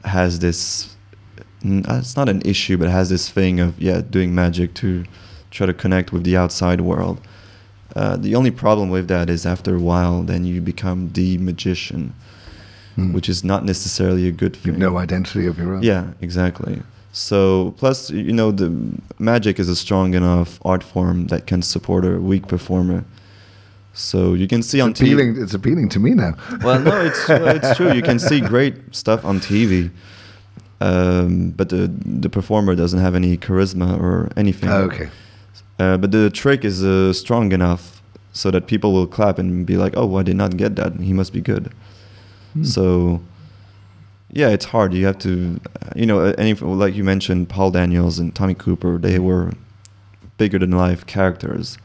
has 0.06 0.38
this. 0.40 0.96
uh, 1.66 1.98
It's 2.00 2.16
not 2.16 2.30
an 2.30 2.42
issue, 2.46 2.78
but 2.78 2.88
has 2.90 3.10
this 3.10 3.30
thing 3.32 3.60
of 3.60 3.82
yeah, 3.82 4.00
doing 4.02 4.36
magic 4.36 4.76
to 4.76 5.04
try 5.50 5.66
to 5.66 5.74
connect 5.74 6.14
with 6.14 6.24
the 6.24 6.38
outside 6.38 6.82
world. 6.82 7.18
Uh, 7.96 8.16
the 8.18 8.36
only 8.36 8.52
problem 8.52 8.90
with 8.90 9.08
that 9.08 9.30
is 9.30 9.46
after 9.46 9.76
a 9.76 9.80
while, 9.80 10.22
then 10.24 10.46
you 10.46 10.62
become 10.62 11.10
the 11.14 11.38
magician, 11.40 12.14
Hmm. 12.96 13.14
which 13.14 13.30
is 13.30 13.44
not 13.44 13.64
necessarily 13.66 14.28
a 14.28 14.32
good 14.32 14.56
thing. 14.56 14.74
You've 14.74 14.80
no 14.80 14.98
identity 14.98 15.48
of 15.48 15.58
your 15.58 15.76
own. 15.76 15.84
Yeah, 15.84 16.04
exactly. 16.22 16.82
So 17.12 17.74
plus, 17.78 18.10
you 18.12 18.34
know, 18.34 18.52
the 18.52 18.70
magic 19.18 19.60
is 19.60 19.70
a 19.70 19.76
strong 19.76 20.14
enough 20.14 20.60
art 20.64 20.84
form 20.84 21.28
that 21.28 21.48
can 21.48 21.62
support 21.62 22.06
a 22.06 22.20
weak 22.20 22.48
performer. 22.48 23.04
So 23.94 24.34
you 24.36 24.48
can 24.48 24.62
see 24.62 24.82
on 24.82 24.92
It's 24.92 25.00
TV. 25.00 25.06
appealing. 25.14 25.42
It's 25.42 25.54
appealing 25.54 25.90
to 25.90 26.00
me 26.00 26.12
now. 26.14 26.34
Well, 26.64 26.80
no, 26.82 27.02
it's 27.02 27.30
it's 27.30 27.76
true. 27.78 27.92
You 27.94 28.02
can 28.04 28.20
see 28.20 28.40
great 28.42 28.76
stuff 28.92 29.26
on 29.26 29.40
TV, 29.40 29.90
um, 30.82 31.52
but 31.58 31.70
the 31.70 31.90
the 32.22 32.30
performer 32.30 32.76
doesn't 32.76 33.00
have 33.00 33.16
any 33.16 33.38
charisma 33.38 34.00
or 34.00 34.30
anything. 34.38 34.70
Oh, 34.70 34.84
okay. 34.84 35.10
Uh, 35.80 35.98
but 35.98 36.12
the 36.12 36.30
trick 36.30 36.66
is 36.66 36.84
uh, 36.84 37.14
strong 37.14 37.52
enough 37.54 38.02
so 38.34 38.52
that 38.52 38.68
people 38.68 38.92
will 38.94 39.08
clap 39.08 39.40
and 39.40 39.66
be 39.66 39.78
like, 39.78 39.94
"Oh, 39.96 40.18
I 40.18 40.24
did 40.24 40.36
not 40.36 40.58
get 40.58 40.76
that. 40.76 41.00
He 41.00 41.14
must 41.14 41.32
be 41.34 41.42
good." 41.42 41.72
Hmm. 42.54 42.64
So, 42.64 43.22
yeah, 44.32 44.50
it's 44.50 44.66
hard. 44.66 44.94
You 44.94 45.06
have 45.06 45.18
to, 45.20 45.60
you 45.96 46.06
know, 46.06 46.20
any 46.38 46.54
like 46.54 46.96
you 46.96 47.04
mentioned, 47.04 47.50
Paul 47.50 47.72
Daniels 47.72 48.20
and 48.20 48.36
Tommy 48.36 48.54
Cooper. 48.56 48.98
They 48.98 49.20
were 49.20 49.52
bigger 50.38 50.60
than 50.60 50.72
life 50.72 51.06
characters. 51.06 51.78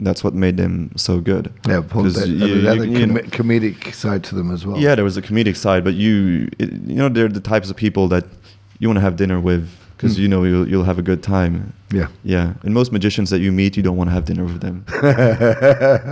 That's 0.00 0.24
what 0.24 0.34
made 0.34 0.56
them 0.56 0.90
so 0.96 1.20
good. 1.20 1.52
Yeah, 1.68 1.80
Paul, 1.80 2.02
they, 2.04 2.26
you- 2.26 2.66
had 2.66 2.78
you- 2.78 3.04
a 3.04 3.06
com- 3.06 3.30
comedic 3.30 3.94
side 3.94 4.24
to 4.24 4.34
them 4.34 4.50
as 4.50 4.66
well. 4.66 4.76
Yeah, 4.78 4.94
there 4.96 5.04
was 5.04 5.16
a 5.16 5.22
comedic 5.22 5.56
side, 5.56 5.84
but 5.84 5.94
you, 5.94 6.48
it, 6.58 6.72
you 6.72 6.96
know, 6.96 7.08
they're 7.08 7.28
the 7.28 7.40
types 7.40 7.70
of 7.70 7.76
people 7.76 8.08
that 8.08 8.24
you 8.80 8.88
want 8.88 8.96
to 8.96 9.00
have 9.00 9.14
dinner 9.16 9.38
with 9.40 9.68
because 10.02 10.16
Mm. 10.16 10.20
you 10.22 10.28
know 10.28 10.42
you'll, 10.44 10.68
you'll 10.68 10.84
have 10.84 10.98
a 10.98 11.02
good 11.02 11.22
time. 11.22 11.72
yeah. 11.92 12.08
Yeah, 12.24 12.54
and 12.64 12.74
most 12.74 12.90
magicians 12.92 13.30
that 13.30 13.38
you 13.40 13.52
meet, 13.52 13.76
you 13.76 13.82
don't 13.84 13.96
want 13.96 14.10
to 14.10 14.14
have 14.14 14.24
dinner 14.24 14.44
with 14.44 14.60
them. 14.60 14.84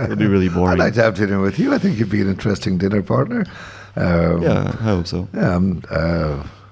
It'll 0.03 0.15
be 0.15 0.27
really 0.27 0.47
boring. 0.49 0.73
I'd 0.73 0.79
like 0.85 0.93
to 0.93 1.03
have 1.03 1.15
dinner 1.15 1.39
with 1.41 1.59
you. 1.59 1.73
I 1.73 1.77
think 1.77 1.99
you'd 1.99 2.09
be 2.09 2.21
an 2.21 2.29
interesting 2.29 2.77
dinner 2.77 3.01
partner. 3.01 3.45
Um, 3.97 4.41
yeah, 4.43 4.61
I 4.79 4.83
hope 4.83 5.07
so. 5.07 5.27
Yeah, 5.33 5.55
um, 5.55 5.83
uh, 5.91 5.95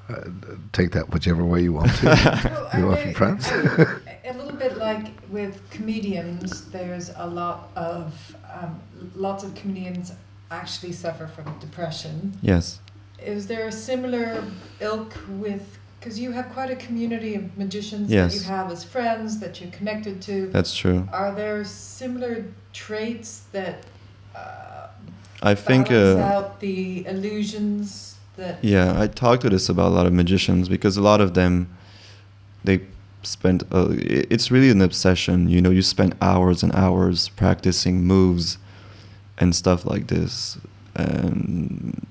uh, 0.10 0.24
take 0.72 0.92
that 0.92 1.10
whichever 1.10 1.44
way 1.44 1.62
you 1.62 1.74
want 1.74 1.94
to. 1.96 2.06
Well, 2.74 2.80
you 2.80 2.88
are 2.88 2.92
are 2.94 2.96
they- 2.96 3.04
from 3.04 3.14
France? 3.14 3.52
a 3.52 4.34
little 4.38 4.54
bit 4.58 4.78
like 4.78 5.08
with 5.30 5.60
comedians, 5.72 6.66
there's 6.72 7.12
a 7.18 7.28
lot 7.28 7.70
of 7.76 8.36
um, 8.54 8.80
lots 9.16 9.44
of 9.44 9.54
comedians 9.56 10.14
actually 10.52 10.94
suffer 10.94 11.28
from 11.28 11.46
depression. 11.60 12.38
Yes. 12.42 12.80
Is 13.22 13.48
there 13.48 13.68
a 13.68 13.72
similar 13.72 14.42
ilk 14.80 15.14
with? 15.28 15.79
Because 16.00 16.18
you 16.20 16.32
have 16.32 16.50
quite 16.54 16.72
a 16.72 16.76
community 16.76 17.36
of 17.36 17.58
magicians 17.58 18.10
Yes. 18.10 18.34
that 18.34 18.40
you 18.40 18.48
have 18.48 18.72
as 18.72 18.84
friends 18.84 19.40
that 19.40 19.60
you're 19.60 19.72
connected 19.72 20.22
to. 20.24 20.48
That's 20.48 20.76
true. 20.76 21.08
Are 21.12 21.36
there 21.36 21.64
similar 21.66 22.46
traits 22.72 23.44
that 23.52 23.86
uh, 24.36 24.88
I 25.42 25.56
think. 25.56 25.92
Uh, 25.92 26.18
out 26.20 26.60
the 26.62 27.06
illusions 27.06 28.16
that? 28.38 28.64
Yeah, 28.64 29.00
I 29.00 29.08
talked 29.08 29.42
to 29.42 29.50
this 29.50 29.68
about 29.70 29.88
a 29.88 29.96
lot 29.96 30.06
of 30.06 30.14
magicians 30.14 30.70
because 30.70 30.96
a 30.96 31.02
lot 31.02 31.20
of 31.20 31.34
them, 31.34 31.76
they 32.64 32.82
spend. 33.24 33.64
Uh, 33.72 33.88
it's 33.92 34.52
really 34.52 34.70
an 34.70 34.82
obsession. 34.82 35.50
You 35.50 35.62
know, 35.62 35.70
you 35.70 35.82
spend 35.82 36.16
hours 36.22 36.64
and 36.64 36.74
hours 36.74 37.30
practicing 37.30 38.04
moves 38.04 38.58
and 39.38 39.54
stuff 39.56 39.86
like 39.86 40.08
this. 40.08 40.58
And 40.96 42.06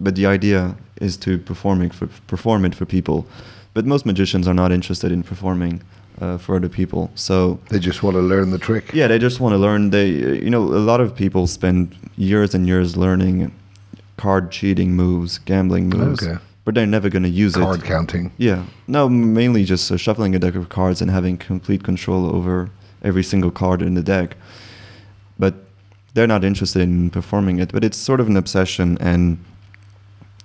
but 0.00 0.16
the 0.16 0.26
idea 0.26 0.76
is 1.02 1.16
to 1.18 1.38
perform 1.38 1.82
it 1.82 1.92
for 1.94 2.06
perform 2.26 2.64
it 2.64 2.74
for 2.74 2.86
people. 2.86 3.26
But 3.74 3.84
most 3.86 4.04
magicians 4.06 4.46
are 4.48 4.54
not 4.54 4.70
interested 4.72 5.10
in 5.12 5.22
performing 5.22 5.82
uh, 6.20 6.38
for 6.38 6.56
other 6.56 6.68
people. 6.68 7.10
So 7.14 7.58
they 7.70 7.78
just 7.78 8.02
want 8.02 8.14
to 8.16 8.20
learn 8.22 8.50
the 8.50 8.58
trick. 8.58 8.92
yeah, 8.94 9.08
they 9.08 9.18
just 9.18 9.40
want 9.40 9.52
to 9.54 9.58
learn. 9.58 9.90
They, 9.90 10.08
you 10.44 10.50
know, 10.50 10.62
a 10.62 10.84
lot 10.90 11.00
of 11.00 11.14
people 11.14 11.46
spend 11.46 11.94
years 12.16 12.54
and 12.54 12.66
years 12.66 12.96
learning 12.96 13.50
card 14.18 14.50
cheating 14.52 14.94
moves, 14.94 15.38
gambling 15.38 15.88
moves, 15.88 16.22
Okay. 16.22 16.38
but 16.64 16.74
they're 16.74 16.86
never 16.86 17.08
going 17.08 17.22
to 17.24 17.28
use 17.44 17.54
Card 17.54 17.64
it. 17.64 17.68
Card 17.78 17.84
counting. 17.84 18.30
Yeah, 18.38 18.64
no, 18.86 19.08
mainly 19.08 19.64
just 19.64 19.90
uh, 19.90 19.96
shuffling 19.96 20.34
a 20.34 20.38
deck 20.38 20.54
of 20.54 20.68
cards 20.68 21.00
and 21.02 21.10
having 21.10 21.38
complete 21.38 21.82
control 21.82 22.26
over 22.36 22.68
every 23.02 23.22
single 23.24 23.50
card 23.50 23.82
in 23.82 23.94
the 23.94 24.02
deck. 24.02 24.36
But 25.38 25.54
they're 26.14 26.28
not 26.28 26.44
interested 26.44 26.82
in 26.82 27.10
performing 27.10 27.58
it. 27.58 27.72
But 27.72 27.82
it's 27.84 27.96
sort 27.96 28.20
of 28.20 28.26
an 28.28 28.36
obsession, 28.36 28.98
and 29.00 29.38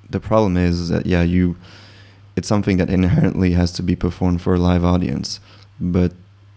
the 0.10 0.20
problem 0.20 0.58
is 0.58 0.90
that 0.90 1.06
yeah, 1.06 1.24
you, 1.24 1.56
it's 2.36 2.48
something 2.48 2.78
that 2.78 2.90
inherently 2.90 3.52
has 3.52 3.72
to 3.74 3.84
be 3.84 3.96
performed 3.96 4.42
for 4.42 4.56
a 4.56 4.60
live 4.60 4.84
audience, 4.84 5.40
but 5.80 6.14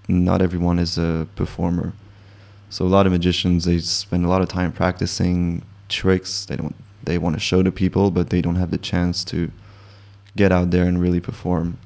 not 0.08 0.42
everyone 0.42 0.78
is 0.78 0.98
a 0.98 1.26
performer. 1.36 1.92
So 2.68 2.84
a 2.84 2.88
lot 2.88 3.06
of 3.06 3.12
magicians 3.12 3.64
they 3.64 3.78
spend 3.80 4.24
a 4.24 4.28
lot 4.28 4.42
of 4.42 4.48
time 4.48 4.72
practicing 4.72 5.62
tricks. 5.88 6.44
They 6.46 6.56
don't 6.56 6.76
they 7.02 7.18
want 7.18 7.34
to 7.34 7.40
show 7.40 7.62
to 7.62 7.72
people, 7.72 8.10
but 8.10 8.30
they 8.30 8.40
don't 8.40 8.56
have 8.56 8.70
the 8.70 8.78
chance 8.78 9.24
to 9.24 9.50
get 10.36 10.52
out 10.52 10.70
there 10.70 10.84
and 10.84 11.00
really 11.00 11.20
perform. 11.20 11.78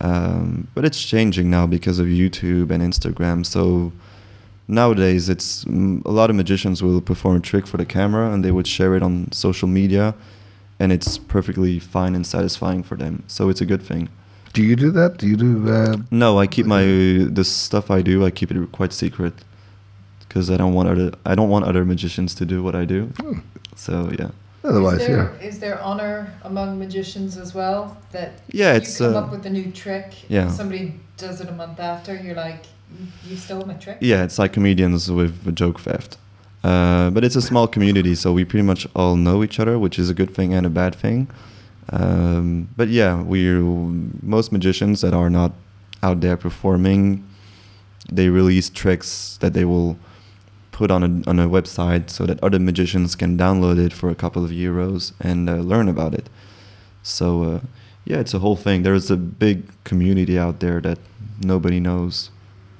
Um, 0.00 0.68
but 0.74 0.84
it's 0.84 1.02
changing 1.02 1.50
now 1.50 1.66
because 1.66 1.98
of 1.98 2.06
YouTube 2.06 2.70
and 2.70 2.82
Instagram. 2.82 3.44
So 3.44 3.92
nowadays, 4.68 5.28
it's 5.28 5.64
a 5.64 6.10
lot 6.10 6.30
of 6.30 6.36
magicians 6.36 6.82
will 6.82 7.00
perform 7.00 7.36
a 7.36 7.40
trick 7.40 7.66
for 7.66 7.76
the 7.76 7.86
camera 7.86 8.32
and 8.32 8.44
they 8.44 8.50
would 8.50 8.66
share 8.66 8.94
it 8.94 9.02
on 9.02 9.30
social 9.32 9.68
media, 9.68 10.14
and 10.78 10.92
it's 10.92 11.18
perfectly 11.18 11.78
fine 11.78 12.14
and 12.14 12.26
satisfying 12.26 12.82
for 12.82 12.96
them. 12.96 13.22
So 13.26 13.48
it's 13.48 13.60
a 13.60 13.66
good 13.66 13.82
thing. 13.82 14.08
Do 14.52 14.62
you 14.62 14.76
do 14.76 14.90
that? 14.92 15.18
Do 15.18 15.26
you 15.26 15.36
do? 15.36 15.70
Uh, 15.70 15.96
No, 16.10 16.38
I 16.38 16.46
keep 16.46 16.66
my 16.66 16.82
the 17.38 17.44
stuff 17.44 17.90
I 17.90 18.02
do. 18.02 18.24
I 18.24 18.30
keep 18.30 18.50
it 18.50 18.72
quite 18.72 18.92
secret 18.92 19.32
because 20.20 20.50
I 20.50 20.56
don't 20.56 20.74
want 20.74 20.88
other 20.88 21.12
I 21.24 21.34
don't 21.34 21.50
want 21.50 21.64
other 21.66 21.84
magicians 21.84 22.34
to 22.36 22.44
do 22.44 22.62
what 22.62 22.74
I 22.74 22.84
do. 22.86 23.06
Hmm. 23.20 23.38
So 23.74 24.10
yeah. 24.18 24.30
otherwise, 24.64 25.00
is 25.02 25.06
there, 25.06 25.16
yeah. 25.40 25.48
is 25.48 25.58
there 25.58 25.78
honor 25.82 26.32
among 26.44 26.78
magicians 26.78 27.36
as 27.36 27.54
well 27.54 27.96
that 28.12 28.30
Yeah, 28.48 28.72
you 28.72 28.78
it's 28.78 28.98
come 28.98 29.14
uh, 29.14 29.20
up 29.20 29.30
with 29.30 29.46
a 29.46 29.50
new 29.50 29.70
trick 29.72 30.14
yeah. 30.28 30.42
and 30.46 30.52
somebody 30.52 30.92
does 31.18 31.40
it 31.40 31.48
a 31.48 31.52
month 31.52 31.78
after 31.80 32.14
you're 32.16 32.34
like 32.46 32.62
"You- 32.98 33.06
you 33.30 33.36
stole 33.36 33.64
my 33.66 33.74
trick 33.74 33.98
Yeah, 34.00 34.24
it's 34.24 34.38
like 34.38 34.52
comedians 34.54 35.10
with 35.10 35.46
a 35.46 35.52
joke 35.52 35.80
theft. 35.80 36.16
Uh, 36.64 37.10
but 37.10 37.22
it's 37.24 37.36
a 37.36 37.42
small 37.42 37.68
community, 37.68 38.14
so 38.14 38.32
we 38.32 38.44
pretty 38.44 38.62
much 38.66 38.86
all 38.96 39.14
know 39.16 39.44
each 39.44 39.60
other, 39.60 39.78
which 39.78 39.98
is 39.98 40.10
a 40.10 40.14
good 40.14 40.34
thing 40.34 40.52
and 40.52 40.66
a 40.66 40.70
bad 40.70 40.94
thing. 40.94 41.28
Um, 41.90 42.68
but 42.76 42.88
yeah, 42.88 43.22
we 43.22 43.48
most 44.22 44.50
magicians 44.50 45.00
that 45.02 45.14
are 45.14 45.30
not 45.30 45.52
out 46.02 46.20
there 46.20 46.36
performing, 46.36 47.24
they 48.10 48.28
release 48.28 48.68
tricks 48.68 49.36
that 49.40 49.52
they 49.54 49.64
will 49.64 49.96
put 50.72 50.90
on 50.90 51.02
a 51.02 51.30
on 51.30 51.38
a 51.38 51.48
website 51.48 52.10
so 52.10 52.26
that 52.26 52.42
other 52.42 52.58
magicians 52.58 53.14
can 53.14 53.38
download 53.38 53.78
it 53.78 53.92
for 53.92 54.10
a 54.10 54.14
couple 54.14 54.44
of 54.44 54.50
euros 54.50 55.12
and 55.20 55.48
uh, 55.48 55.54
learn 55.56 55.88
about 55.88 56.12
it. 56.14 56.28
So 57.02 57.44
uh, 57.44 57.60
yeah, 58.04 58.18
it's 58.18 58.34
a 58.34 58.40
whole 58.40 58.56
thing. 58.56 58.82
There's 58.82 59.10
a 59.10 59.16
big 59.16 59.70
community 59.84 60.36
out 60.38 60.58
there 60.58 60.80
that 60.80 60.98
nobody 61.40 61.78
knows. 61.78 62.30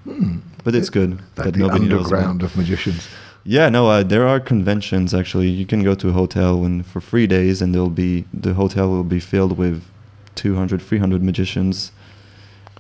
Hmm. 0.05 0.39
But 0.65 0.75
it's 0.75 0.91
good 0.91 1.21
Like 1.37 1.45
that 1.45 1.53
the 1.55 1.61
nobody 1.61 1.87
knows. 1.87 2.07
about. 2.11 2.25
underground 2.25 2.43
of 2.43 2.57
magicians. 2.57 3.07
Yeah, 3.49 3.69
no, 3.69 3.87
uh, 3.89 4.03
there 4.03 4.27
are 4.27 4.41
conventions 4.41 5.15
actually. 5.15 5.49
You 5.49 5.67
can 5.67 5.83
go 5.85 5.95
to 5.95 6.09
a 6.09 6.13
hotel 6.13 6.65
and 6.65 6.85
for 6.85 7.01
three 7.01 7.27
days, 7.29 7.63
and 7.63 7.73
there'll 7.73 7.91
be 7.91 8.25
the 8.35 8.55
hotel 8.55 8.89
will 8.89 9.05
be 9.05 9.21
filled 9.21 9.57
with 9.57 9.85
200, 10.35 10.83
300 10.83 11.23
magicians 11.23 11.93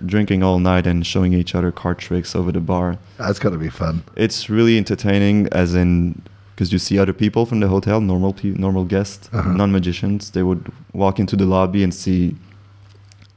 drinking 0.05 0.43
all 0.43 0.59
night 0.59 0.87
and 0.87 1.07
showing 1.07 1.33
each 1.33 1.55
other 1.55 1.71
card 1.73 1.99
tricks 1.99 2.35
over 2.37 2.51
the 2.53 2.61
bar. 2.61 2.99
That's 3.17 3.39
got 3.39 3.51
to 3.51 3.59
be 3.59 3.71
fun. 3.71 4.03
It's 4.17 4.51
really 4.51 4.77
entertaining, 4.77 5.49
as 5.53 5.75
in 5.75 6.21
because 6.55 6.73
you 6.73 6.79
see 6.79 6.99
other 6.99 7.13
people 7.13 7.47
from 7.47 7.61
the 7.61 7.69
hotel, 7.69 8.01
normal 8.01 8.33
pe- 8.33 8.51
normal 8.67 8.85
guests, 8.85 9.29
Uh-huh. 9.33 9.53
non 9.53 9.71
magicians. 9.71 10.31
They 10.31 10.43
would 10.43 10.73
walk 10.93 11.19
into 11.21 11.37
the 11.37 11.47
lobby 11.47 11.83
and 11.85 11.95
see 11.95 12.35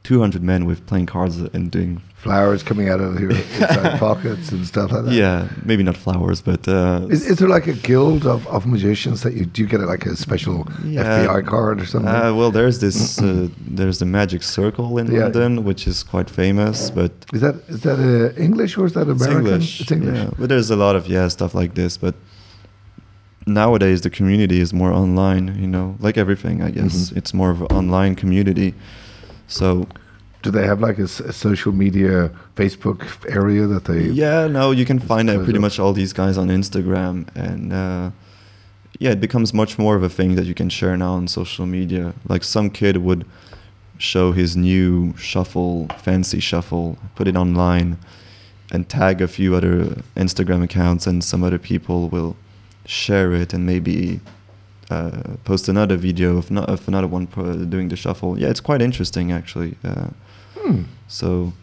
200 0.04 0.42
men 0.42 0.66
with 0.66 0.86
playing 0.88 1.06
cards 1.06 1.38
and 1.38 1.70
doing 1.70 2.02
Flowers 2.24 2.64
coming 2.64 2.90
out 2.90 3.00
of 3.00 3.18
your 3.20 3.32
inside 3.60 3.98
pockets 3.98 4.52
and 4.52 4.66
stuff 4.68 4.92
like 4.92 5.06
that. 5.06 5.14
yeah, 5.14 5.48
maybe 5.64 5.84
not 5.84 5.96
flowers, 5.96 6.42
but 6.42 6.68
uh, 6.68 7.08
Is, 7.10 7.26
is 7.26 7.38
there 7.38 7.48
like 7.48 7.68
a 7.68 7.74
guild 7.74 8.26
of, 8.26 8.46
of 8.48 8.66
magicians 8.66 9.22
that 9.24 9.34
you 9.36 9.46
do 9.46 9.62
you 9.62 9.68
get 9.70 9.80
like 9.94 10.06
a 10.06 10.16
special 10.18 10.68
Yeah. 10.84 11.04
FBI 11.26 11.42
card 11.48 11.80
or 11.82 11.86
something? 11.86 12.10
Uh, 12.14 12.34
well, 12.36 12.52
there's 12.52 12.80
this. 12.80 13.20
Uh, 13.22 13.48
there's 13.78 14.00
the 14.00 14.06
Magic 14.06 14.44
Circle 14.44 14.98
in 15.00 15.06
Yeah. 15.10 15.24
London, 15.24 15.64
which 15.64 15.88
is 15.88 16.04
quite 16.04 16.30
famous, 16.30 16.92
but 16.92 17.12
is 17.34 17.40
that 17.40 17.56
is 17.70 17.80
that 17.88 18.00
uh, 18.00 18.42
English 18.48 18.78
or 18.78 18.86
is 18.86 18.94
that 18.94 19.08
it's 19.08 19.22
American? 19.26 19.46
English. 19.54 19.82
It's 19.82 19.92
English. 19.92 20.18
Yeah. 20.20 20.30
But 20.40 20.50
there's 20.50 20.70
a 20.72 20.76
lot 20.86 20.96
of 20.98 21.08
yeah 21.08 21.30
stuff 21.30 21.54
like 21.56 21.74
this. 21.76 21.98
But 21.98 22.16
nowadays 23.48 24.02
the 24.02 24.10
community 24.10 24.60
is 24.60 24.74
more 24.74 24.92
online. 24.92 25.56
You 25.60 25.68
know, 25.68 25.96
like 26.00 26.18
everything, 26.18 26.62
I 26.62 26.72
guess 26.72 26.96
Mhm. 27.12 27.18
it's 27.18 27.34
more 27.34 27.50
of 27.52 27.62
an 27.62 27.68
online 27.68 28.16
community. 28.16 28.74
So 29.48 29.88
Do 30.42 30.52
they 30.52 30.66
have 30.66 30.80
like 30.80 30.98
a 31.00 31.08
social 31.08 31.74
media 31.74 32.32
Facebook 32.56 33.02
area 33.30 33.68
that 33.68 33.86
they? 33.86 34.04
yeah, 34.04 34.48
no, 34.48 34.72
you 34.72 34.86
can 34.86 35.00
find 35.00 35.28
closed 35.28 35.44
pretty 35.44 35.60
much 35.60 35.80
all 35.80 35.92
these 35.92 36.14
guys 36.14 36.38
on 36.38 36.48
Instagram, 36.48 37.28
and 37.36 37.74
uh, 37.74 38.12
yeah, 39.00 39.12
it 39.12 39.20
becomes 39.20 39.54
much 39.54 39.78
more 39.78 39.96
of 39.96 40.04
a 40.04 40.10
thing 40.10 40.36
that 40.36 40.46
you 40.46 40.54
can 40.54 40.70
share 40.70 40.96
now 40.96 41.14
on 41.14 41.28
social 41.28 41.66
media. 41.66 42.14
Like 42.28 42.44
some 42.44 42.70
kid 42.70 42.98
would 42.98 43.26
show 43.98 44.32
his 44.32 44.56
new 44.56 45.14
shuffle, 45.18 45.88
fancy 45.98 46.40
shuffle, 46.40 46.98
put 47.16 47.28
it 47.28 47.36
online, 47.36 47.98
and 48.72 48.88
tag 48.88 49.22
a 49.22 49.28
few 49.28 49.56
other 49.56 50.04
Instagram 50.16 50.64
accounts, 50.64 51.06
and 51.06 51.24
some 51.24 51.44
other 51.44 51.60
people 51.60 52.08
will 52.08 52.36
share 52.86 53.34
it 53.34 53.54
and 53.54 53.66
maybe 53.66 54.20
uh, 54.90 55.36
post 55.44 55.70
another 55.70 55.96
video 55.96 56.38
of, 56.38 56.50
no, 56.50 56.64
of 56.64 56.88
another 56.88 57.08
one 57.08 57.26
doing 57.70 57.90
the 57.90 57.96
shuffle. 57.96 58.40
Yeah, 58.40 58.48
it's 58.50 58.60
quite 58.60 58.82
interesting 58.82 59.32
actually. 59.32 59.76
Uh, 59.84 60.08
Hmm. 60.62 60.84
so, 61.08 61.54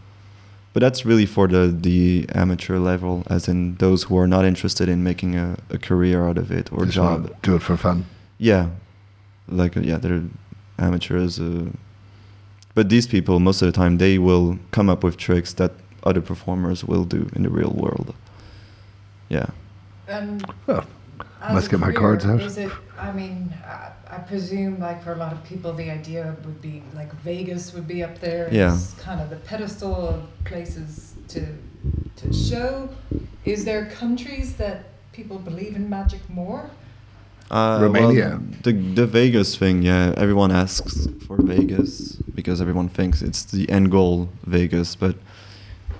but 0.73 0.81
that's 0.81 1.05
really 1.05 1.27
for 1.27 1.49
the 1.49 1.69
the 1.69 2.27
amateur 2.35 2.79
level, 2.79 3.23
as 3.29 3.49
in 3.49 3.77
those 3.77 4.05
who 4.05 4.19
are 4.19 4.27
not 4.27 4.45
interested 4.45 4.89
in 4.89 5.03
making 5.03 5.37
a, 5.37 5.57
a 5.71 5.79
career 5.79 6.27
out 6.29 6.39
of 6.39 6.51
it 6.51 6.73
or 6.73 6.85
Just 6.85 6.95
job. 6.95 7.35
Do 7.43 7.57
it 7.57 7.63
for 7.63 7.77
fun. 7.77 8.05
Yeah, 8.39 8.69
like 9.49 9.77
uh, 9.77 9.81
yeah, 9.81 9.99
they're 9.99 10.23
amateurs. 10.79 11.39
Uh, 11.41 11.71
but 12.75 12.89
these 12.91 13.07
people, 13.07 13.41
most 13.41 13.63
of 13.63 13.67
the 13.67 13.73
time, 13.73 13.99
they 13.99 14.19
will 14.19 14.59
come 14.71 14.91
up 14.91 15.03
with 15.03 15.17
tricks 15.17 15.55
that 15.55 15.73
other 16.03 16.21
performers 16.21 16.85
will 16.85 17.05
do 17.05 17.29
in 17.35 17.43
the 17.43 17.49
real 17.51 17.71
world. 17.71 18.15
Yeah. 19.29 19.47
and 20.09 20.45
Well, 20.67 20.85
as 21.43 21.55
Must 21.55 21.71
get 21.71 21.81
my 21.81 21.87
career, 21.87 21.99
cards 22.01 22.27
out. 22.27 22.41
Is 22.41 22.59
it? 22.59 22.71
I 22.99 23.13
mean, 23.13 23.53
I, 23.65 23.93
I 24.09 24.19
presume 24.19 24.79
like 24.79 25.03
for 25.03 25.13
a 25.13 25.17
lot 25.17 25.33
of 25.33 25.45
people, 25.45 25.73
the 25.73 25.91
idea 25.91 26.37
would 26.45 26.63
be 26.63 26.83
like 26.95 27.13
Vegas 27.21 27.75
would 27.75 27.87
be 27.87 28.03
up 28.03 28.19
there. 28.21 28.49
Yeah. 28.53 28.75
It's 28.75 28.95
kind 28.95 29.21
of 29.21 29.31
the 29.31 29.37
pedestal 29.37 29.95
of 29.95 30.23
places 30.45 31.15
to 31.29 31.47
to 32.17 32.33
show. 32.33 32.89
Is 33.45 33.65
there 33.65 33.87
countries 33.87 34.57
that 34.57 34.87
people 35.13 35.39
believe 35.39 35.77
in 35.77 35.89
magic 35.89 36.21
more? 36.29 36.71
Uh, 37.51 37.79
Romania. 37.81 38.29
well, 38.31 38.43
the 38.63 38.73
the 38.73 39.07
Vegas 39.07 39.57
thing, 39.57 39.83
yeah. 39.83 40.15
Everyone 40.17 40.51
asks 40.51 41.07
for 41.27 41.37
Vegas 41.41 42.17
because 42.35 42.61
everyone 42.61 42.89
thinks 42.89 43.23
it's 43.23 43.45
the 43.45 43.71
end 43.71 43.91
goal, 43.91 44.29
Vegas. 44.45 44.97
But 44.97 45.17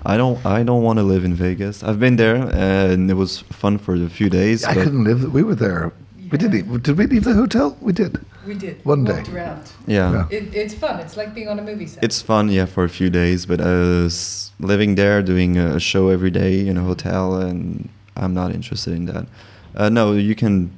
I 0.05 0.17
don't. 0.17 0.43
I 0.45 0.63
don't 0.63 0.83
want 0.83 0.97
to 0.99 1.03
live 1.03 1.25
in 1.25 1.33
Vegas. 1.35 1.83
I've 1.83 1.99
been 1.99 2.15
there 2.17 2.35
and 2.53 3.09
it 3.11 3.15
was 3.15 3.39
fun 3.51 3.77
for 3.77 3.95
a 3.95 4.09
few 4.09 4.29
days. 4.29 4.63
I 4.63 4.73
but 4.73 4.83
couldn't 4.83 5.03
live. 5.03 5.33
We 5.33 5.43
were 5.43 5.55
there. 5.55 5.91
We 6.31 6.37
did. 6.37 6.53
Yeah. 6.53 6.61
leave- 6.63 6.83
Did 6.83 6.97
we 6.97 7.07
leave 7.07 7.23
the 7.23 7.33
hotel? 7.33 7.77
We 7.81 7.93
did. 7.93 8.19
We 8.45 8.53
did. 8.53 8.75
One 8.85 9.03
day. 9.03 9.23
Around. 9.33 9.71
Yeah. 9.87 10.11
Yeah. 10.11 10.27
It, 10.37 10.55
it's 10.55 10.73
fun. 10.73 10.99
It's 10.99 11.17
like 11.17 11.33
being 11.33 11.49
on 11.49 11.59
a 11.59 11.63
movie 11.63 11.87
set. 11.87 12.03
It's 12.03 12.21
fun, 12.21 12.49
yeah, 12.49 12.65
for 12.65 12.83
a 12.83 12.89
few 12.89 13.09
days. 13.09 13.45
But 13.45 13.59
uh, 13.61 14.05
s- 14.05 14.51
living 14.59 14.95
there, 14.95 15.21
doing 15.21 15.57
a 15.57 15.79
show 15.79 16.09
every 16.09 16.31
day 16.31 16.67
in 16.67 16.77
a 16.77 16.81
hotel, 16.83 17.35
and 17.35 17.89
I'm 18.15 18.33
not 18.33 18.51
interested 18.53 18.93
in 18.93 19.05
that. 19.07 19.25
Uh, 19.75 19.89
no, 19.89 20.13
you 20.13 20.35
can. 20.35 20.71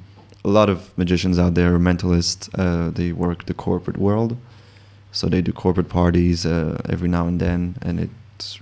A 0.44 0.48
lot 0.48 0.70
of 0.70 0.96
magicians 0.96 1.38
out 1.38 1.54
there, 1.54 1.78
mentalists, 1.78 2.48
uh, 2.58 2.90
they 2.90 3.12
work 3.12 3.44
the 3.44 3.52
corporate 3.54 3.98
world, 3.98 4.36
so 5.12 5.28
they 5.28 5.42
do 5.42 5.52
corporate 5.52 5.90
parties 5.90 6.46
uh, 6.46 6.80
every 6.88 7.08
now 7.08 7.26
and 7.26 7.38
then, 7.38 7.76
and 7.82 8.00
it's 8.00 8.58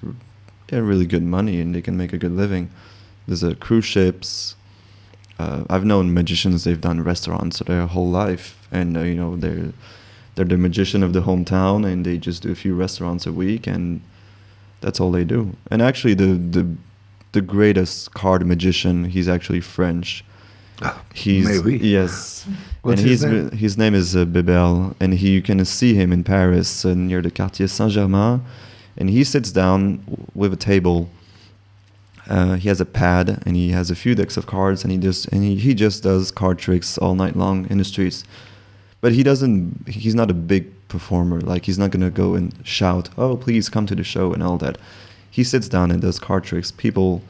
yeah, 0.70 0.78
really 0.80 1.06
good 1.06 1.22
money, 1.22 1.60
and 1.60 1.74
they 1.74 1.82
can 1.82 1.96
make 1.96 2.12
a 2.12 2.18
good 2.18 2.32
living. 2.32 2.70
There's 3.26 3.44
uh, 3.44 3.54
cruise 3.60 3.84
ships. 3.84 4.54
Uh, 5.38 5.64
I've 5.70 5.84
known 5.84 6.12
magicians; 6.14 6.64
they've 6.64 6.80
done 6.80 7.02
restaurants 7.02 7.58
their 7.60 7.86
whole 7.86 8.08
life, 8.08 8.66
and 8.70 8.96
uh, 8.96 9.00
you 9.00 9.14
know 9.14 9.36
they're 9.36 9.72
they're 10.34 10.44
the 10.44 10.56
magician 10.56 11.02
of 11.02 11.12
the 11.12 11.20
hometown, 11.22 11.86
and 11.86 12.04
they 12.04 12.18
just 12.18 12.42
do 12.42 12.50
a 12.50 12.54
few 12.54 12.74
restaurants 12.74 13.26
a 13.26 13.32
week, 13.32 13.66
and 13.66 14.00
that's 14.80 15.00
all 15.00 15.10
they 15.10 15.24
do. 15.24 15.56
And 15.70 15.82
actually, 15.82 16.14
the 16.14 16.34
the 16.34 16.66
the 17.32 17.40
greatest 17.40 18.14
card 18.14 18.46
magician, 18.46 19.04
he's 19.04 19.28
actually 19.28 19.60
French. 19.60 20.24
He's 21.12 21.44
Maybe. 21.64 21.78
yes, 21.78 22.46
What's 22.82 23.00
and 23.00 23.10
his 23.10 23.22
he's 23.22 23.30
name? 23.30 23.50
his 23.50 23.76
name 23.78 23.94
is 23.94 24.14
uh, 24.14 24.24
Bebel, 24.24 24.94
and 25.00 25.14
he 25.14 25.30
you 25.30 25.42
can 25.42 25.64
see 25.64 25.94
him 25.94 26.12
in 26.12 26.22
Paris 26.24 26.84
uh, 26.84 26.94
near 26.94 27.20
the 27.20 27.30
Quartier 27.32 27.66
Saint 27.68 27.90
Germain, 27.92 28.42
and 28.98 29.08
he 29.08 29.24
sits 29.24 29.50
down 29.50 30.02
with 30.34 30.52
a 30.52 30.56
table. 30.56 31.08
Uh, 32.28 32.56
he 32.56 32.68
has 32.68 32.80
a 32.80 32.84
pad 32.84 33.42
and 33.46 33.56
he 33.56 33.70
has 33.70 33.90
a 33.90 33.94
few 33.94 34.14
decks 34.14 34.36
of 34.36 34.46
cards, 34.46 34.82
and 34.82 34.92
he 34.92 34.98
just 34.98 35.26
and 35.28 35.42
he, 35.42 35.56
he 35.56 35.72
just 35.72 36.02
does 36.02 36.30
card 36.30 36.58
tricks 36.58 36.98
all 36.98 37.14
night 37.14 37.36
long 37.36 37.66
in 37.70 37.78
the 37.78 37.84
streets. 37.84 38.24
But 39.00 39.12
he 39.12 39.22
doesn't. 39.22 39.88
He's 39.88 40.14
not 40.14 40.30
a 40.30 40.34
big 40.34 40.66
performer. 40.88 41.40
Like 41.40 41.64
he's 41.64 41.78
not 41.78 41.90
gonna 41.90 42.10
go 42.10 42.34
and 42.34 42.54
shout, 42.64 43.08
"Oh, 43.16 43.36
please 43.36 43.70
come 43.70 43.86
to 43.86 43.94
the 43.94 44.04
show" 44.04 44.34
and 44.34 44.42
all 44.42 44.58
that. 44.58 44.76
He 45.30 45.44
sits 45.44 45.68
down 45.68 45.90
and 45.90 46.02
does 46.02 46.18
card 46.18 46.44
tricks. 46.44 46.72
People 46.72 47.22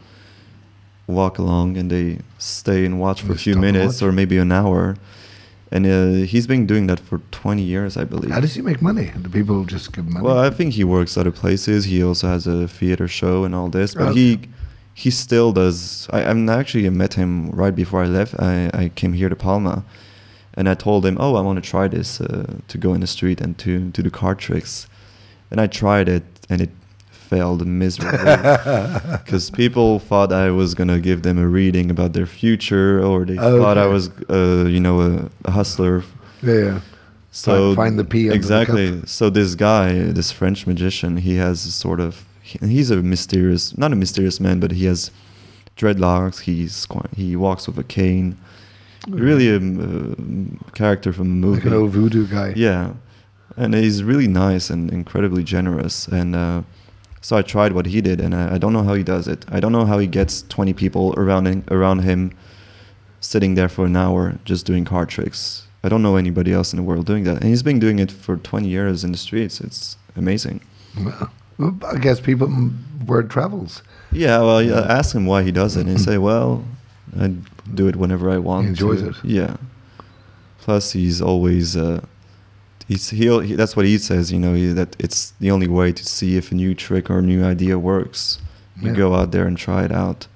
walk 1.06 1.38
along 1.38 1.76
and 1.76 1.90
they 1.90 2.18
stay 2.38 2.84
and 2.84 2.98
watch 2.98 3.22
for 3.22 3.32
a 3.32 3.38
few 3.38 3.54
minutes 3.56 4.02
or 4.02 4.12
maybe 4.12 4.38
an 4.38 4.50
hour. 4.52 4.96
And 5.70 5.86
uh, 5.86 6.26
he's 6.26 6.46
been 6.46 6.66
doing 6.66 6.86
that 6.86 6.98
for 6.98 7.18
20 7.30 7.62
years, 7.62 7.96
I 7.98 8.04
believe. 8.04 8.30
How 8.30 8.40
does 8.40 8.54
he 8.54 8.62
make 8.62 8.80
money? 8.80 9.12
Do 9.20 9.28
people 9.28 9.64
just 9.64 9.92
give 9.92 10.06
money? 10.08 10.24
Well, 10.24 10.38
I 10.38 10.50
think 10.50 10.72
he 10.74 10.84
works 10.84 11.16
other 11.18 11.30
places. 11.30 11.84
He 11.84 12.02
also 12.02 12.26
has 12.28 12.46
a 12.46 12.66
theater 12.66 13.06
show 13.06 13.44
and 13.44 13.54
all 13.54 13.68
this, 13.68 13.94
but 13.94 14.08
Okay. 14.08 14.14
he 14.20 14.38
he 14.94 15.10
still 15.10 15.52
does. 15.52 16.08
I 16.10 16.24
I'm 16.24 16.48
actually 16.48 16.88
met 16.90 17.14
him 17.14 17.50
right 17.50 17.74
before 17.74 18.02
I 18.02 18.06
left. 18.08 18.34
I, 18.38 18.70
I 18.72 18.88
came 18.94 19.12
here 19.12 19.28
to 19.28 19.36
Palma, 19.36 19.84
and 20.54 20.68
I 20.68 20.74
told 20.74 21.04
him, 21.04 21.16
"Oh, 21.20 21.36
I 21.36 21.42
want 21.42 21.62
to 21.62 21.70
try 21.70 21.86
this 21.88 22.20
uh, 22.20 22.54
to 22.66 22.78
go 22.78 22.94
in 22.94 23.00
the 23.00 23.06
street 23.06 23.40
and 23.40 23.56
to 23.58 23.90
to 23.92 24.02
do 24.02 24.10
card 24.10 24.38
tricks," 24.38 24.88
and 25.50 25.60
I 25.60 25.66
tried 25.68 26.08
it, 26.08 26.24
and 26.50 26.60
it 26.62 26.70
failed 27.28 27.66
miserably 27.66 28.18
because 29.24 29.50
people 29.50 29.98
thought 29.98 30.32
I 30.32 30.50
was 30.50 30.74
gonna 30.74 30.98
give 31.00 31.22
them 31.22 31.38
a 31.38 31.46
reading 31.46 31.90
about 31.90 32.12
their 32.12 32.26
future, 32.26 33.02
or 33.04 33.24
they 33.24 33.38
Oh, 33.38 33.60
thought 33.60 33.78
I 33.78 33.86
was, 33.86 34.10
uh, 34.30 34.64
you 34.68 34.80
know, 34.80 34.96
a, 35.00 35.30
a 35.44 35.50
hustler 35.50 36.02
yeah, 36.42 36.54
yeah. 36.54 36.80
so 37.30 37.74
Find- 37.74 37.98
the 37.98 38.04
P 38.04 38.28
the 38.28 38.34
exactly. 38.34 39.00
cup. 39.00 39.08
So 39.08 39.30
this 39.30 39.54
guy, 39.54 39.92
this 40.18 40.30
French 40.32 40.66
magician, 40.66 41.16
he 41.18 41.36
has 41.36 41.60
sort 41.84 42.00
of 42.00 42.24
he- 42.42 42.58
he's 42.66 42.90
a 42.90 42.96
mysterious, 43.02 43.76
not 43.76 43.92
a 43.92 43.96
mysterious 43.96 44.40
man, 44.40 44.58
but 44.60 44.70
he 44.72 44.84
has 44.86 45.10
dreadlocks. 45.76 46.40
He's 46.40 46.86
quite, 46.86 47.10
he 47.14 47.36
walks 47.36 47.66
with 47.66 47.78
a 47.78 47.84
cane. 47.84 48.36
Really 49.08 49.48
a 49.48 49.56
um, 49.56 50.58
character 50.74 51.12
from 51.12 51.26
a 51.26 51.38
movie. 51.46 51.58
like 51.60 51.66
an 51.66 51.72
old 51.74 51.90
voodoo 51.92 52.26
guy. 52.26 52.52
Yeah, 52.56 52.92
and 53.56 53.74
he's 53.74 54.02
really 54.02 54.28
nice 54.28 54.70
and 54.70 54.90
incredibly 54.92 55.42
generous. 55.44 56.08
And 56.08 56.34
uh, 56.34 56.62
so 57.20 57.36
I 57.36 57.42
tried 57.42 57.72
what 57.72 57.86
he 57.86 58.00
did, 58.00 58.20
and 58.20 58.34
I, 58.34 58.54
I 58.54 58.58
don't 58.58 58.72
know 58.72 58.82
how 58.82 58.94
he 58.94 59.02
does 59.02 59.28
it. 59.28 59.44
I 59.48 59.60
don't 59.60 59.72
know 59.72 59.86
how 59.86 59.98
he 59.98 60.06
gets 60.06 60.42
20 60.42 60.72
people 60.72 61.14
around 61.16 61.46
him, 61.46 61.64
around 61.70 62.00
him, 62.00 62.32
sitting 63.20 63.54
there 63.54 63.68
for 63.68 63.86
an 63.86 63.96
hour 63.96 64.38
just 64.44 64.66
doing 64.66 64.84
card 64.84 65.08
tricks. 65.08 65.66
I 65.82 65.88
don't 65.88 66.02
know 66.02 66.16
anybody 66.16 66.52
else 66.52 66.72
in 66.72 66.76
the 66.76 66.82
world 66.82 67.06
doing 67.06 67.24
that, 67.24 67.36
and 67.36 67.44
he's 67.44 67.62
been 67.62 67.78
doing 67.78 67.98
it 67.98 68.10
for 68.10 68.36
20 68.36 68.68
years 68.68 69.04
in 69.04 69.12
the 69.12 69.18
streets. 69.18 69.60
It's 69.60 69.96
amazing. 70.16 70.60
Well, 71.58 71.76
I 71.86 71.98
guess 71.98 72.20
people 72.20 72.70
word 73.06 73.30
travels. 73.30 73.82
Yeah, 74.12 74.38
well, 74.40 74.62
yeah, 74.62 74.80
ask 74.80 75.14
him 75.14 75.26
why 75.26 75.42
he 75.42 75.52
does 75.52 75.76
it, 75.76 75.82
and 75.82 75.90
he 75.90 75.98
say, 75.98 76.18
"Well, 76.28 76.64
I 77.18 77.34
do 77.74 77.88
it 77.88 77.96
whenever 77.96 78.30
I 78.30 78.38
want." 78.38 78.64
He 78.64 78.70
enjoys 78.70 79.02
to." 79.02 79.10
it. 79.10 79.16
Yeah. 79.24 79.56
Plus, 80.58 80.92
he's 80.92 81.22
always 81.22 81.76
uh, 81.76 82.04
he's 82.88 83.10
he'll, 83.10 83.40
he 83.40 83.54
that's 83.54 83.76
what 83.76 83.86
he 83.86 83.98
says. 83.98 84.32
You 84.32 84.38
know, 84.40 84.54
he, 84.54 84.72
that 84.72 84.96
it's 84.98 85.32
the 85.40 85.50
only 85.50 85.68
way 85.68 85.92
to 85.92 86.04
see 86.04 86.36
if 86.36 86.50
a 86.52 86.54
new 86.54 86.74
trick 86.74 87.10
or 87.10 87.18
a 87.18 87.22
new 87.22 87.44
idea 87.44 87.78
works. 87.78 88.38
You 88.80 88.88
Yeah. 88.90 88.96
go 88.96 89.14
out 89.14 89.30
there 89.32 89.46
and 89.46 89.56
try 89.58 89.84
it 89.84 89.92
out. 89.92 90.26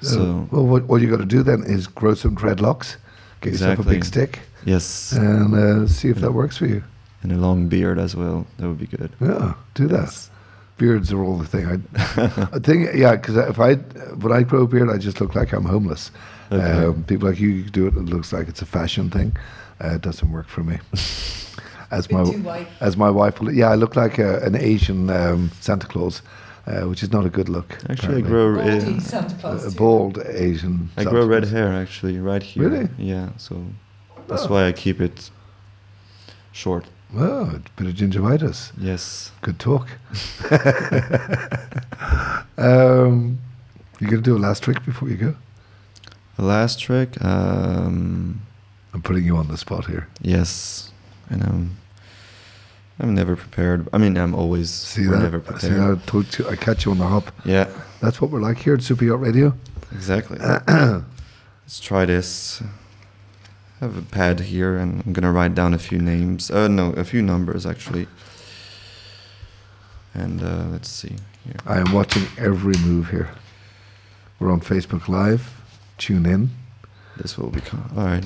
So, 0.00 0.06
So, 0.06 0.48
well, 0.50 0.66
what, 0.66 0.82
what 0.88 1.00
you 1.02 1.08
got 1.10 1.20
to 1.20 1.36
do 1.36 1.42
then 1.42 1.62
is 1.66 1.86
grow 1.86 2.14
some 2.14 2.36
dreadlocks, 2.36 2.96
get 3.40 3.52
yourself 3.52 3.78
a 3.78 3.82
big 3.82 4.04
stick, 4.04 4.40
yes, 4.66 5.12
and 5.12 5.54
uh, 5.54 5.86
see 5.88 6.10
if 6.10 6.18
that 6.20 6.32
works 6.32 6.56
for 6.58 6.66
you. 6.66 6.82
and 7.22 7.32
a 7.32 7.36
long 7.36 7.68
beard 7.68 7.98
as 7.98 8.14
well. 8.14 8.46
That 8.58 8.68
would 8.68 8.78
be 8.78 8.86
good. 8.86 9.10
Yeah, 9.20 9.54
do 9.74 9.86
that. 9.88 10.02
Yes. 10.02 10.30
Beards 10.78 11.10
are 11.10 11.24
all 11.24 11.38
the 11.38 11.46
thing. 11.46 11.64
I, 11.66 11.76
I 12.56 12.58
think, 12.58 12.90
yeah, 12.94 13.16
because 13.16 13.36
if 13.36 13.58
I 13.58 13.76
when 14.20 14.32
I 14.38 14.42
grow 14.42 14.62
a 14.64 14.66
beard, 14.66 14.90
I 14.90 14.98
just 14.98 15.18
look 15.20 15.34
like 15.34 15.54
I'm 15.54 15.64
homeless. 15.64 16.10
Okay. 16.52 16.84
Um, 16.86 17.02
people 17.04 17.28
like 17.30 17.40
you 17.40 17.48
you 17.48 17.70
do 17.70 17.86
it, 17.86 17.94
it 17.96 18.04
looks 18.14 18.30
like 18.32 18.46
it's 18.48 18.60
a 18.62 18.66
fashion 18.66 19.08
thing. 19.10 19.34
Uh, 19.82 19.94
it 19.94 20.02
doesn't 20.02 20.30
work 20.30 20.48
for 20.48 20.62
me. 20.62 20.76
As 21.90 22.10
my 22.10 22.66
as 22.80 22.96
my 22.96 23.10
wife 23.10 23.38
yeah, 23.52 23.70
I 23.70 23.76
look 23.76 23.94
like 23.96 24.18
a, 24.18 24.40
an 24.44 24.54
Asian 24.56 25.08
um, 25.10 25.50
Santa 25.60 25.86
Claus, 25.86 26.22
uh, 26.66 26.82
which 26.88 27.02
is 27.02 27.12
not 27.12 27.24
a 27.24 27.30
good 27.30 27.48
look. 27.48 27.78
Actually, 27.88 28.18
I 28.18 28.20
grow 28.22 28.54
Baldy 28.56 28.98
uh, 29.44 29.68
a 29.68 29.70
bald 29.70 30.18
Asian. 30.26 30.90
I 30.96 31.02
Santa 31.04 31.10
grow 31.10 31.26
red 31.26 31.42
Claus. 31.44 31.52
hair 31.52 31.72
actually 31.72 32.18
right 32.18 32.42
here. 32.42 32.68
Really? 32.68 32.88
Yeah. 32.98 33.28
So 33.36 33.64
that's 34.28 34.44
Oh. 34.46 34.48
why 34.48 34.66
I 34.68 34.72
keep 34.72 35.00
it 35.00 35.30
short. 36.52 36.84
Oh, 37.14 37.42
a 37.54 37.60
bit 37.76 37.86
of 37.86 37.94
gingivitis. 37.94 38.72
Yes. 38.78 39.30
Good 39.40 39.58
talk. 39.60 39.88
um, 42.58 43.38
you 44.00 44.08
gonna 44.08 44.22
do 44.22 44.36
a 44.36 44.38
last 44.38 44.62
trick 44.62 44.84
before 44.84 45.08
you 45.08 45.16
go? 45.16 45.34
The 46.36 46.42
last 46.44 46.80
trick. 46.80 47.22
Um, 47.24 48.42
I'm 48.92 49.02
putting 49.02 49.24
you 49.24 49.36
on 49.36 49.48
the 49.48 49.56
spot 49.56 49.86
here. 49.86 50.08
Yes, 50.20 50.92
and 51.30 51.42
I'm 51.42 51.76
I'm 52.98 53.14
never 53.14 53.36
prepared. 53.36 53.88
I 53.92 53.98
mean, 53.98 54.16
I'm 54.16 54.34
always 54.34 54.70
See 54.70 55.06
we're 55.06 55.16
that? 55.16 55.22
never 55.22 55.40
prepared. 55.40 55.72
how 55.78 55.92
I 55.92 55.96
told 56.06 56.38
you? 56.38 56.48
I 56.48 56.56
catch 56.56 56.84
you 56.86 56.92
on 56.92 56.98
the 56.98 57.06
hop. 57.06 57.30
Yeah, 57.44 57.68
That's 58.00 58.20
what 58.22 58.30
we're 58.30 58.40
like 58.40 58.58
here 58.58 58.74
at 58.74 58.82
Super 58.82 59.04
Yacht 59.04 59.20
Radio. 59.20 59.52
exactly. 59.92 60.38
Let's 60.68 61.80
try 61.80 62.06
this. 62.06 62.62
I 62.62 63.84
have 63.84 63.98
a 63.98 64.02
pad 64.02 64.40
here, 64.40 64.78
and 64.78 65.02
I'm 65.04 65.12
gonna 65.12 65.32
write 65.32 65.54
down 65.54 65.74
a 65.74 65.78
few 65.78 65.98
names. 65.98 66.50
Uh, 66.50 66.68
no, 66.68 66.92
a 66.92 67.04
few 67.04 67.20
numbers 67.20 67.66
actually. 67.66 68.08
And 70.14 70.42
uh, 70.42 70.64
let's 70.70 70.88
see 70.88 71.14
here. 71.44 71.56
I 71.66 71.78
am 71.78 71.92
watching 71.92 72.22
every 72.38 72.74
move 72.78 73.10
here. 73.10 73.28
We're 74.40 74.50
on 74.50 74.60
Facebook 74.60 75.08
Live. 75.08 75.52
Tune 75.98 76.24
in. 76.24 76.50
This 77.18 77.36
will 77.36 77.50
become 77.50 77.90
all 77.94 78.04
right. 78.06 78.24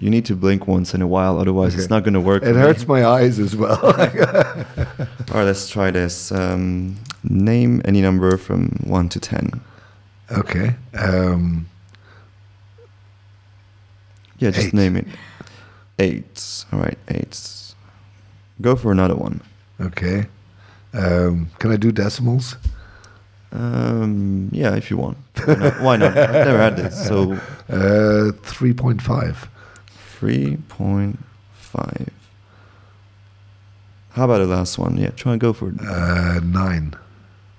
You 0.00 0.08
need 0.08 0.24
to 0.26 0.34
blink 0.34 0.66
once 0.66 0.94
in 0.94 1.02
a 1.02 1.06
while, 1.06 1.38
otherwise 1.38 1.74
Okay. 1.74 1.82
it's 1.82 1.90
not 1.90 2.04
gonna 2.04 2.20
work. 2.22 2.42
It 2.42 2.46
for 2.46 2.54
me. 2.54 2.60
hurts 2.60 2.88
my 2.88 3.04
eyes 3.04 3.38
as 3.38 3.54
well. 3.54 3.78
All 3.84 3.92
right, 3.94 5.44
let's 5.44 5.68
try 5.68 5.90
this. 5.90 6.32
Um, 6.32 6.96
name 7.22 7.82
any 7.84 8.00
number 8.00 8.36
from 8.38 8.70
one 8.82 9.08
to 9.10 9.20
ten. 9.20 9.60
okay. 10.32 10.74
Um, 10.94 11.66
Yeah, 14.38 14.50
just 14.52 14.68
Eight. 14.68 14.74
name 14.74 14.96
it. 14.96 15.06
Eight. 15.98 16.64
All 16.72 16.80
right, 16.80 16.96
eight. 17.08 17.38
Go 18.62 18.74
for 18.76 18.90
another 18.92 19.16
one. 19.16 19.42
okay. 19.80 20.26
Um, 20.94 21.50
can 21.58 21.70
I 21.72 21.76
do 21.76 21.92
decimals? 21.92 22.56
Um, 23.52 24.48
yeah, 24.52 24.74
if 24.76 24.90
you 24.90 24.96
want. 24.96 25.18
Why 25.44 25.54
not? 25.56 25.80
Why 25.82 25.96
not? 25.98 26.16
I've 26.16 26.46
never 26.46 26.58
had 26.58 26.76
this. 26.76 27.06
So 27.06 27.38
Uh, 27.68 28.32
three 28.42 28.72
point 28.72 29.00
five. 29.02 29.48
How 34.10 34.24
about 34.24 34.38
the 34.38 34.46
last 34.46 34.78
one? 34.78 34.96
Yeah, 34.96 35.10
try 35.10 35.32
and 35.32 35.40
go 35.40 35.52
for 35.52 35.68
it. 35.68 35.80
Uh, 35.80 36.40
9. 36.40 36.94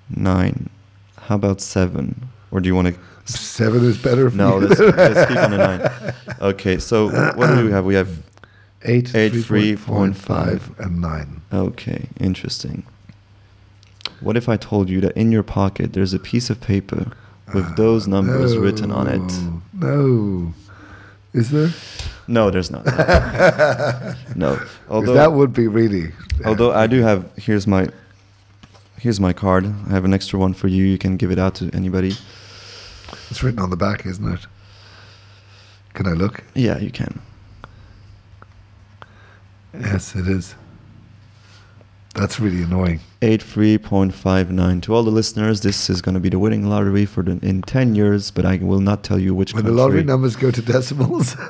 Nine. 0.09 0.69
How 1.17 1.35
about 1.35 1.61
seven? 1.61 2.29
Or 2.51 2.59
do 2.59 2.67
you 2.67 2.75
want 2.75 2.89
to? 2.89 2.99
7 3.31 3.83
is 3.85 3.97
better 3.97 4.29
for 4.29 4.35
No, 4.35 4.57
let's, 4.57 4.79
let's 4.79 5.27
keep 5.29 5.37
on 5.37 5.51
the 5.51 5.57
nine. 5.57 6.13
Okay, 6.41 6.77
so 6.79 7.09
what 7.35 7.55
do 7.55 7.65
we 7.65 7.71
have? 7.71 7.85
We 7.85 7.93
have 7.93 8.09
eight, 8.83 9.07
three 9.07 9.75
point 9.75 10.17
five, 10.17 10.71
and 10.79 10.99
9. 10.99 11.41
Okay, 11.53 12.07
interesting. 12.19 12.83
What 14.21 14.35
if 14.37 14.49
I 14.49 14.57
told 14.57 14.89
you 14.89 15.01
that 15.01 15.15
in 15.15 15.31
your 15.31 15.43
pocket 15.43 15.93
there's 15.93 16.13
a 16.13 16.19
piece 16.19 16.49
of 16.49 16.59
paper 16.59 17.11
with 17.53 17.75
those 17.75 18.07
numbers 18.07 18.57
written 18.57 18.91
on 18.91 19.07
it? 19.07 19.31
No. 19.73 20.53
Is 21.33 21.51
there? 21.51 21.69
No, 22.27 22.49
there's 22.49 22.71
not. 22.71 22.85
No, 24.35 24.59
Although 24.89 25.13
that 25.13 25.33
would 25.33 25.53
be 25.53 25.67
really. 25.67 26.11
although 26.45 26.71
I 26.71 26.87
do 26.87 27.01
have 27.01 27.29
here's 27.37 27.67
my 27.67 27.87
here's 28.99 29.19
my 29.19 29.33
card. 29.33 29.65
I 29.65 29.89
have 29.91 30.05
an 30.05 30.13
extra 30.13 30.39
one 30.39 30.53
for 30.53 30.67
you. 30.67 30.83
You 30.83 30.97
can 30.97 31.17
give 31.17 31.31
it 31.31 31.39
out 31.39 31.55
to 31.55 31.69
anybody. 31.73 32.13
It's 33.29 33.41
written 33.43 33.59
on 33.59 33.69
the 33.69 33.75
back, 33.77 34.05
isn't 34.05 34.33
it? 34.33 34.45
Can 35.93 36.07
I 36.07 36.11
look? 36.13 36.43
Yeah, 36.53 36.77
you 36.77 36.91
can. 36.91 37.19
Yes, 39.73 40.15
it 40.15 40.27
is. 40.27 40.55
That's 42.15 42.39
really 42.39 42.63
annoying. 42.63 42.99
Eight 43.21 43.41
three 43.41 43.77
point 43.77 44.13
five 44.13 44.51
nine. 44.51 44.81
To 44.81 44.93
all 44.93 45.03
the 45.03 45.11
listeners, 45.11 45.61
this 45.61 45.89
is 45.89 46.01
going 46.01 46.15
to 46.15 46.19
be 46.19 46.29
the 46.29 46.39
winning 46.39 46.67
lottery 46.69 47.05
for 47.05 47.23
the, 47.23 47.39
in 47.41 47.61
ten 47.61 47.95
years, 47.95 48.31
but 48.31 48.45
I 48.45 48.57
will 48.57 48.81
not 48.81 49.03
tell 49.03 49.17
you 49.19 49.33
which 49.33 49.53
When 49.53 49.63
the 49.65 49.71
lottery 49.71 50.03
numbers 50.03 50.35
go 50.35 50.51
to 50.51 50.61
decimals. 50.61 51.35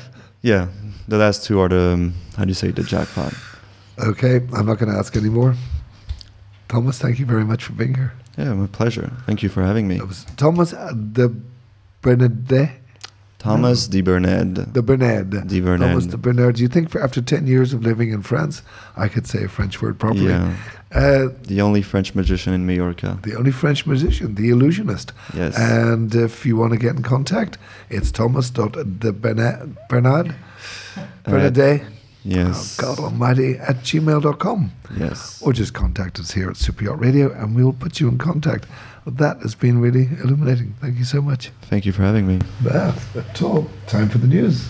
Yeah, 0.42 0.68
the 1.06 1.18
last 1.18 1.44
two 1.44 1.60
are 1.60 1.68
the 1.68 1.92
um, 1.92 2.14
how 2.36 2.44
do 2.44 2.48
you 2.48 2.54
say 2.54 2.70
the 2.70 2.82
jackpot. 2.82 3.34
okay, 3.98 4.36
I'm 4.54 4.64
not 4.64 4.78
going 4.78 4.90
to 4.90 4.98
ask 4.98 5.14
anymore. 5.16 5.54
Thomas, 6.68 6.98
thank 6.98 7.18
you 7.18 7.26
very 7.26 7.44
much 7.44 7.64
for 7.64 7.72
being 7.74 7.94
here. 7.94 8.14
Yeah, 8.38 8.54
my 8.54 8.66
pleasure. 8.66 9.12
Thank 9.26 9.42
you 9.42 9.50
for 9.50 9.62
having 9.62 9.86
me. 9.86 9.98
That 9.98 10.08
was 10.08 10.24
Thomas 10.36 10.72
uh, 10.72 10.92
de 10.92 11.28
Bernardet. 12.02 12.70
Thomas 13.40 13.88
de 13.88 14.00
Bernard. 14.02 14.54
The 14.74 14.82
Bernard. 14.82 15.30
De 15.48 15.60
Bernard. 15.60 15.88
Thomas 15.90 16.06
de 16.06 16.16
Bernard. 16.16 16.54
Do 16.56 16.62
you 16.62 16.68
think 16.68 16.90
for 16.90 17.00
after 17.02 17.20
10 17.22 17.46
years 17.46 17.72
of 17.72 17.82
living 17.82 18.10
in 18.12 18.22
France, 18.22 18.62
I 18.96 19.08
could 19.08 19.26
say 19.26 19.42
a 19.44 19.48
French 19.48 19.80
word 19.82 19.98
properly? 19.98 20.28
Yeah, 20.28 20.52
Uh, 20.92 21.28
the 21.46 21.60
only 21.62 21.82
French 21.82 22.14
magician 22.14 22.52
in 22.52 22.66
Mallorca. 22.66 23.18
the 23.22 23.36
only 23.36 23.50
French 23.52 23.86
magician, 23.86 24.34
the 24.34 24.50
illusionist. 24.50 25.12
Yes. 25.34 25.56
And 25.56 26.14
if 26.14 26.44
you 26.44 26.56
want 26.56 26.72
to 26.72 26.78
get 26.78 26.96
in 26.96 27.02
contact, 27.02 27.56
it's 27.88 28.10
thomas.debernard, 28.12 29.76
Bernard, 29.88 30.34
Bernardet, 31.24 31.84
Yes. 32.24 32.76
oh 32.78 32.82
God 32.82 32.98
almighty, 33.04 33.56
at 33.58 33.76
gmail.com. 33.82 34.70
Yes. 34.98 35.40
Or 35.42 35.52
just 35.54 35.72
contact 35.72 36.18
us 36.20 36.32
here 36.32 36.50
at 36.50 36.56
Super 36.56 36.84
Yacht 36.84 37.00
Radio 37.00 37.32
and 37.32 37.54
we'll 37.54 37.72
put 37.72 38.00
you 38.00 38.08
in 38.08 38.18
contact. 38.18 38.66
That 39.06 39.38
has 39.38 39.54
been 39.54 39.80
really 39.80 40.08
illuminating. 40.22 40.74
Thank 40.80 40.98
you 40.98 41.04
so 41.04 41.22
much. 41.22 41.50
Thank 41.62 41.86
you 41.86 41.92
for 41.92 42.02
having 42.02 42.26
me. 42.26 42.40
That's 42.62 43.42
all. 43.42 43.68
Time 43.86 44.08
for 44.08 44.18
the 44.18 44.26
news. 44.26 44.68